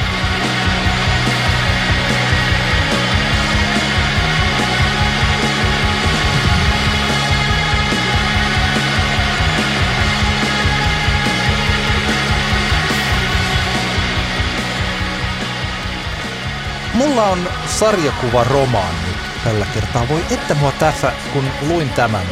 [16.94, 19.08] Mulla on sarjakuva romaani
[19.44, 20.08] tällä kertaa.
[20.08, 22.26] Voi että mua tässä, kun luin tämän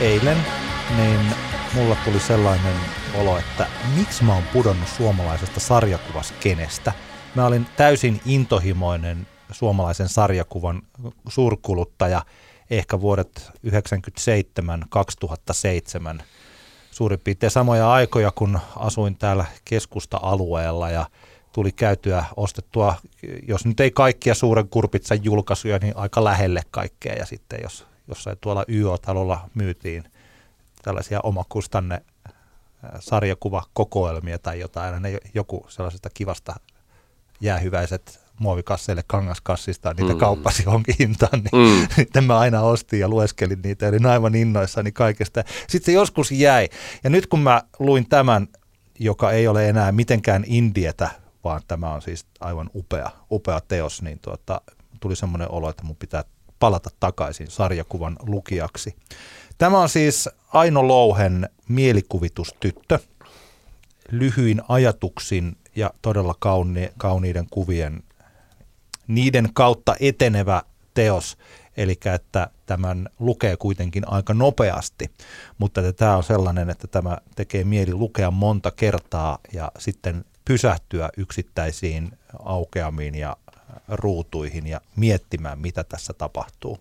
[0.00, 0.36] eilen,
[0.96, 1.20] niin
[1.74, 2.76] mulla tuli sellainen
[3.14, 6.92] olo, että miksi mä oon pudonnut suomalaisesta sarjakuvaskenestä.
[7.34, 10.82] Mä olin täysin intohimoinen suomalaisen sarjakuvan
[11.28, 12.22] suurkuluttaja
[12.70, 13.50] ehkä vuodet
[16.18, 16.22] 97-2007
[16.90, 21.06] suurin piirtein samoja aikoja, kun asuin täällä keskusta-alueella ja
[21.52, 22.94] tuli käytyä ostettua,
[23.48, 27.14] jos nyt ei kaikkia suuren kurpitsan julkaisuja, niin aika lähelle kaikkea.
[27.14, 30.04] Ja sitten jos jossain tuolla YO-talolla myytiin
[30.82, 32.02] tällaisia omakustanne
[32.98, 36.54] sarjakuvakokoelmia tai jotain, aina joku sellaisesta kivasta
[37.40, 40.18] jäähyväiset muovikasseille kangaskassista, niitä mm.
[40.18, 41.86] kauppasi johonkin hintaan, niin
[42.16, 42.26] mm.
[42.26, 45.44] mä aina ostin ja lueskelin niitä, eli aivan innoissani kaikesta.
[45.68, 46.68] Sitten se joskus jäi.
[47.04, 48.48] Ja nyt kun mä luin tämän,
[48.98, 51.10] joka ei ole enää mitenkään indietä
[51.44, 54.60] vaan tämä on siis aivan upea, upea teos, niin tuota,
[55.00, 56.24] tuli semmoinen olo, että mun pitää
[56.58, 58.96] palata takaisin sarjakuvan lukijaksi.
[59.60, 62.98] Tämä on siis Aino Louhen mielikuvitustyttö,
[64.10, 68.02] lyhyin ajatuksin ja todella kauni, kauniiden kuvien,
[69.06, 70.62] niiden kautta etenevä
[70.94, 71.38] teos,
[71.76, 75.10] eli että tämän lukee kuitenkin aika nopeasti,
[75.58, 81.10] mutta että tämä on sellainen, että tämä tekee mieli lukea monta kertaa ja sitten pysähtyä
[81.16, 83.36] yksittäisiin aukeamiin ja
[83.88, 86.78] ruutuihin ja miettimään, mitä tässä tapahtuu.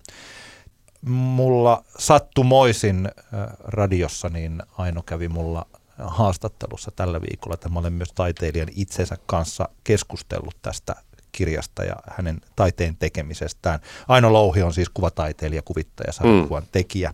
[1.06, 5.66] Mulla sattumoisin äh, radiossa, niin Aino kävi mulla
[5.98, 10.96] haastattelussa tällä viikolla, että mä olen myös taiteilijan itsensä kanssa keskustellut tästä
[11.32, 13.80] kirjasta ja hänen taiteen tekemisestään.
[14.08, 16.70] Aino Louhi on siis kuvataiteilija, kuvittaja, sarjakuvan mm.
[16.72, 17.14] tekijä.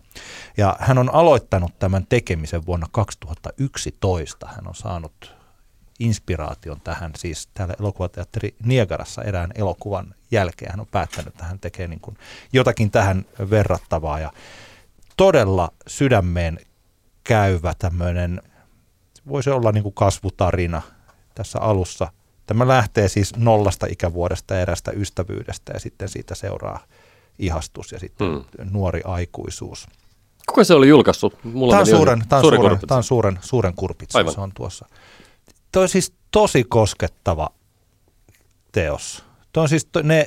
[0.56, 4.46] Ja hän on aloittanut tämän tekemisen vuonna 2011.
[4.46, 5.35] Hän on saanut
[5.98, 10.70] inspiraation tähän, siis täällä elokuvateatteri Niegarassa erään elokuvan jälkeen.
[10.70, 12.16] Hän on päättänyt, että hän tekee niin kuin
[12.52, 14.32] jotakin tähän verrattavaa ja
[15.16, 16.58] todella sydämeen
[17.24, 18.42] käyvä tämmöinen,
[19.28, 20.82] voisi olla niin kuin kasvutarina
[21.34, 22.12] tässä alussa.
[22.46, 26.80] Tämä lähtee siis nollasta ikävuodesta erästä ystävyydestä ja sitten siitä seuraa
[27.38, 28.44] ihastus ja sitten hmm.
[28.70, 29.86] nuori aikuisuus.
[30.46, 31.44] Kuka se oli julkaissut?
[31.44, 34.34] Mulla tämä on, suuren, tämä on, suuren, suuren, tämä on suuren, suuren kurpitsa, Aivan.
[34.34, 34.86] se on tuossa
[35.72, 37.48] toi on siis tosi koskettava
[38.72, 39.24] teos.
[39.52, 40.26] Toi on siis to, ne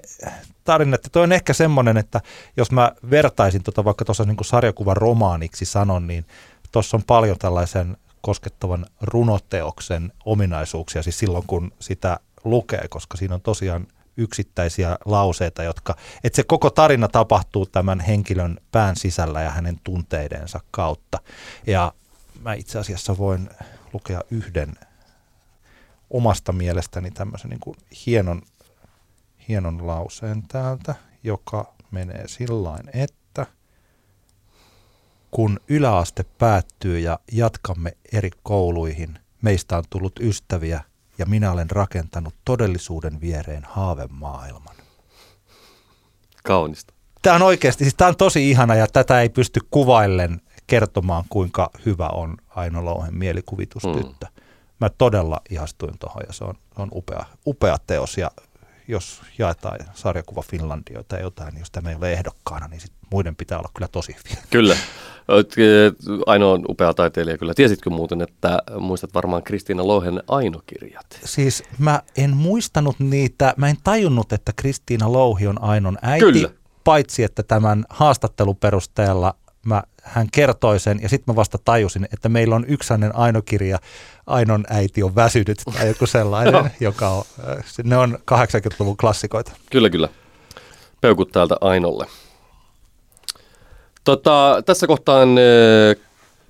[0.64, 2.22] tarinat, toi on ehkä semmoinen, että
[2.58, 6.26] jos mä vertaisin tota vaikka tuossa niin sarjakuvan romaaniksi sanon, niin
[6.72, 13.42] tuossa on paljon tällaisen koskettavan runoteoksen ominaisuuksia, siis silloin kun sitä lukee, koska siinä on
[13.42, 13.88] tosiaan
[14.18, 20.60] yksittäisiä lauseita, jotka, että se koko tarina tapahtuu tämän henkilön pään sisällä ja hänen tunteidensa
[20.72, 21.20] kautta.
[21.68, 21.94] Ja
[22.42, 23.50] mä itse asiassa voin
[23.94, 24.74] lukea yhden
[26.10, 27.76] omasta mielestäni tämmöisen niin kuin
[28.06, 28.42] hienon,
[29.48, 33.46] hienon lauseen täältä, joka menee sillain, että
[35.32, 40.84] kun yläaste päättyy ja jatkamme eri kouluihin, meistä on tullut ystäviä
[41.18, 44.76] ja minä olen rakentanut todellisuuden viereen haavemaailman.
[46.44, 46.94] Kaunista.
[47.22, 51.70] Tämä on oikeasti, siis tämä on tosi ihana ja tätä ei pysty kuvaillen kertomaan, kuinka
[51.86, 54.26] hyvä on Aino Louhen mielikuvitustyttö.
[54.26, 54.39] Mm
[54.82, 58.32] mä todella ihastuin tuohon ja se on, on upea, upea teos ja
[58.88, 63.36] jos jaetaan sarjakuva Finlandia tai jotain, niin jos tämä ei ole ehdokkaana, niin sit muiden
[63.36, 64.44] pitää olla kyllä tosi hyviä.
[64.50, 64.76] Kyllä.
[66.26, 67.54] Ainoa upea taiteilija kyllä.
[67.54, 71.06] Tiesitkö muuten, että muistat varmaan Kristiina Louhen Ainokirjat?
[71.26, 76.50] Siis mä en muistanut niitä, mä en tajunnut, että Kristiina Louhi on Ainon äiti, kyllä.
[76.84, 79.34] paitsi että tämän haastattelun perusteella
[79.66, 83.80] mä, hän kertoi sen ja sitten mä vasta tajusin, että meillä on yksinen ainokirja,
[84.30, 86.68] Ainon äiti on väsynyt tai joku sellainen, no.
[86.80, 87.24] joka on,
[87.84, 89.52] ne on 80-luvun klassikoita.
[89.72, 90.10] Kyllä, kyllä.
[91.02, 92.06] Peukut täältä Ainolle.
[94.04, 95.30] Tota, tässä kohtaan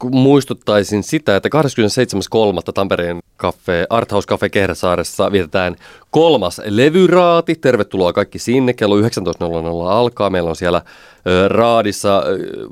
[0.04, 2.74] muistuttaisin sitä, että 27.3.
[2.74, 5.76] Tampereen kafe, Arthouse Cafe Kehräsaaressa vietetään
[6.12, 7.56] kolmas levyraati.
[7.56, 8.74] Tervetuloa kaikki sinne.
[8.74, 9.08] Kello 19.00
[9.90, 10.30] alkaa.
[10.30, 10.82] Meillä on siellä
[11.48, 12.24] raadissa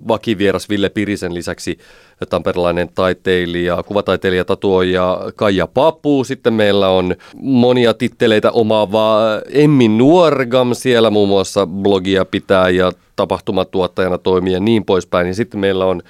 [0.08, 1.80] vakivieras Ville Pirisen lisäksi
[2.26, 6.24] tamperelainen taiteilija, kuvataiteilija, tatuoija Kaija Papu.
[6.24, 9.20] Sitten meillä on monia titteleitä omaava
[9.50, 15.28] Emmi Nuorgam siellä muun muassa blogia pitää ja tapahtumatuottajana toimii ja niin poispäin.
[15.28, 16.02] Ja sitten meillä on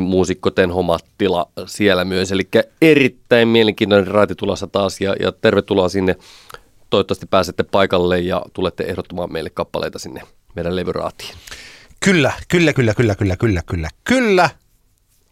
[0.00, 2.32] muusikko Tenho Mattila siellä myös.
[2.32, 2.48] Eli
[2.82, 6.16] erittäin mielenkiintoinen raati tulossa taas ja, ja tervetuloa sinne.
[6.90, 10.22] Toivottavasti pääsette paikalle ja tulette ehdottamaan meille kappaleita sinne
[10.56, 11.30] meidän levyraatiin.
[12.00, 14.50] Kyllä, kyllä, kyllä, kyllä, kyllä, kyllä, kyllä, kyllä.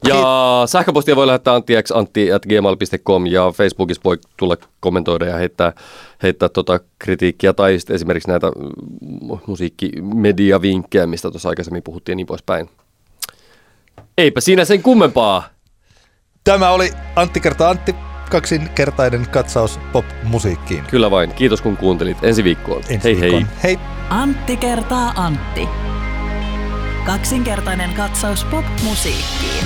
[0.09, 5.73] Ja sähköpostia voi lähettää anttiantti.gmail.com ja Facebookissa voi tulla kommentoida ja heittää,
[6.23, 8.53] heittää tota kritiikkiä tai esimerkiksi näitä
[9.47, 12.71] musiikkimediavinkkejä, mistä tuossa aikaisemmin puhuttiin ja niin poispäin.
[14.19, 15.43] Eipä siinä sen kummempaa.
[16.45, 17.95] Tämä oli Antti kertaa Antti,
[18.31, 20.85] kaksinkertainen katsaus pop-musiikkiin.
[20.91, 21.35] Kyllä vain.
[21.35, 22.17] Kiitos kun kuuntelit.
[22.23, 22.83] Ensi viikkoon.
[22.89, 23.47] Ensi hei viikkoon.
[23.63, 23.77] hei.
[23.77, 23.79] Hei.
[24.11, 25.69] Antti kertaa Antti.
[27.07, 29.65] Kaksinkertainen katsaus pop-musiikkiin.